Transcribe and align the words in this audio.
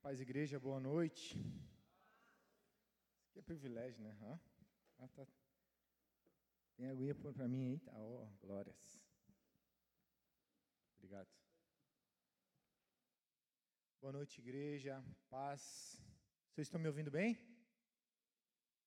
Paz 0.00 0.20
Igreja, 0.20 0.60
boa 0.60 0.78
noite. 0.78 1.36
Isso 1.36 3.28
aqui 3.30 3.40
é 3.40 3.42
privilégio, 3.42 4.00
né? 4.00 4.40
Ah, 5.00 5.08
tá. 5.08 5.26
Tem 6.76 6.86
aguinha 6.86 7.16
para 7.16 7.48
mim 7.48 7.72
aí? 7.72 7.78
Tá, 7.80 7.92
ó, 7.98 8.26
glórias. 8.40 9.02
Obrigado. 10.96 11.28
Boa 14.00 14.12
noite, 14.12 14.40
igreja. 14.40 15.04
Paz. 15.28 16.00
Vocês 16.52 16.68
estão 16.68 16.80
me 16.80 16.86
ouvindo 16.86 17.10
bem? 17.10 17.36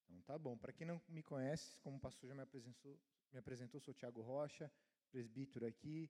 Então 0.10 0.22
tá 0.22 0.40
bom. 0.40 0.58
Para 0.58 0.72
quem 0.72 0.88
não 0.88 1.00
me 1.10 1.22
conhece, 1.22 1.78
como 1.80 1.98
o 1.98 2.00
pastor 2.00 2.30
já 2.30 2.34
me 2.34 2.42
apresentou, 2.42 2.98
me 3.34 3.38
apresentou, 3.38 3.82
sou 3.82 3.94
Tiago 3.94 4.22
Rocha, 4.22 4.72
presbítero 5.12 5.68
aqui, 5.68 6.10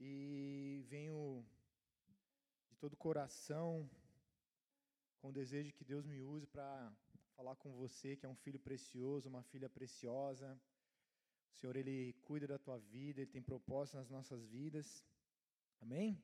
e 0.00 0.84
venho 0.88 1.46
de 2.68 2.76
todo 2.76 2.94
o 2.94 2.96
coração 2.96 3.88
com 5.26 5.30
o 5.30 5.32
desejo 5.32 5.72
que 5.72 5.84
Deus 5.84 6.06
me 6.06 6.22
use 6.22 6.46
para 6.46 6.92
falar 7.34 7.56
com 7.56 7.72
você, 7.72 8.14
que 8.14 8.24
é 8.24 8.28
um 8.28 8.36
filho 8.44 8.60
precioso, 8.60 9.28
uma 9.28 9.42
filha 9.42 9.68
preciosa. 9.68 10.48
O 11.50 11.54
Senhor, 11.56 11.74
Ele 11.74 12.12
cuida 12.22 12.46
da 12.46 12.58
tua 12.60 12.78
vida, 12.78 13.20
Ele 13.20 13.32
tem 13.36 13.42
propósito 13.42 13.96
nas 13.96 14.08
nossas 14.08 14.46
vidas. 14.46 15.04
Amém? 15.80 16.22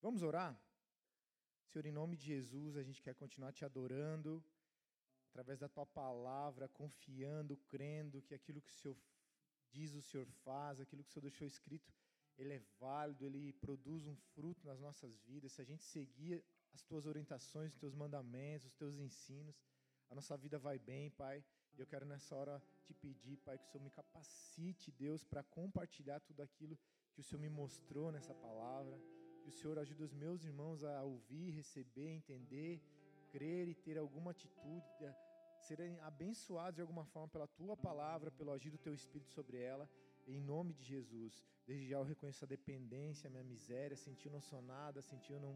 Vamos 0.00 0.22
orar? 0.22 0.56
Senhor, 1.64 1.84
em 1.84 1.90
nome 1.90 2.16
de 2.16 2.26
Jesus, 2.26 2.76
a 2.76 2.84
gente 2.84 3.02
quer 3.02 3.16
continuar 3.16 3.52
te 3.52 3.64
adorando, 3.64 4.32
através 5.30 5.58
da 5.58 5.68
tua 5.68 5.84
palavra, 5.84 6.68
confiando, 6.68 7.56
crendo 7.66 8.22
que 8.22 8.34
aquilo 8.36 8.62
que 8.62 8.70
o 8.70 8.78
Senhor 8.80 8.96
diz, 9.72 9.94
o 9.94 10.02
Senhor 10.10 10.28
faz, 10.44 10.78
aquilo 10.78 11.02
que 11.02 11.10
o 11.10 11.12
Senhor 11.12 11.22
deixou 11.22 11.44
escrito, 11.44 11.92
ele 12.36 12.54
é 12.54 12.62
válido, 12.78 13.26
ele 13.26 13.52
produz 13.54 14.06
um 14.06 14.14
fruto 14.32 14.64
nas 14.64 14.78
nossas 14.78 15.18
vidas. 15.22 15.50
Se 15.50 15.60
a 15.60 15.64
gente 15.64 15.82
seguir 15.82 16.44
as 16.72 16.82
tuas 16.82 17.06
orientações, 17.06 17.72
os 17.72 17.78
teus 17.78 17.94
mandamentos, 17.94 18.66
os 18.66 18.74
teus 18.74 18.98
ensinos, 18.98 19.56
a 20.10 20.14
nossa 20.14 20.36
vida 20.36 20.58
vai 20.58 20.78
bem, 20.78 21.10
Pai. 21.10 21.44
E 21.76 21.80
eu 21.80 21.86
quero 21.86 22.06
nessa 22.06 22.34
hora 22.34 22.62
te 22.82 22.94
pedir, 22.94 23.36
Pai, 23.38 23.58
que 23.58 23.64
o 23.64 23.68
Senhor 23.68 23.84
me 23.84 23.90
capacite, 23.90 24.90
Deus, 24.90 25.22
para 25.22 25.42
compartilhar 25.42 26.20
tudo 26.20 26.42
aquilo 26.42 26.78
que 27.12 27.20
o 27.20 27.24
Senhor 27.24 27.40
me 27.40 27.48
mostrou 27.48 28.10
nessa 28.10 28.34
palavra. 28.34 28.98
Que 29.42 29.48
o 29.48 29.52
Senhor 29.52 29.78
ajude 29.78 30.02
os 30.02 30.12
meus 30.12 30.44
irmãos 30.44 30.82
a 30.82 31.04
ouvir, 31.04 31.50
receber, 31.50 32.08
entender, 32.08 32.82
crer 33.30 33.68
e 33.68 33.74
ter 33.74 33.98
alguma 33.98 34.30
atitude, 34.30 35.14
serem 35.60 36.00
abençoados 36.00 36.76
de 36.76 36.80
alguma 36.80 37.04
forma 37.04 37.28
pela 37.28 37.46
tua 37.46 37.76
palavra, 37.76 38.30
pelo 38.30 38.52
agir 38.52 38.70
do 38.70 38.78
teu 38.78 38.94
Espírito 38.94 39.30
sobre 39.30 39.58
ela. 39.58 39.88
Em 40.26 40.40
nome 40.40 40.72
de 40.72 40.84
Jesus. 40.84 41.44
Desde 41.66 41.86
já 41.86 41.96
eu 41.98 42.02
reconheço 42.02 42.44
a 42.44 42.48
dependência, 42.48 43.28
a 43.28 43.30
minha 43.30 43.44
miséria, 43.44 43.96
sentir 43.96 44.30
não 44.30 44.40
sou 44.40 44.62
nada, 44.62 45.02
sentir 45.02 45.32
eu 45.32 45.40
não 45.40 45.54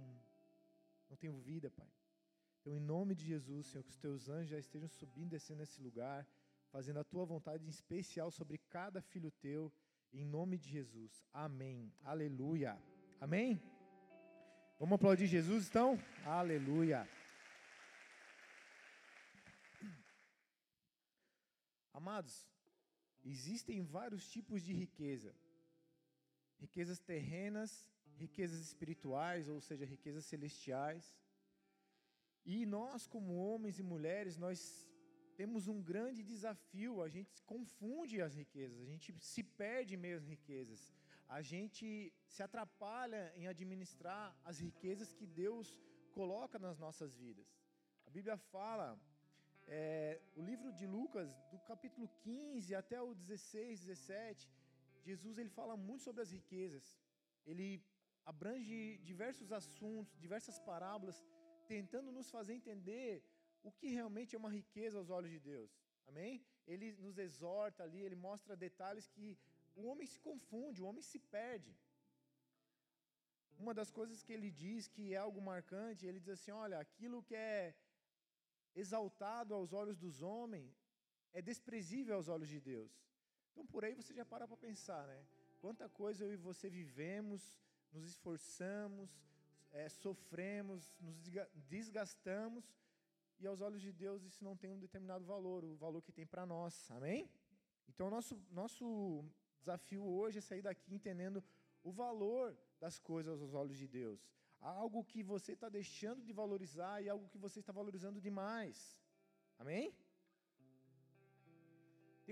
não 1.12 1.16
tenho 1.16 1.36
vida, 1.36 1.70
Pai. 1.70 1.90
Então, 2.60 2.72
em 2.72 2.80
nome 2.80 3.14
de 3.14 3.24
Jesus, 3.26 3.66
Senhor, 3.66 3.84
que 3.84 3.90
os 3.90 3.98
teus 3.98 4.28
anjos 4.28 4.48
já 4.48 4.58
estejam 4.58 4.88
subindo 4.88 5.26
e 5.26 5.30
descendo 5.36 5.60
nesse 5.60 5.80
lugar, 5.80 6.26
fazendo 6.70 7.00
a 7.00 7.04
tua 7.04 7.24
vontade 7.26 7.66
em 7.66 7.68
especial 7.68 8.30
sobre 8.30 8.56
cada 8.56 9.02
filho 9.02 9.30
teu, 9.30 9.70
em 10.12 10.24
nome 10.24 10.56
de 10.56 10.68
Jesus. 10.70 11.26
Amém. 11.32 11.92
Aleluia. 12.02 12.80
Amém? 13.20 13.60
Vamos 14.78 14.94
aplaudir 14.94 15.26
Jesus, 15.26 15.68
então? 15.68 15.98
Aleluia. 16.24 17.06
Amados, 21.92 22.48
existem 23.22 23.82
vários 23.82 24.26
tipos 24.30 24.62
de 24.62 24.72
riqueza: 24.72 25.34
riquezas 26.64 26.98
terrenas 27.12 27.70
riquezas 28.22 28.60
espirituais, 28.60 29.48
ou 29.48 29.60
seja, 29.60 29.84
riquezas 29.84 30.24
celestiais. 30.32 31.04
E 32.44 32.66
nós, 32.66 33.06
como 33.06 33.42
homens 33.46 33.78
e 33.78 33.82
mulheres, 33.94 34.36
nós 34.36 34.58
temos 35.36 35.66
um 35.72 35.80
grande 35.92 36.22
desafio, 36.22 37.02
a 37.02 37.08
gente 37.08 37.30
confunde 37.54 38.20
as 38.20 38.34
riquezas, 38.42 38.78
a 38.80 38.84
gente 38.92 39.08
se 39.32 39.42
perde 39.42 39.96
meio 39.96 40.16
às 40.20 40.26
riquezas, 40.34 40.80
a 41.28 41.40
gente 41.40 42.12
se 42.34 42.42
atrapalha 42.42 43.22
em 43.36 43.46
administrar 43.48 44.36
as 44.44 44.58
riquezas 44.58 45.12
que 45.12 45.26
Deus 45.26 45.68
coloca 46.12 46.58
nas 46.58 46.78
nossas 46.78 47.16
vidas. 47.16 47.48
A 48.06 48.10
Bíblia 48.10 48.36
fala, 48.36 48.88
é, 49.66 50.20
o 50.36 50.42
livro 50.50 50.70
de 50.72 50.86
Lucas, 50.86 51.28
do 51.50 51.58
capítulo 51.60 52.08
15 52.20 52.74
até 52.74 53.00
o 53.00 53.14
16, 53.14 53.80
17, 53.80 54.48
Jesus 55.08 55.38
ele 55.38 55.52
fala 55.60 55.76
muito 55.76 56.02
sobre 56.08 56.22
as 56.22 56.32
riquezas. 56.38 56.86
Ele 57.50 57.68
abrange 58.24 58.98
diversos 59.10 59.50
assuntos, 59.60 60.20
diversas 60.26 60.58
parábolas, 60.70 61.18
tentando 61.66 62.10
nos 62.16 62.30
fazer 62.36 62.54
entender 62.54 63.24
o 63.62 63.70
que 63.78 63.88
realmente 63.98 64.34
é 64.34 64.38
uma 64.42 64.52
riqueza 64.60 64.98
aos 64.98 65.10
olhos 65.10 65.32
de 65.36 65.40
Deus. 65.40 65.70
Amém? 66.06 66.44
Ele 66.66 66.88
nos 67.04 67.16
exorta 67.26 67.82
ali, 67.82 68.00
ele 68.00 68.18
mostra 68.28 68.62
detalhes 68.66 69.06
que 69.14 69.38
o 69.74 69.84
homem 69.90 70.06
se 70.06 70.18
confunde, 70.28 70.82
o 70.82 70.86
homem 70.86 71.02
se 71.10 71.18
perde. 71.36 71.74
Uma 73.58 73.74
das 73.78 73.90
coisas 73.98 74.22
que 74.22 74.32
ele 74.36 74.50
diz 74.50 74.88
que 74.88 75.14
é 75.14 75.18
algo 75.26 75.40
marcante, 75.40 76.06
ele 76.06 76.20
diz 76.20 76.32
assim: 76.36 76.50
olha, 76.50 76.78
aquilo 76.78 77.22
que 77.22 77.34
é 77.34 77.74
exaltado 78.74 79.54
aos 79.54 79.72
olhos 79.72 79.98
dos 80.04 80.20
homens 80.22 80.74
é 81.32 81.40
desprezível 81.50 82.14
aos 82.16 82.28
olhos 82.28 82.48
de 82.48 82.60
Deus. 82.60 82.92
Então 83.52 83.66
por 83.66 83.84
aí 83.84 83.94
você 83.94 84.12
já 84.12 84.24
para 84.24 84.48
para 84.48 84.56
pensar, 84.56 85.06
né? 85.06 85.24
Quanta 85.60 85.88
coisa 85.88 86.24
eu 86.24 86.32
e 86.32 86.36
você 86.36 86.68
vivemos 86.68 87.62
nos 87.92 88.04
esforçamos, 88.04 89.10
é, 89.70 89.88
sofremos, 89.88 90.94
nos 90.98 91.16
desgastamos, 91.68 92.64
e 93.38 93.46
aos 93.46 93.60
olhos 93.60 93.82
de 93.82 93.92
Deus 93.92 94.22
isso 94.24 94.42
não 94.42 94.56
tem 94.56 94.70
um 94.70 94.78
determinado 94.78 95.24
valor, 95.24 95.64
o 95.64 95.76
valor 95.76 96.00
que 96.00 96.12
tem 96.12 96.26
para 96.26 96.46
nós, 96.46 96.90
amém? 96.90 97.30
Então, 97.88 98.08
nosso, 98.08 98.40
nosso 98.50 99.24
desafio 99.58 100.04
hoje 100.04 100.38
é 100.38 100.40
sair 100.40 100.62
daqui 100.62 100.94
entendendo 100.94 101.42
o 101.82 101.90
valor 101.90 102.56
das 102.80 102.98
coisas 102.98 103.40
aos 103.40 103.52
olhos 103.52 103.76
de 103.76 103.88
Deus. 103.88 104.20
Algo 104.60 105.04
que 105.04 105.22
você 105.22 105.52
está 105.52 105.68
deixando 105.68 106.22
de 106.22 106.32
valorizar 106.32 107.02
e 107.02 107.08
algo 107.08 107.28
que 107.28 107.38
você 107.38 107.58
está 107.58 107.72
valorizando 107.72 108.20
demais. 108.20 108.96
Amém? 109.58 109.92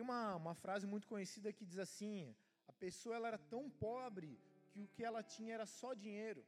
Tem 0.01 0.05
uma, 0.11 0.35
uma 0.37 0.55
frase 0.55 0.87
muito 0.87 1.07
conhecida 1.07 1.53
que 1.53 1.67
diz 1.71 1.79
assim: 1.79 2.35
a 2.67 2.73
pessoa 2.73 3.17
ela 3.17 3.29
era 3.29 3.37
tão 3.37 3.69
pobre 3.69 4.41
que 4.71 4.81
o 4.81 4.89
que 4.89 5.05
ela 5.05 5.23
tinha 5.23 5.53
era 5.53 5.67
só 5.67 5.93
dinheiro. 5.93 6.43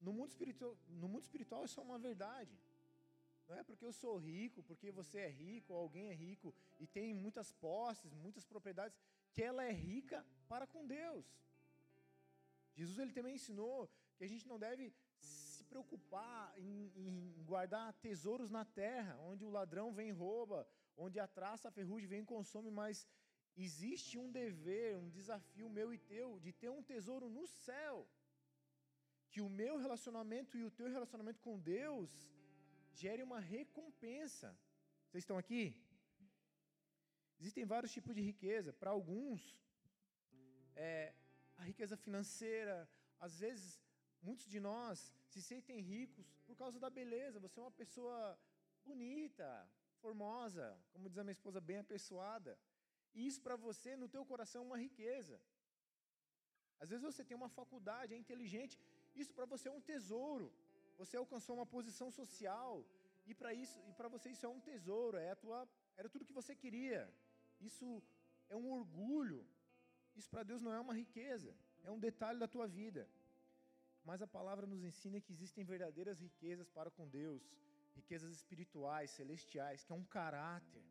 No 0.00 0.12
mundo 0.12 0.30
espiritual, 0.30 0.76
no 0.88 1.08
mundo 1.08 1.22
espiritual 1.22 1.64
isso 1.64 1.80
é 1.80 1.82
uma 1.82 1.98
verdade. 1.98 2.56
Não 3.48 3.56
é 3.56 3.64
porque 3.64 3.84
eu 3.84 3.92
sou 3.92 4.16
rico, 4.18 4.62
porque 4.62 4.92
você 4.92 5.18
é 5.18 5.28
rico, 5.28 5.72
ou 5.72 5.80
alguém 5.80 6.06
é 6.10 6.14
rico 6.14 6.54
e 6.78 6.86
tem 6.86 7.12
muitas 7.12 7.52
posses, 7.54 8.14
muitas 8.14 8.44
propriedades, 8.44 8.96
que 9.32 9.42
ela 9.42 9.64
é 9.64 9.72
rica 9.72 10.24
para 10.48 10.68
com 10.68 10.86
Deus. 10.86 11.26
Jesus 12.76 13.00
ele 13.00 13.12
também 13.18 13.34
ensinou 13.34 13.90
que 14.16 14.22
a 14.22 14.28
gente 14.28 14.46
não 14.46 14.60
deve 14.60 14.94
se 15.18 15.64
preocupar 15.64 16.54
em, 16.56 16.92
em, 16.94 17.44
guardar 17.44 17.92
tesouros 17.94 18.48
na 18.48 18.64
terra, 18.64 19.18
onde 19.22 19.44
o 19.44 19.50
ladrão 19.50 19.92
vem 19.92 20.10
e 20.10 20.12
rouba, 20.12 20.68
onde 21.06 21.18
a 21.24 21.28
traça, 21.38 21.68
a 21.68 21.76
ferrugem 21.78 22.08
vem 22.12 22.22
e 22.22 22.30
consome, 22.34 22.70
mas 22.80 22.96
existe 23.66 24.14
um 24.22 24.30
dever, 24.40 24.90
um 25.04 25.10
desafio 25.18 25.68
meu 25.78 25.88
e 25.96 25.98
teu 26.12 26.28
de 26.44 26.52
ter 26.60 26.70
um 26.78 26.82
tesouro 26.92 27.28
no 27.36 27.46
céu. 27.46 27.96
Que 29.32 29.40
o 29.46 29.48
meu 29.60 29.74
relacionamento 29.84 30.58
e 30.58 30.64
o 30.68 30.74
teu 30.78 30.88
relacionamento 30.96 31.40
com 31.46 31.58
Deus 31.74 32.10
gere 33.02 33.22
uma 33.28 33.40
recompensa. 33.56 34.48
Vocês 35.06 35.22
estão 35.24 35.38
aqui? 35.42 35.64
Existem 37.40 37.64
vários 37.74 37.92
tipos 37.96 38.14
de 38.14 38.22
riqueza. 38.30 38.70
Para 38.80 38.90
alguns, 38.90 39.40
é, 40.74 41.14
a 41.56 41.64
riqueza 41.70 41.96
financeira, 41.96 42.76
às 43.26 43.38
vezes, 43.44 43.80
muitos 44.20 44.46
de 44.54 44.60
nós 44.60 45.12
se 45.32 45.40
sentem 45.50 45.80
ricos 45.80 46.26
por 46.46 46.56
causa 46.56 46.78
da 46.84 46.90
beleza. 46.90 47.40
Você 47.44 47.58
é 47.58 47.62
uma 47.62 47.78
pessoa 47.82 48.18
bonita, 48.84 49.48
formosa, 50.04 50.64
como 50.92 51.08
diz 51.10 51.18
a 51.18 51.24
minha 51.26 51.38
esposa, 51.38 51.60
bem 51.70 51.78
apessoada. 51.84 52.52
E 53.14 53.26
isso 53.28 53.40
para 53.46 53.56
você, 53.66 53.90
no 54.02 54.08
teu 54.14 54.24
coração, 54.32 54.62
é 54.62 54.66
uma 54.70 54.78
riqueza. 54.86 55.36
Às 56.82 56.88
vezes 56.90 57.04
você 57.10 57.22
tem 57.28 57.36
uma 57.42 57.50
faculdade, 57.58 58.14
é 58.14 58.18
inteligente, 58.24 58.74
isso 59.20 59.32
para 59.38 59.46
você 59.52 59.68
é 59.68 59.72
um 59.78 59.86
tesouro. 59.92 60.46
Você 61.00 61.16
alcançou 61.16 61.54
uma 61.56 61.66
posição 61.76 62.08
social 62.20 62.72
e 63.30 63.34
para 63.40 63.52
isso, 63.62 63.78
e 63.88 63.92
para 63.98 64.08
você 64.14 64.30
isso 64.34 64.46
é 64.46 64.48
um 64.48 64.60
tesouro, 64.70 65.16
é 65.16 65.30
a 65.30 65.36
tua, 65.36 65.68
era 65.96 66.08
tudo 66.08 66.24
que 66.28 66.38
você 66.40 66.54
queria. 66.62 67.02
Isso 67.60 67.86
é 68.48 68.56
um 68.56 68.70
orgulho. 68.78 69.40
Isso 70.16 70.28
para 70.28 70.42
Deus 70.42 70.60
não 70.60 70.72
é 70.72 70.80
uma 70.80 70.94
riqueza, 70.94 71.54
é 71.84 71.90
um 71.90 71.98
detalhe 71.98 72.38
da 72.38 72.48
tua 72.48 72.66
vida. 72.66 73.08
Mas 74.04 74.22
a 74.22 74.26
palavra 74.26 74.66
nos 74.66 74.82
ensina 74.82 75.20
que 75.20 75.32
existem 75.32 75.64
verdadeiras 75.64 76.20
riquezas 76.20 76.68
para 76.68 76.90
com 76.90 77.06
Deus, 77.06 77.42
riquezas 77.94 78.32
espirituais, 78.32 79.10
celestiais, 79.10 79.84
que 79.84 79.92
é 79.92 79.94
um 79.94 80.04
caráter 80.04 80.82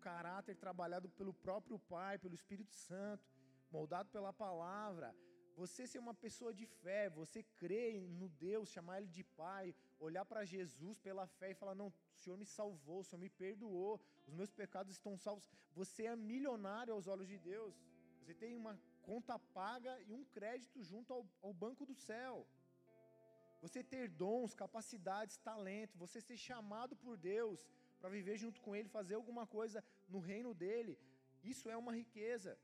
caráter 0.00 0.56
trabalhado 0.56 1.08
pelo 1.10 1.32
próprio 1.32 1.78
Pai, 1.78 2.18
pelo 2.18 2.34
Espírito 2.34 2.74
Santo, 2.74 3.24
moldado 3.70 4.08
pela 4.10 4.32
palavra. 4.32 5.14
Você 5.56 5.86
ser 5.86 5.98
uma 5.98 6.14
pessoa 6.14 6.52
de 6.54 6.66
fé, 6.82 7.10
você 7.10 7.42
crer 7.62 8.00
no 8.20 8.28
Deus, 8.28 8.70
chamar 8.70 8.98
Ele 8.98 9.08
de 9.08 9.24
Pai, 9.42 9.74
olhar 9.98 10.24
para 10.24 10.44
Jesus 10.44 10.98
pela 10.98 11.26
fé 11.26 11.50
e 11.50 11.54
falar: 11.54 11.74
Não, 11.74 11.88
o 11.88 12.18
Senhor 12.22 12.38
me 12.38 12.46
salvou, 12.46 13.00
o 13.00 13.04
Senhor 13.04 13.20
me 13.20 13.28
perdoou, 13.28 14.00
os 14.26 14.34
meus 14.34 14.50
pecados 14.50 14.92
estão 14.92 15.16
salvos. 15.18 15.44
Você 15.72 16.04
é 16.06 16.16
milionário 16.16 16.94
aos 16.94 17.06
olhos 17.06 17.28
de 17.28 17.38
Deus. 17.38 17.74
Você 18.20 18.34
tem 18.34 18.56
uma 18.56 18.78
conta 19.02 19.38
paga 19.38 20.00
e 20.08 20.12
um 20.12 20.24
crédito 20.24 20.82
junto 20.82 21.12
ao, 21.12 21.26
ao 21.42 21.52
banco 21.52 21.84
do 21.84 21.94
céu. 21.94 22.46
Você 23.60 23.82
ter 23.92 24.08
dons, 24.08 24.54
capacidades, 24.54 25.36
talento, 25.36 25.98
você 25.98 26.20
ser 26.20 26.36
chamado 26.36 26.96
por 26.96 27.16
Deus 27.16 27.68
para 27.98 28.08
viver 28.08 28.36
junto 28.36 28.60
com 28.64 28.74
Ele, 28.74 28.88
fazer 28.88 29.14
alguma 29.14 29.46
coisa 29.46 29.84
no 30.08 30.20
reino 30.30 30.52
dele, 30.54 30.98
isso 31.52 31.68
é 31.68 31.76
uma 31.76 31.94
riqueza. 31.94 32.58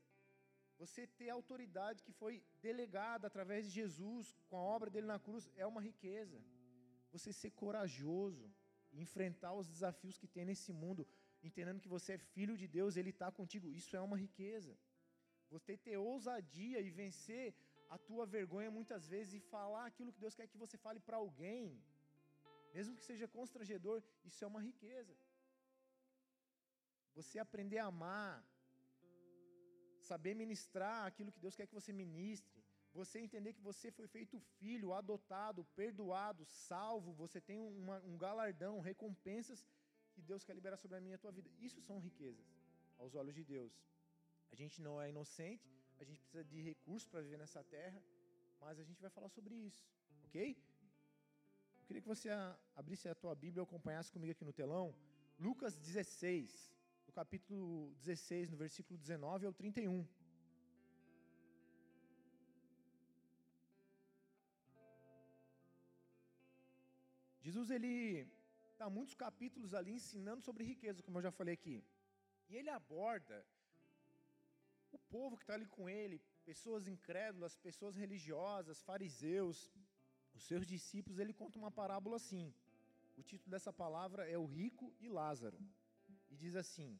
Você 0.79 1.07
ter 1.19 1.29
autoridade 1.29 2.03
que 2.03 2.11
foi 2.11 2.43
delegada 2.61 3.25
através 3.27 3.65
de 3.65 3.71
Jesus, 3.71 4.35
com 4.47 4.57
a 4.57 4.65
obra 4.75 4.89
dele 4.89 5.07
na 5.07 5.19
cruz, 5.19 5.49
é 5.55 5.65
uma 5.65 5.81
riqueza. 5.81 6.39
Você 7.11 7.31
ser 7.33 7.51
corajoso 7.51 8.45
enfrentar 8.93 9.53
os 9.53 9.67
desafios 9.67 10.17
que 10.17 10.27
tem 10.27 10.45
nesse 10.45 10.71
mundo, 10.71 11.07
entendendo 11.43 11.81
que 11.83 11.93
você 11.95 12.13
é 12.13 12.17
filho 12.17 12.55
de 12.61 12.67
Deus, 12.67 12.95
ele 12.95 13.09
está 13.09 13.31
contigo, 13.31 13.71
isso 13.71 13.95
é 13.95 14.01
uma 14.01 14.17
riqueza. 14.17 14.77
Você 15.49 15.77
ter 15.77 15.97
ousadia 15.97 16.79
e 16.79 16.89
vencer 16.89 17.55
a 17.89 17.97
tua 17.97 18.25
vergonha 18.25 18.69
muitas 18.77 19.07
vezes 19.13 19.33
e 19.33 19.39
falar 19.39 19.85
aquilo 19.85 20.11
que 20.13 20.23
Deus 20.25 20.35
quer 20.35 20.47
que 20.47 20.57
você 20.57 20.77
fale 20.85 20.99
para 20.99 21.17
alguém, 21.17 21.81
mesmo 22.73 22.95
que 22.97 23.03
seja 23.03 23.27
constrangedor, 23.27 24.03
isso 24.29 24.43
é 24.43 24.47
uma 24.47 24.61
riqueza. 24.61 25.15
Você 27.15 27.39
aprender 27.39 27.79
a 27.79 27.85
amar, 27.85 28.33
saber 30.11 30.33
ministrar 30.35 31.05
aquilo 31.05 31.31
que 31.31 31.43
Deus 31.45 31.55
quer 31.55 31.67
que 31.67 31.73
você 31.79 31.91
ministre, 31.91 32.57
você 32.93 33.19
entender 33.19 33.53
que 33.53 33.61
você 33.61 33.91
foi 33.91 34.07
feito 34.07 34.39
filho, 34.59 34.93
adotado, 34.93 35.63
perdoado, 35.75 36.45
salvo, 36.45 37.13
você 37.13 37.39
tem 37.39 37.59
uma, 37.59 37.97
um 38.09 38.17
galardão, 38.17 38.79
recompensas 38.79 39.65
que 40.13 40.21
Deus 40.21 40.43
quer 40.43 40.55
liberar 40.59 40.77
sobre 40.77 40.97
a 40.97 41.01
minha 41.01 41.15
e 41.15 41.19
a 41.19 41.23
tua 41.25 41.31
vida. 41.31 41.49
Isso 41.59 41.79
são 41.81 41.99
riquezas 41.99 42.47
aos 42.97 43.13
olhos 43.13 43.35
de 43.35 43.43
Deus. 43.43 43.73
A 44.51 44.55
gente 44.55 44.81
não 44.81 44.99
é 45.01 45.09
inocente, 45.09 45.69
a 46.03 46.07
gente 46.07 46.21
precisa 46.21 46.43
de 46.43 46.61
recursos 46.61 47.07
para 47.07 47.21
viver 47.21 47.37
nessa 47.37 47.63
terra, 47.63 48.01
mas 48.61 48.79
a 48.79 48.83
gente 48.83 49.01
vai 49.01 49.09
falar 49.09 49.29
sobre 49.29 49.53
isso, 49.55 49.85
ok? 50.25 50.57
Eu 51.79 51.85
queria 51.87 52.01
que 52.01 52.07
você 52.07 52.29
abrisse 52.75 53.07
a 53.07 53.15
tua 53.15 53.33
Bíblia 53.35 53.61
e 53.61 53.63
acompanhasse 53.63 54.11
comigo 54.11 54.31
aqui 54.31 54.43
no 54.43 54.53
telão. 54.53 54.95
Lucas 55.39 55.77
16, 55.77 56.73
no 57.07 57.13
capítulo 57.13 57.93
16, 57.95 58.49
no 58.49 58.57
versículo 58.57 58.97
19 58.99 59.45
ao 59.45 59.53
31. 59.53 60.05
Jesus 67.47 67.69
ele 67.71 68.27
está 68.73 68.89
muitos 68.89 69.15
capítulos 69.15 69.73
ali 69.73 69.93
ensinando 69.93 70.41
sobre 70.41 70.63
riqueza, 70.63 71.01
como 71.01 71.17
eu 71.17 71.21
já 71.21 71.31
falei 71.31 71.53
aqui. 71.53 71.77
E 72.49 72.55
ele 72.55 72.69
aborda 72.69 73.37
o 74.97 75.01
povo 75.15 75.37
que 75.37 75.43
está 75.43 75.55
ali 75.57 75.67
com 75.77 75.85
ele, 75.99 76.17
pessoas 76.51 76.87
incrédulas, 76.95 77.55
pessoas 77.67 77.95
religiosas, 78.03 78.83
fariseus, 78.89 79.57
os 80.37 80.43
seus 80.49 80.65
discípulos, 80.73 81.19
ele 81.19 81.33
conta 81.41 81.59
uma 81.63 81.71
parábola 81.81 82.15
assim. 82.21 82.45
O 83.19 83.23
título 83.29 83.51
dessa 83.55 83.73
palavra 83.83 84.21
é 84.33 84.37
O 84.37 84.45
Rico 84.45 84.93
e 84.99 85.07
Lázaro. 85.19 85.59
E 86.31 86.35
diz 86.35 86.55
assim: 86.63 86.91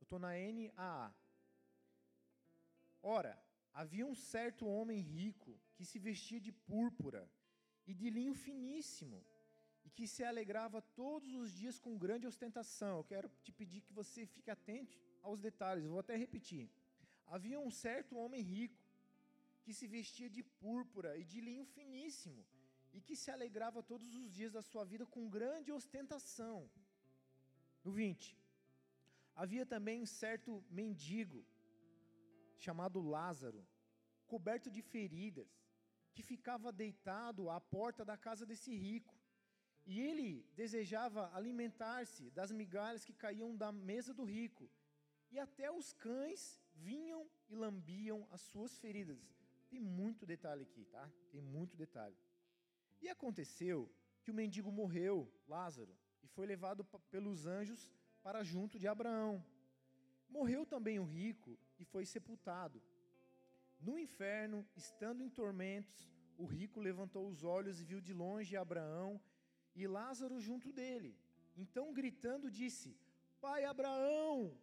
eu 0.00 0.04
estou 0.04 0.18
na 0.18 0.32
NAA. 0.56 1.14
Ora, 3.16 3.34
havia 3.72 4.06
um 4.12 4.16
certo 4.16 4.66
homem 4.66 5.00
rico 5.00 5.52
que 5.76 5.84
se 5.84 5.98
vestia 5.98 6.40
de 6.40 6.52
púrpura 6.70 7.22
e 7.86 7.94
de 7.94 8.10
linho 8.10 8.34
finíssimo 8.34 9.24
e 9.84 9.90
que 9.90 10.06
se 10.06 10.22
alegrava 10.24 10.82
todos 11.02 11.32
os 11.42 11.52
dias 11.52 11.78
com 11.78 12.02
grande 12.04 12.26
ostentação. 12.26 12.98
Eu 12.98 13.04
quero 13.04 13.28
te 13.44 13.52
pedir 13.52 13.80
que 13.80 13.92
você 13.92 14.26
fique 14.26 14.50
atento 14.50 14.98
aos 15.22 15.40
detalhes, 15.40 15.84
eu 15.84 15.90
vou 15.90 16.00
até 16.00 16.16
repetir. 16.16 16.68
Havia 17.26 17.58
um 17.58 17.70
certo 17.70 18.16
homem 18.16 18.42
rico 18.42 18.82
que 19.62 19.72
se 19.72 19.86
vestia 19.86 20.28
de 20.28 20.42
púrpura 20.42 21.16
e 21.16 21.24
de 21.24 21.40
linho 21.40 21.64
finíssimo 21.64 22.44
e 22.92 23.00
que 23.00 23.16
se 23.16 23.30
alegrava 23.30 23.82
todos 23.82 24.14
os 24.14 24.30
dias 24.32 24.52
da 24.52 24.62
sua 24.62 24.84
vida 24.84 25.06
com 25.06 25.28
grande 25.28 25.72
ostentação. 25.72 26.70
No 27.84 27.92
20. 27.92 28.36
Havia 29.34 29.64
também 29.64 30.00
um 30.00 30.06
certo 30.06 30.62
mendigo 30.70 31.44
chamado 32.58 33.00
Lázaro, 33.00 33.66
coberto 34.26 34.70
de 34.70 34.82
feridas, 34.82 35.48
que 36.14 36.22
ficava 36.22 36.70
deitado 36.70 37.48
à 37.50 37.60
porta 37.60 38.04
da 38.04 38.16
casa 38.16 38.44
desse 38.44 38.74
rico 38.74 39.14
e 39.84 40.00
ele 40.00 40.46
desejava 40.54 41.34
alimentar-se 41.34 42.30
das 42.30 42.52
migalhas 42.52 43.04
que 43.04 43.14
caíam 43.14 43.56
da 43.56 43.72
mesa 43.72 44.12
do 44.14 44.24
rico, 44.24 44.70
e 45.32 45.38
até 45.38 45.70
os 45.70 45.92
cães 45.94 46.60
vinham 46.74 47.26
e 47.48 47.56
lambiam 47.56 48.28
as 48.30 48.42
suas 48.42 48.78
feridas. 48.78 49.18
Tem 49.70 49.80
muito 49.80 50.26
detalhe 50.26 50.62
aqui, 50.62 50.84
tá? 50.84 51.10
Tem 51.30 51.40
muito 51.40 51.76
detalhe. 51.76 52.16
E 53.00 53.08
aconteceu 53.08 53.90
que 54.22 54.30
o 54.30 54.34
mendigo 54.34 54.70
morreu, 54.70 55.32
Lázaro, 55.48 55.96
e 56.22 56.28
foi 56.28 56.46
levado 56.46 56.84
pelos 57.10 57.46
anjos 57.46 57.90
para 58.22 58.44
junto 58.44 58.78
de 58.78 58.86
Abraão. 58.86 59.44
Morreu 60.28 60.64
também 60.66 60.98
o 60.98 61.04
rico 61.04 61.58
e 61.78 61.84
foi 61.84 62.04
sepultado. 62.04 62.80
No 63.80 63.98
inferno, 63.98 64.66
estando 64.76 65.24
em 65.24 65.30
tormentos, 65.30 66.08
o 66.36 66.44
rico 66.44 66.78
levantou 66.78 67.26
os 67.26 67.42
olhos 67.42 67.80
e 67.80 67.84
viu 67.84 68.00
de 68.00 68.12
longe 68.12 68.56
Abraão 68.56 69.20
e 69.74 69.86
Lázaro 69.86 70.38
junto 70.38 70.72
dele. 70.72 71.16
Então, 71.56 71.92
gritando, 71.92 72.50
disse: 72.50 72.96
Pai 73.40 73.64
Abraão, 73.64 74.56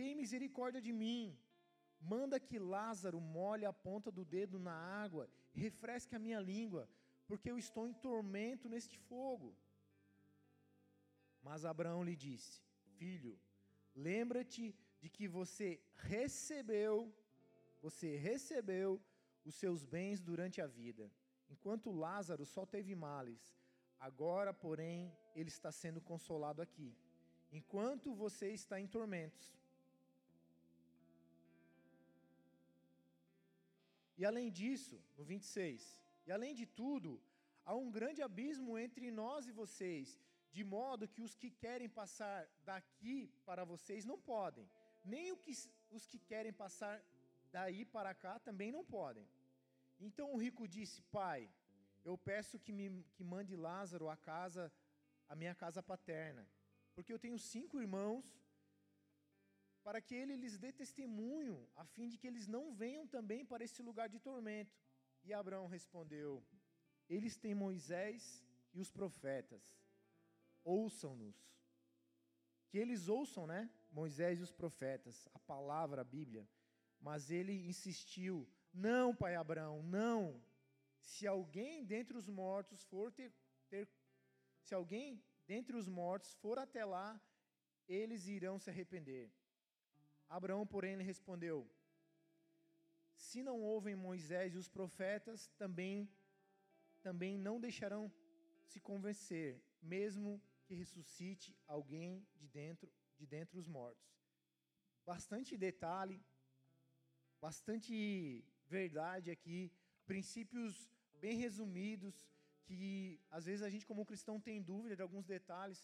tem 0.00 0.14
misericórdia 0.14 0.80
de 0.86 0.92
mim. 1.02 1.22
Manda 2.12 2.44
que 2.48 2.58
Lázaro 2.58 3.20
molhe 3.20 3.66
a 3.66 3.72
ponta 3.86 4.10
do 4.18 4.24
dedo 4.36 4.58
na 4.68 4.76
água, 5.04 5.24
refresque 5.64 6.16
a 6.16 6.22
minha 6.26 6.40
língua, 6.52 6.88
porque 7.28 7.50
eu 7.50 7.58
estou 7.64 7.84
em 7.86 7.92
tormento 8.06 8.66
neste 8.74 8.96
fogo. 9.10 9.50
Mas 11.42 11.66
Abraão 11.66 12.02
lhe 12.08 12.16
disse: 12.16 12.54
Filho, 12.96 13.34
lembra-te 13.94 14.64
de 15.02 15.10
que 15.10 15.28
você 15.28 15.68
recebeu, 16.14 16.94
você 17.82 18.16
recebeu 18.16 18.90
os 19.44 19.54
seus 19.54 19.84
bens 19.84 20.18
durante 20.30 20.58
a 20.62 20.66
vida, 20.66 21.12
enquanto 21.54 21.98
Lázaro 22.06 22.46
só 22.46 22.64
teve 22.64 22.94
males. 22.94 23.42
Agora, 23.98 24.52
porém, 24.54 25.14
ele 25.34 25.50
está 25.50 25.70
sendo 25.70 26.00
consolado 26.00 26.62
aqui, 26.62 26.90
enquanto 27.52 28.14
você 28.14 28.48
está 28.60 28.80
em 28.80 28.86
tormentos. 28.86 29.59
E 34.20 34.24
além 34.30 34.48
disso, 34.58 34.96
no 35.16 35.24
26, 35.24 35.98
e 36.26 36.30
além 36.36 36.54
de 36.54 36.66
tudo, 36.80 37.10
há 37.64 37.74
um 37.74 37.90
grande 37.90 38.20
abismo 38.26 38.72
entre 38.84 39.10
nós 39.10 39.46
e 39.50 39.52
vocês, 39.60 40.20
de 40.56 40.62
modo 40.62 41.08
que 41.12 41.22
os 41.26 41.34
que 41.34 41.50
querem 41.64 41.88
passar 41.88 42.40
daqui 42.70 43.32
para 43.46 43.64
vocês 43.64 44.04
não 44.10 44.18
podem, 44.32 44.66
nem 45.02 45.32
os 45.96 46.06
que 46.10 46.18
querem 46.18 46.52
passar 46.52 47.02
daí 47.50 47.82
para 47.96 48.12
cá 48.14 48.38
também 48.38 48.70
não 48.70 48.84
podem. 48.84 49.26
Então 49.98 50.26
o 50.34 50.36
rico 50.44 50.68
disse: 50.68 51.00
Pai, 51.18 51.40
eu 52.04 52.18
peço 52.18 52.60
que 52.64 52.74
me 52.78 52.86
que 53.14 53.24
mande 53.24 53.56
Lázaro 53.56 54.10
à 54.10 54.18
casa, 54.18 54.70
a 55.30 55.34
minha 55.34 55.54
casa 55.54 55.82
paterna, 55.82 56.46
porque 56.94 57.12
eu 57.14 57.18
tenho 57.18 57.38
cinco 57.38 57.80
irmãos, 57.80 58.36
para 59.82 60.00
que 60.00 60.14
ele 60.14 60.36
lhes 60.36 60.58
dê 60.58 60.72
testemunho, 60.72 61.68
a 61.74 61.84
fim 61.84 62.08
de 62.08 62.18
que 62.18 62.26
eles 62.26 62.46
não 62.46 62.74
venham 62.74 63.06
também 63.06 63.44
para 63.44 63.64
esse 63.64 63.82
lugar 63.82 64.08
de 64.08 64.18
tormento. 64.18 64.76
E 65.24 65.32
Abraão 65.32 65.66
respondeu: 65.66 66.44
Eles 67.08 67.36
têm 67.36 67.54
Moisés 67.54 68.44
e 68.72 68.80
os 68.80 68.90
profetas. 68.90 69.62
Ouçam-nos. 70.64 71.36
Que 72.68 72.78
eles 72.78 73.08
ouçam, 73.08 73.46
né? 73.46 73.70
Moisés 73.90 74.38
e 74.38 74.42
os 74.42 74.52
profetas, 74.52 75.28
a 75.34 75.38
palavra, 75.38 76.02
a 76.02 76.04
Bíblia. 76.04 76.48
Mas 77.00 77.30
ele 77.30 77.66
insistiu: 77.66 78.48
Não, 78.72 79.14
pai 79.14 79.34
Abraão, 79.34 79.82
não. 79.82 80.40
Se 81.00 81.26
alguém 81.26 81.84
dentre 81.84 82.16
os 82.16 82.28
mortos 82.28 82.84
for 82.84 83.10
ter, 83.10 83.32
ter 83.68 83.88
se 84.62 84.74
alguém 84.74 85.22
dentre 85.46 85.74
os 85.76 85.88
mortos 85.88 86.34
for 86.34 86.58
até 86.58 86.84
lá, 86.84 87.20
eles 87.88 88.26
irão 88.26 88.58
se 88.58 88.70
arrepender. 88.70 89.32
Abraão, 90.38 90.64
porém, 90.74 90.96
lhe 90.96 91.02
respondeu: 91.12 91.56
Se 93.26 93.42
não 93.42 93.58
ouvem 93.60 93.96
Moisés 93.96 94.54
e 94.54 94.58
os 94.62 94.68
profetas, 94.68 95.48
também 95.62 96.08
também 97.02 97.36
não 97.46 97.58
deixarão 97.58 98.12
se 98.70 98.78
convencer, 98.88 99.48
mesmo 99.82 100.40
que 100.64 100.74
ressuscite 100.74 101.48
alguém 101.66 102.10
de 102.36 102.46
dentro 102.46 102.88
de 103.18 103.26
dentro 103.26 103.58
os 103.58 103.66
mortos. 103.66 104.08
Bastante 105.04 105.56
detalhe, 105.56 106.18
bastante 107.46 107.94
verdade 108.66 109.30
aqui 109.30 109.72
princípios 110.06 110.74
bem 111.24 111.36
resumidos, 111.36 112.16
que 112.64 113.20
às 113.30 113.44
vezes 113.48 113.62
a 113.62 113.70
gente 113.72 113.86
como 113.90 114.06
cristão 114.10 114.36
tem 114.40 114.62
dúvida 114.62 114.96
de 114.96 115.02
alguns 115.02 115.26
detalhes. 115.26 115.80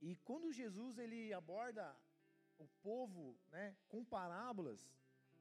E 0.00 0.16
quando 0.28 0.52
Jesus 0.52 0.98
ele 0.98 1.32
aborda 1.32 1.84
o 2.58 2.66
povo, 2.82 3.38
né, 3.50 3.76
com 3.88 4.04
parábolas, 4.04 4.80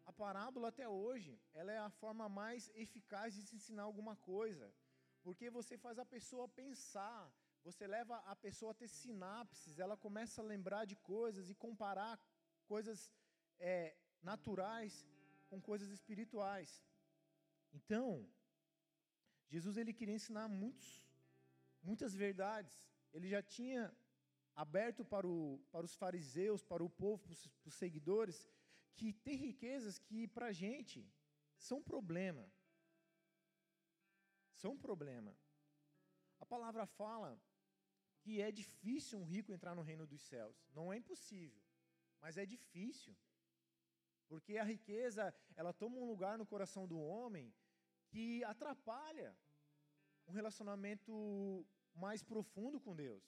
a 0.06 0.12
parábola 0.12 0.70
até 0.70 0.88
hoje, 0.88 1.40
ela 1.54 1.72
é 1.72 1.78
a 1.78 1.90
forma 1.90 2.28
mais 2.28 2.72
eficaz 2.76 3.34
de 3.34 3.42
se 3.44 3.56
ensinar 3.56 3.84
alguma 3.84 4.16
coisa, 4.16 4.74
porque 5.24 5.50
você 5.50 5.78
faz 5.78 6.00
a 6.00 6.06
pessoa 6.06 6.48
pensar, 6.48 7.32
você 7.64 7.86
leva 7.86 8.18
a 8.34 8.36
pessoa 8.36 8.72
a 8.72 8.80
ter 8.82 8.88
sinapses, 8.88 9.80
ela 9.80 9.96
começa 9.96 10.42
a 10.42 10.46
lembrar 10.46 10.86
de 10.86 10.96
coisas 10.96 11.50
e 11.50 11.56
comparar 11.56 12.20
coisas 12.66 13.12
é, 13.60 13.96
naturais 14.24 15.06
com 15.50 15.62
coisas 15.62 15.90
espirituais. 15.92 16.84
Então, 17.74 18.28
Jesus 19.54 19.78
ele 19.78 19.94
queria 19.94 20.16
ensinar 20.16 20.48
muitos, 20.48 20.90
muitas 21.84 22.14
verdades. 22.16 22.76
Ele 23.14 23.28
já 23.28 23.42
tinha 23.44 23.94
aberto 24.56 25.04
para, 25.04 25.28
o, 25.28 25.60
para 25.72 25.86
os 25.86 25.96
fariseus, 25.96 26.64
para 26.64 26.84
o 26.84 26.90
povo, 26.90 27.24
para 27.24 27.32
os, 27.32 27.48
para 27.48 27.68
os 27.68 27.76
seguidores, 27.76 28.48
que 28.96 29.14
tem 29.14 29.36
riquezas 29.36 29.98
que 29.98 30.28
para 30.28 30.48
a 30.48 30.52
gente 30.52 31.08
são 31.58 31.82
problema. 31.82 32.52
São 34.54 34.78
problema. 34.78 35.36
A 36.40 36.46
palavra 36.46 36.86
fala 36.86 37.40
que 38.22 38.42
é 38.42 38.52
difícil 38.52 39.20
um 39.20 39.24
rico 39.24 39.52
entrar 39.52 39.76
no 39.76 39.82
reino 39.82 40.06
dos 40.06 40.22
céus. 40.22 40.56
Não 40.74 40.92
é 40.94 40.98
impossível, 40.98 41.62
mas 42.20 42.38
é 42.38 42.46
difícil. 42.46 43.16
Porque 44.28 44.58
a 44.58 44.64
riqueza, 44.64 45.34
ela 45.56 45.74
toma 45.74 45.98
um 45.98 46.06
lugar 46.06 46.38
no 46.38 46.46
coração 46.46 46.88
do 46.88 47.00
homem 47.00 47.54
que 48.08 48.44
atrapalha 48.44 49.36
um 50.28 50.32
relacionamento 50.32 51.66
mais 51.94 52.24
profundo 52.24 52.80
com 52.80 52.96
Deus. 52.96 53.24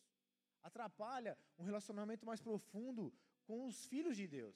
Atrapalha 0.64 1.38
um 1.58 1.64
relacionamento 1.64 2.26
mais 2.26 2.42
profundo 2.42 3.14
com 3.46 3.66
os 3.68 3.86
filhos 3.86 4.16
de 4.18 4.28
Deus. 4.28 4.56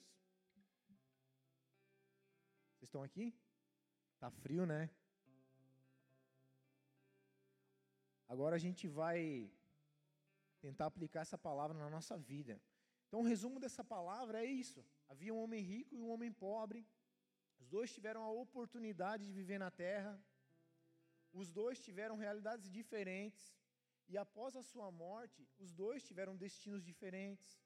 Vocês 2.72 2.88
estão 2.88 3.02
aqui? 3.02 3.34
Tá 4.18 4.30
frio, 4.30 4.64
né? 4.64 4.90
Agora 8.28 8.56
a 8.56 8.58
gente 8.58 8.86
vai 8.86 9.50
tentar 10.60 10.86
aplicar 10.86 11.20
essa 11.20 11.38
palavra 11.38 11.76
na 11.76 11.88
nossa 11.88 12.16
vida. 12.16 12.60
Então, 13.06 13.20
o 13.20 13.28
resumo 13.32 13.58
dessa 13.58 13.82
palavra 13.82 14.44
é 14.44 14.46
isso. 14.46 14.84
Havia 15.08 15.32
um 15.34 15.42
homem 15.42 15.62
rico 15.62 15.94
e 15.94 16.00
um 16.00 16.10
homem 16.10 16.30
pobre. 16.30 16.86
Os 17.58 17.66
dois 17.66 17.92
tiveram 17.92 18.22
a 18.22 18.30
oportunidade 18.30 19.24
de 19.26 19.32
viver 19.32 19.58
na 19.58 19.70
terra. 19.70 20.20
Os 21.32 21.50
dois 21.50 21.80
tiveram 21.80 22.16
realidades 22.16 22.70
diferentes. 22.70 23.56
E 24.08 24.16
após 24.16 24.56
a 24.56 24.62
sua 24.62 24.90
morte, 24.90 25.46
os 25.58 25.72
dois 25.72 26.02
tiveram 26.02 26.36
destinos 26.36 26.82
diferentes. 26.82 27.60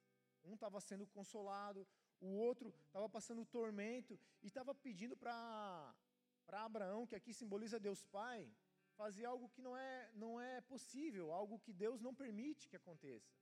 Um 0.45 0.55
estava 0.55 0.81
sendo 0.81 1.07
consolado, 1.07 1.87
o 2.21 2.31
outro 2.47 2.75
estava 2.87 3.09
passando 3.09 3.45
tormento 3.45 4.19
e 4.43 4.47
estava 4.47 4.75
pedindo 4.75 5.17
para 5.17 5.95
Abraão, 6.49 7.07
que 7.07 7.15
aqui 7.15 7.33
simboliza 7.33 7.79
Deus 7.79 8.05
Pai, 8.05 8.41
fazer 8.97 9.25
algo 9.25 9.49
que 9.49 9.63
não 9.63 9.77
é, 9.77 10.11
não 10.15 10.41
é 10.41 10.61
possível, 10.61 11.33
algo 11.33 11.61
que 11.61 11.73
Deus 11.73 12.01
não 12.01 12.15
permite 12.15 12.69
que 12.69 12.77
aconteça. 12.77 13.33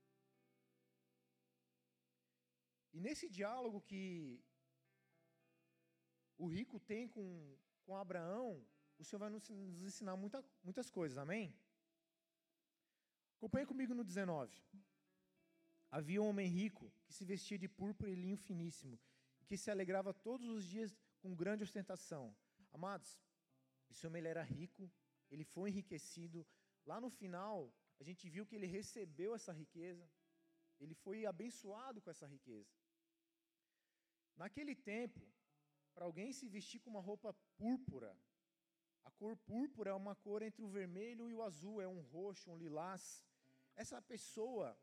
E 2.92 3.00
nesse 3.00 3.28
diálogo 3.28 3.80
que 3.80 4.42
o 6.36 6.46
rico 6.46 6.78
tem 6.80 7.08
com, 7.08 7.56
com 7.84 7.96
Abraão, 7.96 8.66
o 8.98 9.04
Senhor 9.04 9.20
vai 9.20 9.30
nos, 9.30 9.48
ensinar 9.50 10.16
muita, 10.16 10.44
muitas 10.62 10.90
coisas, 10.90 11.16
amém? 11.16 11.54
Acompanhe 13.40 13.64
comigo 13.64 13.94
no 13.94 14.04
19. 14.04 14.54
Havia 15.90 16.20
um 16.20 16.28
homem 16.28 16.46
rico 16.46 16.92
que 17.06 17.14
se 17.14 17.24
vestia 17.24 17.58
de 17.58 17.66
púrpura 17.66 18.10
e 18.10 18.14
linho 18.14 18.36
finíssimo, 18.36 19.00
e 19.40 19.46
que 19.46 19.56
se 19.56 19.70
alegrava 19.70 20.12
todos 20.12 20.46
os 20.46 20.62
dias 20.62 20.94
com 21.22 21.34
grande 21.34 21.64
ostentação. 21.64 22.36
Amados, 22.70 23.18
esse 23.90 24.06
homem 24.06 24.22
era 24.26 24.42
rico, 24.42 24.92
ele 25.30 25.42
foi 25.42 25.70
enriquecido. 25.70 26.46
Lá 26.84 27.00
no 27.00 27.08
final, 27.08 27.72
a 27.98 28.04
gente 28.04 28.28
viu 28.28 28.44
que 28.44 28.56
ele 28.56 28.66
recebeu 28.66 29.34
essa 29.34 29.54
riqueza, 29.54 30.06
ele 30.78 30.94
foi 30.94 31.24
abençoado 31.24 32.02
com 32.02 32.10
essa 32.10 32.26
riqueza. 32.26 32.70
Naquele 34.36 34.74
tempo, 34.74 35.26
para 35.94 36.04
alguém 36.04 36.30
se 36.30 36.46
vestir 36.46 36.78
com 36.80 36.90
uma 36.90 37.00
roupa 37.00 37.32
púrpura, 37.56 38.14
a 39.02 39.10
cor 39.12 39.34
púrpura 39.34 39.92
é 39.92 39.94
uma 39.94 40.14
cor 40.14 40.42
entre 40.42 40.62
o 40.62 40.68
vermelho 40.68 41.30
e 41.30 41.32
o 41.32 41.42
azul, 41.42 41.80
é 41.80 41.88
um 41.88 42.02
roxo, 42.02 42.50
um 42.50 42.58
lilás. 42.58 43.24
Essa 43.76 44.00
pessoa, 44.02 44.78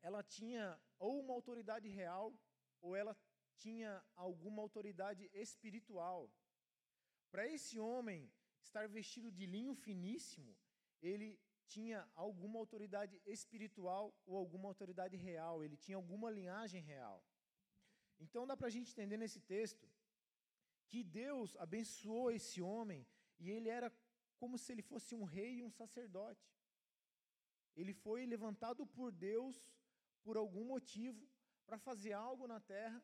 ela 0.00 0.22
tinha 0.22 0.80
ou 0.98 1.20
uma 1.20 1.34
autoridade 1.34 1.88
real, 1.88 2.34
ou 2.80 2.94
ela 2.94 3.16
tinha 3.56 4.04
alguma 4.14 4.62
autoridade 4.62 5.30
espiritual. 5.32 6.30
Para 7.30 7.46
esse 7.46 7.78
homem 7.78 8.30
estar 8.60 8.88
vestido 8.88 9.30
de 9.30 9.46
linho 9.46 9.74
finíssimo, 9.74 10.56
ele 11.00 11.40
tinha 11.66 12.08
alguma 12.14 12.58
autoridade 12.58 13.20
espiritual 13.24 14.14
ou 14.24 14.36
alguma 14.36 14.68
autoridade 14.68 15.16
real, 15.16 15.64
ele 15.64 15.76
tinha 15.76 15.96
alguma 15.96 16.30
linhagem 16.30 16.82
real. 16.82 17.24
Então 18.18 18.46
dá 18.46 18.56
para 18.56 18.68
a 18.68 18.70
gente 18.70 18.92
entender 18.92 19.16
nesse 19.16 19.40
texto 19.40 19.86
que 20.88 21.02
Deus 21.02 21.56
abençoou 21.56 22.30
esse 22.30 22.62
homem 22.62 23.06
e 23.38 23.50
ele 23.50 23.68
era 23.68 23.92
como 24.38 24.56
se 24.58 24.72
ele 24.72 24.82
fosse 24.82 25.14
um 25.14 25.24
rei 25.24 25.56
e 25.56 25.62
um 25.62 25.70
sacerdote. 25.70 26.48
Ele 27.76 27.92
foi 27.92 28.24
levantado 28.26 28.86
por 28.86 29.10
Deus 29.12 29.56
por 30.24 30.36
algum 30.36 30.64
motivo 30.64 31.20
para 31.66 31.78
fazer 31.78 32.12
algo 32.12 32.46
na 32.46 32.60
terra 32.60 33.02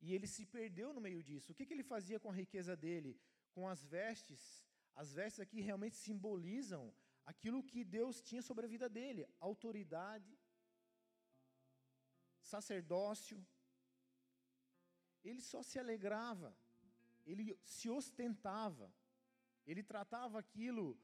e 0.00 0.14
ele 0.14 0.26
se 0.26 0.44
perdeu 0.46 0.92
no 0.94 1.00
meio 1.00 1.22
disso. 1.22 1.52
O 1.52 1.54
que, 1.54 1.66
que 1.66 1.74
ele 1.74 1.82
fazia 1.94 2.18
com 2.18 2.30
a 2.30 2.38
riqueza 2.42 2.74
dele? 2.76 3.20
Com 3.52 3.68
as 3.68 3.84
vestes? 3.84 4.42
As 4.94 5.12
vestes 5.12 5.40
aqui 5.40 5.60
realmente 5.60 5.96
simbolizam 5.96 6.92
aquilo 7.26 7.62
que 7.62 7.84
Deus 7.84 8.20
tinha 8.28 8.42
sobre 8.42 8.64
a 8.64 8.68
vida 8.68 8.88
dele: 8.88 9.28
autoridade, 9.38 10.32
sacerdócio, 12.40 13.38
ele 15.22 15.40
só 15.40 15.62
se 15.62 15.78
alegrava, 15.78 16.56
ele 17.26 17.58
se 17.62 17.88
ostentava, 17.90 18.92
ele 19.66 19.82
tratava 19.82 20.38
aquilo 20.38 20.98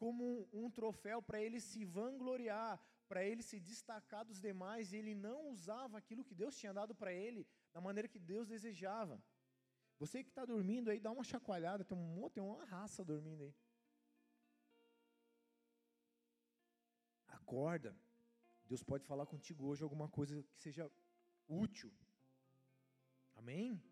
como 0.00 0.24
um, 0.24 0.64
um 0.64 0.70
troféu 0.78 1.18
para 1.28 1.38
ele 1.44 1.60
se 1.60 1.80
vangloriar, 1.84 2.74
para 3.06 3.22
ele 3.30 3.42
se 3.42 3.58
destacar 3.70 4.24
dos 4.24 4.40
demais, 4.40 4.92
e 4.92 4.96
ele 5.00 5.14
não 5.14 5.38
usava 5.54 5.98
aquilo 5.98 6.24
que 6.28 6.34
Deus 6.42 6.56
tinha 6.60 6.72
dado 6.72 6.94
para 7.00 7.12
ele 7.24 7.46
da 7.74 7.80
maneira 7.86 8.08
que 8.12 8.18
Deus 8.32 8.48
desejava. 8.54 9.22
Você 9.98 10.22
que 10.24 10.30
está 10.30 10.44
dormindo 10.46 10.90
aí, 10.90 10.98
dá 11.06 11.10
uma 11.16 11.26
chacoalhada, 11.32 11.84
tem, 11.84 11.98
um, 11.98 12.30
tem 12.30 12.42
uma 12.42 12.64
raça 12.64 13.04
dormindo 13.04 13.42
aí. 13.44 13.54
Acorda. 17.28 17.94
Deus 18.70 18.82
pode 18.82 19.04
falar 19.04 19.26
contigo 19.26 19.66
hoje 19.66 19.82
alguma 19.82 20.08
coisa 20.08 20.42
que 20.54 20.60
seja 20.66 20.90
útil. 21.46 21.92
Amém? 23.34 23.82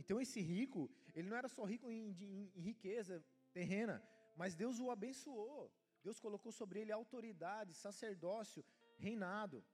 Então 0.00 0.18
esse 0.18 0.40
rico, 0.40 0.90
ele 1.14 1.28
não 1.28 1.36
era 1.36 1.48
só 1.56 1.64
rico 1.64 1.90
em, 1.90 2.00
em, 2.26 2.52
em 2.54 2.62
riqueza 2.70 3.22
terrena, 3.52 4.02
mas 4.34 4.54
Deus 4.54 4.78
o 4.80 4.90
abençoou. 4.90 5.72
Deus 6.02 6.18
colocou 6.18 6.50
sobre 6.50 6.80
ele 6.80 6.92
autoridade, 6.92 7.74
sacerdócio, 7.74 8.64
reinado. 8.98 9.64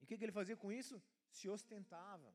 E 0.00 0.04
o 0.04 0.06
que, 0.06 0.14
ele 0.14 0.32
fazia 0.32 0.56
com 0.56 0.72
isso? 0.72 1.02
Se 1.28 1.48
ostentava. 1.48 2.34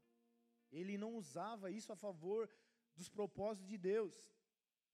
Ele 0.72 0.98
não 0.98 1.15
usava 1.15 1.69
isso 1.69 1.91
a 1.91 1.95
favor 1.95 2.50
dos 2.95 3.10
propósitos 3.10 3.67
de 3.67 3.77
Deus. 3.77 4.15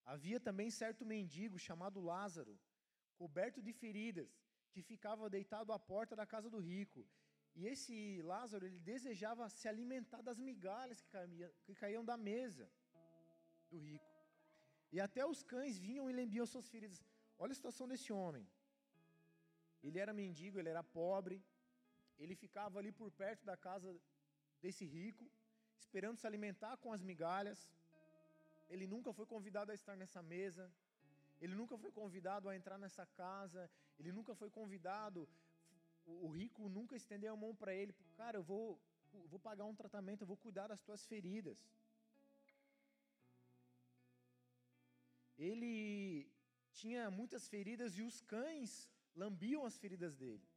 Havia 0.05 0.39
também 0.39 0.69
certo 0.71 1.05
mendigo 1.05 1.59
chamado 1.59 1.99
Lázaro, 2.01 2.59
coberto 3.15 3.61
de 3.61 3.71
feridas, 3.71 4.29
que 4.71 4.81
ficava 4.81 5.29
deitado 5.29 5.71
à 5.71 5.79
porta 5.79 6.15
da 6.15 6.25
casa 6.25 6.49
do 6.49 6.59
rico. 6.59 7.07
E 7.53 7.67
esse 7.67 8.21
Lázaro, 8.23 8.65
ele 8.65 8.79
desejava 8.79 9.49
se 9.49 9.67
alimentar 9.67 10.21
das 10.21 10.39
migalhas 10.39 11.01
que 11.01 11.17
que 11.65 11.75
caíam 11.75 12.03
da 12.03 12.17
mesa 12.17 12.71
do 13.69 13.77
rico. 13.77 14.10
E 14.95 14.99
até 15.07 15.25
os 15.25 15.41
cães 15.51 15.77
vinham 15.85 16.09
e 16.09 16.13
lambiam 16.19 16.45
suas 16.45 16.67
feridas. 16.73 16.99
Olha 17.37 17.53
a 17.53 17.59
situação 17.59 17.87
desse 17.91 18.09
homem. 18.19 18.45
Ele 19.85 19.97
era 20.03 20.13
mendigo, 20.21 20.59
ele 20.59 20.69
era 20.69 20.83
pobre, 20.83 21.37
ele 22.19 22.35
ficava 22.43 22.77
ali 22.79 22.91
por 22.91 23.09
perto 23.21 23.43
da 23.51 23.57
casa 23.67 23.89
desse 24.63 24.85
rico, 24.85 25.25
esperando 25.83 26.19
se 26.21 26.27
alimentar 26.27 26.75
com 26.77 26.91
as 26.95 27.01
migalhas. 27.01 27.61
Ele 28.69 28.85
nunca 28.93 29.11
foi 29.11 29.25
convidado 29.25 29.71
a 29.71 29.75
estar 29.79 29.95
nessa 30.01 30.21
mesa, 30.21 30.65
ele 31.43 31.55
nunca 31.55 31.75
foi 31.83 31.91
convidado 31.91 32.47
a 32.47 32.55
entrar 32.55 32.77
nessa 32.77 33.05
casa, 33.23 33.69
ele 33.99 34.11
nunca 34.17 34.35
foi 34.41 34.49
convidado 34.59 35.27
o, 36.05 36.29
rico 36.29 36.67
nunca 36.69 36.95
estendeu 36.95 37.33
a 37.33 37.37
mão 37.37 37.55
para 37.55 37.73
ele, 37.73 37.93
cara, 38.15 38.37
eu 38.37 38.43
vou, 38.43 38.79
vou 39.29 39.39
pagar 39.39 39.65
um 39.65 39.75
tratamento, 39.75 40.21
eu 40.21 40.27
vou 40.27 40.37
cuidar 40.37 40.67
das 40.67 40.81
tuas 40.81 41.05
feridas. 41.05 41.57
Ele 45.49 46.31
tinha 46.79 47.09
muitas 47.19 47.47
feridas 47.53 47.97
e 47.97 48.03
os 48.09 48.21
cães 48.33 48.89
lambiam 49.21 49.65
as 49.65 49.77
feridas 49.77 50.15
dele. 50.15 50.47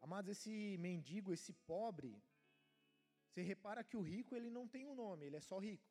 Amados, 0.00 0.30
esse 0.30 0.76
mendigo, 0.86 1.32
esse 1.32 1.52
pobre, 1.72 2.12
você 3.26 3.42
repara 3.42 3.84
que 3.84 3.96
o 3.96 4.02
rico 4.02 4.34
ele 4.34 4.50
não 4.50 4.66
tem 4.74 4.84
um 4.86 4.94
nome, 4.94 5.26
ele 5.26 5.36
é 5.36 5.40
só 5.40 5.58
rico. 5.58 5.88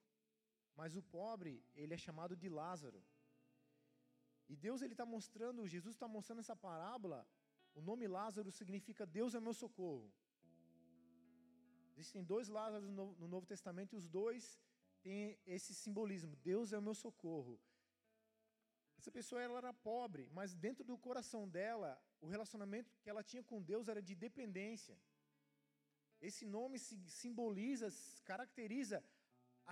Mas 0.75 0.96
o 0.96 1.01
pobre, 1.01 1.63
ele 1.75 1.94
é 1.94 1.98
chamado 1.98 2.36
de 2.36 2.50
Lázaro. 2.50 3.01
E 4.48 4.56
Deus 4.56 4.82
ele 4.82 4.94
está 4.94 5.06
mostrando, 5.06 5.68
Jesus 5.68 5.96
está 5.96 6.08
mostrando 6.08 6.39
essa 6.39 6.56
parábola. 6.56 7.25
O 7.74 7.82
nome 7.82 8.08
Lázaro 8.08 8.51
significa 8.51 9.06
Deus 9.06 9.34
é 9.36 9.39
meu 9.39 9.54
socorro. 9.54 10.12
Existem 11.98 12.24
dois 12.24 12.50
Lázaros 12.50 12.89
no 12.89 13.27
Novo 13.27 13.46
Testamento 13.46 13.94
e 13.94 14.00
os 14.01 14.08
dois 14.10 14.60
têm 15.06 15.38
esse 15.56 15.72
simbolismo. 15.84 16.34
Deus 16.52 16.74
é 16.74 16.78
o 16.80 16.86
meu 16.88 16.96
socorro. 17.06 17.56
Essa 19.00 19.12
pessoa 19.18 19.42
ela 19.46 19.58
era 19.64 19.74
pobre, 19.90 20.24
mas 20.38 20.56
dentro 20.66 20.84
do 20.90 20.98
coração 21.08 21.44
dela, 21.58 21.90
o 22.26 22.28
relacionamento 22.36 22.96
que 23.02 23.10
ela 23.12 23.24
tinha 23.32 23.44
com 23.50 23.62
Deus 23.72 23.88
era 23.94 24.02
de 24.10 24.16
dependência. 24.26 24.96
Esse 26.30 26.44
nome 26.58 26.78
simboliza, 27.20 27.88
caracteriza 28.32 28.98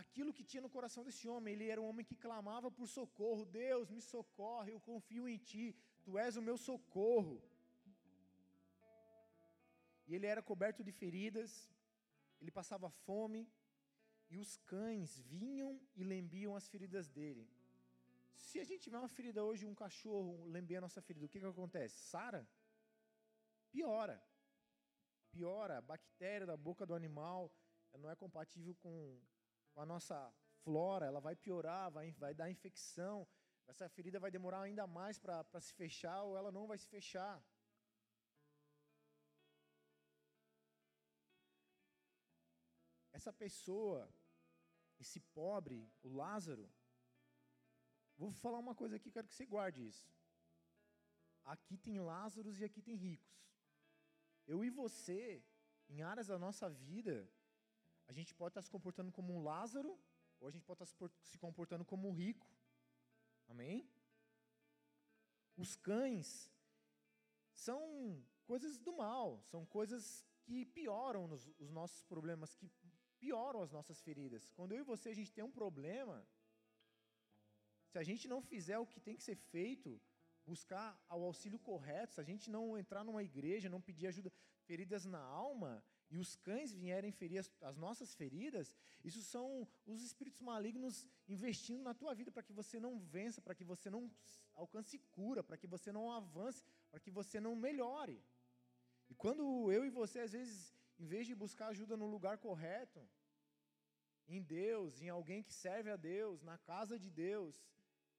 aquilo 0.01 0.35
que 0.37 0.47
tinha 0.49 0.63
no 0.65 0.73
coração 0.75 1.03
desse 1.07 1.25
homem. 1.33 1.53
Ele 1.53 1.67
era 1.73 1.81
um 1.81 1.89
homem 1.91 2.05
que 2.09 2.21
clamava 2.25 2.69
por 2.77 2.87
socorro. 2.97 3.43
Deus, 3.63 3.89
me 3.95 4.01
socorre, 4.13 4.71
eu 4.73 4.81
confio 4.91 5.27
em 5.33 5.39
Ti, 5.49 5.65
Tu 6.03 6.17
és 6.25 6.35
o 6.35 6.45
meu 6.49 6.57
socorro. 6.69 7.35
E 10.07 10.13
ele 10.15 10.27
era 10.33 10.41
coberto 10.51 10.83
de 10.87 10.91
feridas, 10.91 11.51
ele 12.41 12.51
passava 12.51 12.89
fome, 13.05 13.41
e 14.29 14.37
os 14.37 14.57
cães 14.57 15.19
vinham 15.19 15.79
e 15.95 16.03
lembiam 16.03 16.55
as 16.55 16.67
feridas 16.67 17.07
dele. 17.07 17.47
Se 18.35 18.59
a 18.59 18.63
gente 18.63 18.83
tiver 18.83 18.97
uma 18.97 19.07
ferida 19.07 19.43
hoje, 19.43 19.65
um 19.65 19.75
cachorro 19.75 20.45
lembeia 20.47 20.79
a 20.79 20.81
nossa 20.81 21.01
ferida, 21.01 21.25
o 21.25 21.29
que, 21.29 21.39
que 21.39 21.45
acontece? 21.45 21.97
Sara? 22.09 22.47
Piora. 23.71 24.21
Piora. 25.31 25.77
A 25.77 25.81
bactéria 25.81 26.45
da 26.45 26.57
boca 26.57 26.85
do 26.85 26.93
animal 26.93 27.51
não 27.97 28.09
é 28.09 28.15
compatível 28.15 28.75
com, 28.75 29.19
com 29.73 29.81
a 29.81 29.85
nossa 29.85 30.33
flora, 30.63 31.05
ela 31.05 31.19
vai 31.19 31.35
piorar, 31.35 31.91
vai, 31.91 32.11
vai 32.13 32.33
dar 32.33 32.49
infecção. 32.49 33.27
Essa 33.67 33.87
ferida 33.89 34.19
vai 34.19 34.31
demorar 34.31 34.61
ainda 34.61 34.85
mais 34.87 35.17
para 35.19 35.59
se 35.59 35.73
fechar 35.73 36.21
ou 36.23 36.37
ela 36.37 36.51
não 36.51 36.67
vai 36.67 36.77
se 36.77 36.87
fechar. 36.87 37.41
Essa 43.13 43.31
pessoa, 43.31 44.09
esse 44.99 45.19
pobre, 45.19 45.89
o 46.01 46.09
Lázaro, 46.09 46.69
vou 48.17 48.31
falar 48.31 48.59
uma 48.59 48.75
coisa 48.75 48.95
aqui, 48.95 49.11
quero 49.11 49.27
que 49.27 49.35
você 49.35 49.45
guarde 49.45 49.87
isso. 49.87 50.11
Aqui 51.43 51.77
tem 51.77 51.99
Lázaros 51.99 52.59
e 52.59 52.63
aqui 52.63 52.81
tem 52.81 52.95
ricos. 52.95 53.33
Eu 54.45 54.63
e 54.65 54.69
você, 54.69 55.43
em 55.89 56.01
áreas 56.01 56.27
da 56.27 56.39
nossa 56.39 56.69
vida, 56.69 57.29
a 58.07 58.13
gente 58.13 58.33
pode 58.33 58.51
estar 58.51 58.61
se 58.61 58.69
comportando 58.69 59.11
como 59.11 59.33
um 59.33 59.43
Lázaro, 59.43 59.97
ou 60.39 60.47
a 60.47 60.51
gente 60.51 60.65
pode 60.65 60.83
estar 60.83 61.09
se 61.21 61.37
comportando 61.37 61.85
como 61.85 62.09
um 62.09 62.13
rico. 62.13 62.47
Amém? 63.47 63.89
Os 65.55 65.75
cães 65.75 66.51
são 67.53 68.25
coisas 68.45 68.77
do 68.79 68.93
mal, 68.93 69.41
são 69.43 69.65
coisas 69.65 70.25
que 70.41 70.65
pioram 70.65 71.27
nos, 71.27 71.47
os 71.59 71.71
nossos 71.71 72.03
problemas, 72.03 72.55
que 72.55 72.69
pioram 73.23 73.61
as 73.65 73.71
nossas 73.77 73.99
feridas. 74.07 74.49
Quando 74.57 74.73
eu 74.73 74.81
e 74.83 74.89
você 74.93 75.07
a 75.09 75.19
gente 75.19 75.31
tem 75.35 75.45
um 75.49 75.55
problema, 75.59 76.15
se 77.91 77.97
a 78.01 78.05
gente 78.09 78.27
não 78.33 78.41
fizer 78.51 78.77
o 78.79 78.89
que 78.91 78.99
tem 79.07 79.15
que 79.17 79.23
ser 79.29 79.37
feito, 79.53 79.89
buscar 80.51 80.87
o 81.09 81.23
auxílio 81.29 81.59
correto, 81.69 82.13
se 82.13 82.21
a 82.23 82.29
gente 82.31 82.45
não 82.55 82.77
entrar 82.81 83.03
numa 83.07 83.23
igreja, 83.31 83.73
não 83.75 83.81
pedir 83.89 84.07
ajuda, 84.07 84.31
feridas 84.69 85.05
na 85.05 85.23
alma, 85.45 85.71
e 86.13 86.17
os 86.23 86.31
cães 86.47 86.71
vierem 86.81 87.11
ferir 87.11 87.39
as, 87.43 87.49
as 87.69 87.77
nossas 87.85 88.13
feridas, 88.13 88.75
isso 89.09 89.21
são 89.33 89.67
os 89.85 90.03
espíritos 90.03 90.41
malignos 90.41 91.07
investindo 91.27 91.81
na 91.81 91.93
tua 91.93 92.13
vida 92.13 92.31
para 92.31 92.43
que 92.43 92.53
você 92.61 92.79
não 92.79 92.99
vença, 92.99 93.41
para 93.41 93.55
que 93.55 93.63
você 93.63 93.89
não 93.89 94.11
alcance 94.53 94.97
cura, 95.17 95.41
para 95.43 95.57
que 95.57 95.65
você 95.75 95.91
não 95.91 96.11
avance, 96.11 96.63
para 96.91 96.99
que 96.99 97.09
você 97.19 97.39
não 97.39 97.55
melhore. 97.55 98.21
E 99.09 99.15
quando 99.15 99.71
eu 99.71 99.83
e 99.85 99.89
você, 99.89 100.19
às 100.19 100.33
vezes, 100.33 100.73
em 100.99 101.07
vez 101.13 101.25
de 101.25 101.35
buscar 101.35 101.67
ajuda 101.67 101.95
no 101.97 102.05
lugar 102.05 102.37
correto, 102.37 103.01
em 104.27 104.41
Deus, 104.41 105.01
em 105.01 105.09
alguém 105.09 105.43
que 105.43 105.53
serve 105.53 105.89
a 105.89 105.95
Deus, 105.95 106.41
na 106.41 106.57
casa 106.57 106.97
de 106.97 107.09
Deus, 107.09 107.63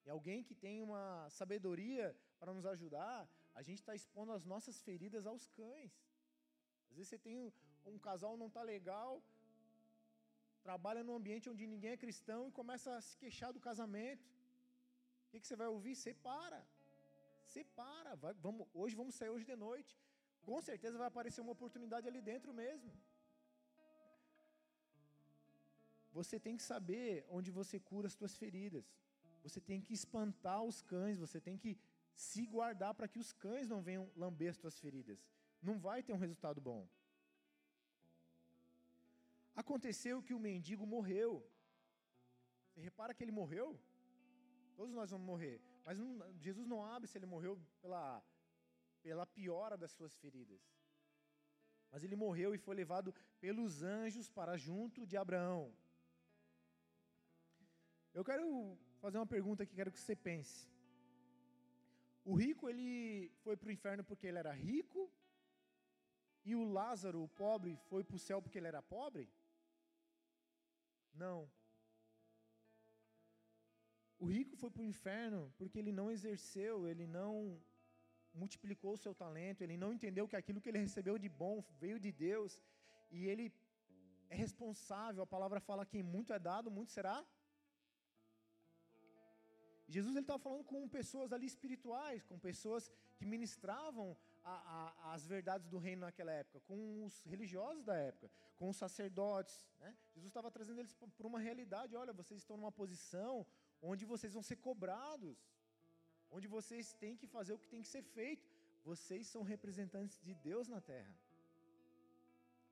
em 0.06 0.10
alguém 0.10 0.42
que 0.42 0.54
tem 0.54 0.82
uma 0.82 1.28
sabedoria 1.30 2.16
para 2.38 2.52
nos 2.52 2.66
ajudar, 2.66 3.28
a 3.54 3.62
gente 3.62 3.80
está 3.80 3.94
expondo 3.94 4.32
as 4.32 4.44
nossas 4.44 4.80
feridas 4.82 5.26
aos 5.26 5.46
cães. 5.48 5.92
Às 6.90 6.96
vezes 6.96 7.08
você 7.08 7.18
tem 7.18 7.52
um 7.86 7.98
casal 7.98 8.36
não 8.36 8.48
está 8.48 8.62
legal, 8.62 9.22
trabalha 10.62 11.02
num 11.04 11.16
ambiente 11.20 11.50
onde 11.50 11.66
ninguém 11.66 11.92
é 11.92 11.96
cristão 11.96 12.48
e 12.48 12.52
começa 12.60 12.96
a 12.96 13.00
se 13.00 13.16
queixar 13.22 13.52
do 13.52 13.60
casamento. 13.60 14.26
O 15.26 15.30
que, 15.30 15.40
que 15.40 15.46
você 15.46 15.56
vai 15.56 15.68
ouvir? 15.68 15.94
Separa. 15.94 16.60
Separa. 17.54 18.16
Vai, 18.16 18.34
vamos, 18.34 18.66
hoje 18.72 18.94
vamos 18.94 19.14
sair 19.14 19.30
hoje 19.30 19.44
de 19.44 19.56
noite. 19.56 19.98
Com 20.42 20.60
certeza 20.60 20.98
vai 21.02 21.08
aparecer 21.08 21.40
uma 21.40 21.52
oportunidade 21.52 22.08
ali 22.08 22.20
dentro 22.20 22.52
mesmo. 22.52 22.92
Você 26.18 26.38
tem 26.38 26.56
que 26.56 26.62
saber 26.62 27.26
onde 27.36 27.50
você 27.50 27.76
cura 27.90 28.06
as 28.06 28.16
suas 28.18 28.36
feridas. 28.42 28.86
Você 29.42 29.60
tem 29.60 29.80
que 29.86 29.92
espantar 29.92 30.62
os 30.62 30.80
cães, 30.80 31.18
você 31.18 31.40
tem 31.40 31.56
que 31.62 31.72
se 32.14 32.46
guardar 32.46 32.92
para 32.94 33.08
que 33.08 33.18
os 33.18 33.32
cães 33.32 33.68
não 33.72 33.80
venham 33.88 34.04
lamber 34.22 34.50
as 34.50 34.56
suas 34.56 34.78
feridas. 34.78 35.20
Não 35.60 35.76
vai 35.86 36.02
ter 36.02 36.12
um 36.12 36.22
resultado 36.26 36.60
bom. 36.60 36.86
Aconteceu 39.62 40.22
que 40.22 40.34
o 40.34 40.38
mendigo 40.38 40.86
morreu. 40.86 41.30
Você 42.68 42.80
repara 42.80 43.12
que 43.14 43.22
ele 43.24 43.32
morreu? 43.42 43.68
Todos 44.76 44.94
nós 44.94 45.10
vamos 45.10 45.26
morrer. 45.26 45.60
Mas 45.84 45.98
não, 45.98 46.08
Jesus 46.38 46.66
não 46.66 46.84
abre 46.84 47.08
se 47.08 47.18
ele 47.18 47.26
morreu 47.26 47.60
pela, 47.82 48.22
pela 49.02 49.26
piora 49.26 49.76
das 49.76 49.90
suas 49.90 50.16
feridas. 50.16 50.62
Mas 51.90 52.02
ele 52.04 52.16
morreu 52.16 52.54
e 52.54 52.58
foi 52.58 52.74
levado 52.74 53.14
pelos 53.40 53.82
anjos 53.82 54.28
para 54.28 54.56
junto 54.56 55.06
de 55.06 55.16
Abraão. 55.16 55.72
Eu 58.18 58.24
quero 58.28 58.46
fazer 59.02 59.18
uma 59.18 59.32
pergunta 59.34 59.62
aqui, 59.64 59.74
quero 59.74 59.92
que 59.94 59.98
você 59.98 60.14
pense. 60.14 60.58
O 62.24 62.34
rico, 62.42 62.68
ele 62.70 63.30
foi 63.42 63.56
para 63.56 63.68
o 63.68 63.72
inferno 63.76 64.04
porque 64.04 64.26
ele 64.28 64.38
era 64.38 64.52
rico? 64.52 65.00
E 66.44 66.54
o 66.54 66.64
Lázaro, 66.78 67.22
o 67.22 67.28
pobre, 67.28 67.72
foi 67.90 68.02
para 68.04 68.16
o 68.16 68.24
céu 68.28 68.40
porque 68.40 68.58
ele 68.58 68.70
era 68.72 68.80
pobre? 68.80 69.28
Não. 71.24 71.38
O 74.18 74.26
rico 74.26 74.56
foi 74.62 74.70
para 74.70 74.82
o 74.82 74.90
inferno 74.94 75.52
porque 75.58 75.78
ele 75.78 75.92
não 76.00 76.08
exerceu, 76.16 76.86
ele 76.90 77.06
não 77.18 77.60
multiplicou 78.32 78.92
o 78.94 79.02
seu 79.04 79.14
talento, 79.14 79.62
ele 79.62 79.76
não 79.76 79.92
entendeu 79.92 80.28
que 80.28 80.36
aquilo 80.36 80.60
que 80.60 80.68
ele 80.68 80.84
recebeu 80.86 81.16
de 81.24 81.28
bom 81.28 81.56
veio 81.82 81.98
de 81.98 82.12
Deus 82.12 82.62
e 83.10 83.26
ele 83.26 83.52
é 84.30 84.36
responsável. 84.36 85.22
A 85.22 85.32
palavra 85.34 85.60
fala 85.60 85.84
que 85.84 86.02
muito 86.02 86.32
é 86.32 86.38
dado, 86.38 86.70
muito 86.70 86.92
será. 86.92 87.24
Jesus 89.94 90.16
estava 90.16 90.40
falando 90.46 90.64
com 90.70 90.88
pessoas 90.98 91.32
ali 91.34 91.46
espirituais, 91.46 92.20
com 92.30 92.38
pessoas 92.48 92.84
que 93.16 93.26
ministravam 93.34 94.08
a, 94.52 94.54
a, 94.76 95.14
as 95.14 95.24
verdades 95.34 95.68
do 95.72 95.78
reino 95.86 96.02
naquela 96.06 96.32
época, 96.32 96.60
com 96.68 96.78
os 97.06 97.16
religiosos 97.32 97.84
da 97.90 97.96
época, 98.10 98.30
com 98.58 98.68
os 98.72 98.78
sacerdotes. 98.84 99.56
Né? 99.82 99.90
Jesus 100.14 100.30
estava 100.30 100.50
trazendo 100.56 100.80
eles 100.80 100.94
para 101.18 101.26
uma 101.32 101.40
realidade: 101.48 101.96
olha, 102.02 102.12
vocês 102.12 102.40
estão 102.40 102.56
numa 102.56 102.72
posição 102.72 103.46
onde 103.90 104.04
vocês 104.12 104.32
vão 104.32 104.42
ser 104.42 104.56
cobrados, 104.56 105.38
onde 106.30 106.48
vocês 106.56 106.92
têm 106.94 107.16
que 107.20 107.28
fazer 107.36 107.52
o 107.54 107.58
que 107.62 107.68
tem 107.74 107.82
que 107.82 107.92
ser 107.96 108.02
feito. 108.02 108.48
Vocês 108.90 109.26
são 109.34 109.42
representantes 109.42 110.18
de 110.26 110.34
Deus 110.34 110.66
na 110.74 110.80
terra. 110.80 111.14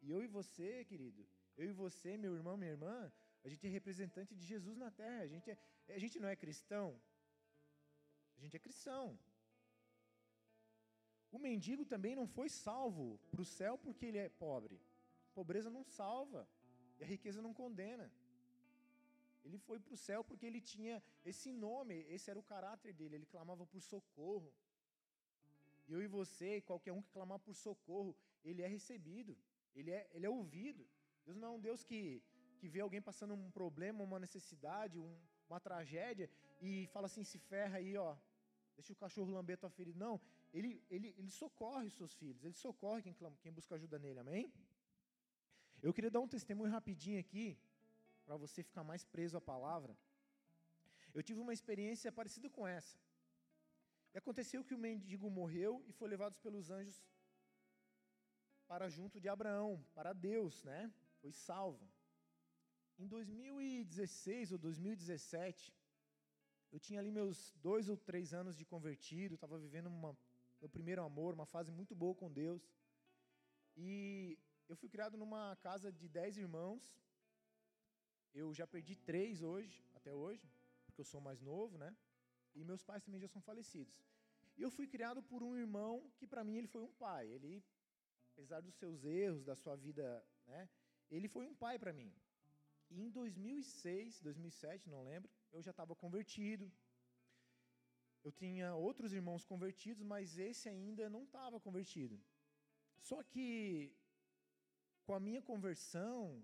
E 0.02 0.10
eu 0.10 0.20
e 0.22 0.26
você, 0.26 0.84
querido, 0.84 1.24
eu 1.56 1.68
e 1.70 1.72
você, 1.72 2.16
meu 2.16 2.34
irmão, 2.34 2.56
minha 2.56 2.72
irmã, 2.72 2.96
a 3.44 3.48
gente 3.48 3.66
é 3.66 3.70
representante 3.70 4.34
de 4.34 4.44
Jesus 4.44 4.76
na 4.76 4.90
terra. 4.90 5.22
A 5.22 5.30
gente, 5.34 5.50
é, 5.50 5.56
a 5.88 5.98
gente 5.98 6.18
não 6.18 6.28
é 6.28 6.36
cristão. 6.36 7.00
Gente 8.42 8.56
é 8.56 8.60
cristão. 8.66 9.16
O 11.30 11.38
mendigo 11.38 11.84
também 11.92 12.14
não 12.20 12.26
foi 12.26 12.48
salvo 12.48 13.06
para 13.30 13.40
o 13.40 13.50
céu 13.58 13.74
porque 13.78 14.06
ele 14.06 14.18
é 14.18 14.28
pobre. 14.28 14.80
Pobreza 15.38 15.70
não 15.76 15.84
salva 15.84 16.42
e 16.98 17.04
a 17.04 17.06
riqueza 17.06 17.40
não 17.40 17.54
condena. 17.54 18.10
Ele 19.44 19.58
foi 19.58 19.78
para 19.84 19.94
o 19.94 19.96
céu 19.96 20.24
porque 20.24 20.44
ele 20.44 20.60
tinha 20.60 21.02
esse 21.24 21.52
nome, 21.52 21.94
esse 22.14 22.30
era 22.30 22.38
o 22.38 22.48
caráter 22.54 22.92
dele, 22.92 23.14
ele 23.14 23.26
clamava 23.26 23.64
por 23.64 23.80
socorro. 23.80 24.52
E 25.86 25.92
eu 25.92 26.02
e 26.02 26.08
você, 26.18 26.60
qualquer 26.60 26.92
um 26.92 27.02
que 27.02 27.10
clamar 27.10 27.38
por 27.38 27.54
socorro, 27.54 28.16
ele 28.44 28.62
é 28.62 28.66
recebido, 28.66 29.36
ele 29.74 29.90
é, 29.90 30.08
ele 30.12 30.26
é 30.26 30.30
ouvido. 30.30 30.86
Deus 31.24 31.36
não 31.36 31.48
é 31.48 31.50
um 31.52 31.60
Deus 31.60 31.84
que, 31.84 32.22
que 32.58 32.68
vê 32.68 32.80
alguém 32.80 33.00
passando 33.00 33.34
um 33.34 33.50
problema, 33.50 34.02
uma 34.02 34.18
necessidade, 34.18 34.98
um, 34.98 35.16
uma 35.48 35.60
tragédia, 35.60 36.28
e 36.60 36.86
fala 36.88 37.06
assim: 37.06 37.24
se 37.24 37.38
ferra 37.38 37.78
aí, 37.78 37.96
ó, 37.96 38.16
deixa 38.82 38.92
o 38.92 39.02
cachorro 39.04 39.30
lamber 39.30 39.56
tua 39.56 39.70
ferida. 39.70 39.98
Não, 40.06 40.20
ele, 40.52 40.70
ele, 40.90 41.08
ele 41.16 41.30
socorre 41.30 41.86
os 41.86 41.94
seus 41.94 42.12
filhos, 42.20 42.44
ele 42.44 42.58
socorre 42.66 43.00
quem, 43.06 43.14
clama, 43.14 43.36
quem 43.42 43.52
busca 43.52 43.74
ajuda 43.76 43.98
nele, 43.98 44.18
amém? 44.18 44.52
Eu 45.86 45.92
queria 45.94 46.10
dar 46.10 46.20
um 46.20 46.28
testemunho 46.36 46.70
rapidinho 46.70 47.18
aqui, 47.18 47.46
para 48.26 48.36
você 48.36 48.62
ficar 48.62 48.84
mais 48.84 49.04
preso 49.04 49.36
à 49.36 49.40
palavra. 49.40 49.96
Eu 51.14 51.22
tive 51.22 51.40
uma 51.40 51.52
experiência 51.52 52.10
parecida 52.10 52.48
com 52.50 52.66
essa. 52.66 52.96
E 54.14 54.18
aconteceu 54.18 54.64
que 54.64 54.74
o 54.74 54.78
mendigo 54.78 55.30
morreu 55.30 55.82
e 55.86 55.92
foi 55.92 56.08
levado 56.08 56.36
pelos 56.44 56.70
anjos 56.70 56.98
para 58.66 58.88
junto 58.88 59.20
de 59.20 59.28
Abraão, 59.28 59.84
para 59.94 60.12
Deus, 60.12 60.62
né? 60.64 60.92
Foi 61.20 61.32
salvo. 61.32 61.86
Em 62.98 63.06
2016 63.06 64.52
ou 64.52 64.58
2017, 64.58 65.74
eu 66.72 66.80
tinha 66.80 66.98
ali 66.98 67.10
meus 67.10 67.52
dois 67.62 67.88
ou 67.90 67.96
três 67.96 68.32
anos 68.32 68.56
de 68.56 68.64
convertido, 68.64 69.34
estava 69.34 69.58
vivendo 69.58 69.88
uma, 69.88 70.16
meu 70.58 70.70
primeiro 70.70 71.02
amor, 71.02 71.34
uma 71.34 71.44
fase 71.44 71.70
muito 71.70 71.94
boa 71.94 72.14
com 72.14 72.32
Deus. 72.32 72.62
E 73.76 74.38
eu 74.70 74.74
fui 74.74 74.88
criado 74.88 75.18
numa 75.18 75.54
casa 75.56 75.92
de 75.92 76.08
dez 76.08 76.38
irmãos. 76.38 76.82
Eu 78.32 78.54
já 78.54 78.66
perdi 78.66 78.96
três 78.96 79.42
hoje, 79.42 79.84
até 79.94 80.14
hoje, 80.14 80.50
porque 80.86 81.02
eu 81.02 81.04
sou 81.04 81.20
mais 81.20 81.42
novo, 81.42 81.76
né? 81.76 81.94
E 82.54 82.64
meus 82.64 82.82
pais 82.82 83.04
também 83.04 83.20
já 83.20 83.28
são 83.28 83.42
falecidos. 83.42 83.94
E 84.56 84.62
eu 84.62 84.70
fui 84.70 84.86
criado 84.86 85.22
por 85.22 85.42
um 85.42 85.54
irmão 85.54 86.10
que 86.16 86.26
para 86.26 86.42
mim 86.42 86.56
ele 86.56 86.66
foi 86.66 86.82
um 86.82 86.92
pai. 86.92 87.28
Ele, 87.28 87.62
apesar 88.32 88.60
dos 88.62 88.74
seus 88.76 89.04
erros, 89.04 89.44
da 89.44 89.54
sua 89.54 89.76
vida, 89.76 90.24
né? 90.46 90.66
Ele 91.10 91.28
foi 91.28 91.46
um 91.46 91.54
pai 91.54 91.78
para 91.78 91.92
mim. 91.92 92.10
E 92.88 93.02
em 93.02 93.10
2006, 93.10 94.20
2007, 94.20 94.88
não 94.88 95.04
lembro, 95.04 95.30
eu 95.52 95.62
já 95.62 95.70
estava 95.70 95.94
convertido. 95.94 96.70
Eu 98.24 98.32
tinha 98.32 98.74
outros 98.74 99.12
irmãos 99.12 99.44
convertidos, 99.44 100.04
mas 100.04 100.38
esse 100.38 100.68
ainda 100.68 101.10
não 101.10 101.24
estava 101.24 101.60
convertido. 101.60 102.20
Só 103.00 103.22
que 103.22 103.92
com 105.04 105.14
a 105.14 105.20
minha 105.20 105.42
conversão, 105.42 106.42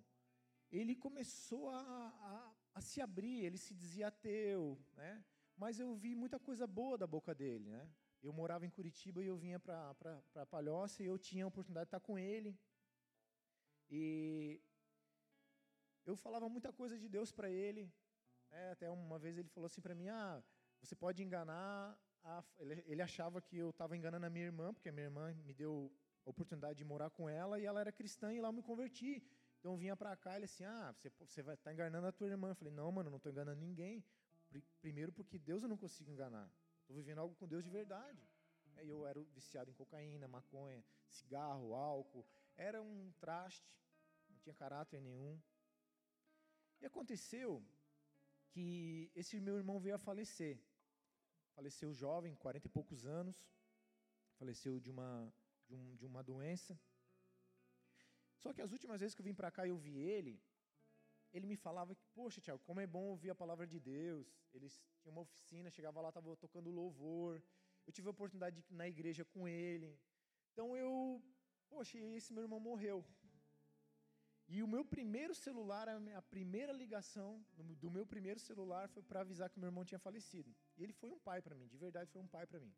ele 0.70 0.94
começou 0.96 1.70
a, 1.70 1.80
a, 1.80 2.54
a 2.74 2.80
se 2.80 3.00
abrir, 3.00 3.44
ele 3.44 3.56
se 3.56 3.74
dizia 3.74 4.08
ateu, 4.08 4.78
né? 4.94 5.24
mas 5.56 5.78
eu 5.78 5.94
vi 5.94 6.14
muita 6.14 6.38
coisa 6.38 6.66
boa 6.66 6.98
da 6.98 7.06
boca 7.06 7.34
dele. 7.34 7.68
Né? 7.70 7.88
Eu 8.22 8.32
morava 8.32 8.66
em 8.66 8.70
Curitiba 8.70 9.22
e 9.22 9.26
eu 9.26 9.36
vinha 9.36 9.60
para 9.60 10.46
Palhoça 10.50 11.02
e 11.02 11.06
eu 11.06 11.18
tinha 11.18 11.44
a 11.44 11.48
oportunidade 11.48 11.86
de 11.86 11.88
estar 11.88 12.00
com 12.00 12.18
ele. 12.18 12.58
E 13.90 14.60
eu 16.04 16.16
falava 16.16 16.48
muita 16.48 16.72
coisa 16.72 16.98
de 16.98 17.08
Deus 17.08 17.30
para 17.32 17.50
ele. 17.50 17.90
Né? 18.50 18.70
Até 18.72 18.90
uma 18.90 19.18
vez 19.18 19.36
ele 19.36 19.48
falou 19.48 19.66
assim 19.66 19.80
para 19.80 19.94
mim: 19.94 20.08
Ah, 20.08 20.42
você 20.80 20.94
pode 20.94 21.22
enganar. 21.22 21.98
A... 22.24 22.42
Ele, 22.58 22.84
ele 22.86 23.02
achava 23.02 23.40
que 23.40 23.56
eu 23.56 23.70
estava 23.70 23.96
enganando 23.96 24.26
a 24.26 24.30
minha 24.30 24.44
irmã, 24.44 24.72
porque 24.74 24.88
a 24.88 24.92
minha 24.92 25.06
irmã 25.06 25.32
me 25.44 25.54
deu 25.54 25.92
a 26.26 26.30
oportunidade 26.30 26.78
de 26.78 26.84
morar 26.84 27.10
com 27.10 27.28
ela 27.28 27.58
e 27.58 27.64
ela 27.64 27.80
era 27.80 27.92
cristã 27.92 28.32
e 28.32 28.40
lá 28.40 28.48
eu 28.48 28.52
me 28.52 28.62
converti. 28.62 29.22
Então 29.58 29.72
eu 29.72 29.78
vinha 29.78 29.96
para 29.96 30.16
cá 30.16 30.36
ele 30.36 30.44
assim: 30.44 30.64
Ah, 30.64 30.92
você, 30.92 31.10
você 31.20 31.42
vai 31.42 31.54
estar 31.54 31.70
tá 31.70 31.74
enganando 31.74 32.06
a 32.06 32.12
tua 32.12 32.28
irmã. 32.28 32.50
Eu 32.50 32.54
falei: 32.54 32.72
Não, 32.72 32.90
mano, 32.92 33.10
não 33.10 33.16
estou 33.16 33.32
enganando 33.32 33.60
ninguém. 33.60 34.04
Primeiro, 34.80 35.12
porque 35.12 35.38
Deus 35.38 35.62
eu 35.62 35.68
não 35.68 35.76
consigo 35.76 36.10
enganar. 36.10 36.50
Estou 36.80 36.96
vivendo 36.96 37.18
algo 37.18 37.34
com 37.34 37.46
Deus 37.46 37.62
de 37.62 37.70
verdade. 37.70 38.26
É, 38.76 38.84
eu 38.84 39.06
era 39.06 39.20
viciado 39.34 39.70
em 39.70 39.74
cocaína, 39.74 40.26
maconha, 40.26 40.82
cigarro, 41.06 41.74
álcool. 41.74 42.26
Era 42.56 42.80
um 42.82 43.12
traste, 43.20 43.78
não 44.28 44.38
tinha 44.38 44.54
caráter 44.54 45.00
nenhum. 45.00 45.38
E 46.80 46.86
aconteceu 46.86 47.62
que 48.50 49.10
esse 49.14 49.40
meu 49.40 49.56
irmão 49.56 49.78
veio 49.78 49.96
a 49.96 50.04
falecer. 50.08 50.58
Faleceu 51.54 51.92
jovem, 51.92 52.34
40 52.36 52.66
e 52.66 52.70
poucos 52.70 53.04
anos. 53.04 53.36
Faleceu 54.38 54.78
de 54.78 54.90
uma, 54.90 55.32
de, 55.66 55.74
um, 55.74 55.96
de 55.96 56.06
uma 56.06 56.22
doença. 56.22 56.78
Só 58.38 58.52
que 58.52 58.62
as 58.62 58.72
últimas 58.72 59.00
vezes 59.00 59.14
que 59.14 59.20
eu 59.20 59.24
vim 59.24 59.34
para 59.34 59.50
cá 59.50 59.66
e 59.66 59.70
eu 59.70 59.76
vi 59.76 59.96
ele, 59.98 60.40
ele 61.32 61.46
me 61.46 61.56
falava 61.56 61.94
que, 61.94 62.06
poxa, 62.14 62.40
Tiago, 62.40 62.62
como 62.64 62.80
é 62.80 62.86
bom 62.86 63.04
ouvir 63.14 63.30
a 63.30 63.34
palavra 63.34 63.66
de 63.66 63.78
Deus. 63.78 64.26
Eles 64.54 64.80
tinham 65.00 65.12
uma 65.12 65.22
oficina, 65.22 65.70
chegava 65.70 66.00
lá, 66.00 66.08
estava 66.08 66.36
tocando 66.36 66.70
louvor. 66.70 67.42
Eu 67.86 67.92
tive 67.92 68.08
a 68.08 68.10
oportunidade 68.10 68.62
de 68.62 68.72
ir 68.72 68.76
na 68.76 68.88
igreja 68.88 69.24
com 69.24 69.46
ele. 69.48 69.98
Então 70.52 70.76
eu, 70.76 71.22
poxa, 71.68 71.98
esse 71.98 72.32
meu 72.32 72.42
irmão 72.42 72.60
morreu. 72.60 73.04
E 74.54 74.62
o 74.62 74.68
meu 74.74 74.82
primeiro 74.82 75.34
celular, 75.34 75.86
a 75.90 76.22
primeira 76.22 76.72
ligação 76.72 77.44
do 77.82 77.90
meu 77.90 78.06
primeiro 78.06 78.40
celular 78.40 78.88
foi 78.88 79.02
para 79.02 79.20
avisar 79.20 79.50
que 79.50 79.58
meu 79.60 79.68
irmão 79.68 79.84
tinha 79.84 79.98
falecido. 79.98 80.54
E 80.76 80.82
ele 80.82 80.94
foi 80.94 81.10
um 81.10 81.18
pai 81.18 81.42
para 81.42 81.54
mim, 81.54 81.66
de 81.68 81.76
verdade 81.76 82.10
foi 82.10 82.22
um 82.22 82.26
pai 82.26 82.46
para 82.46 82.58
mim. 82.58 82.74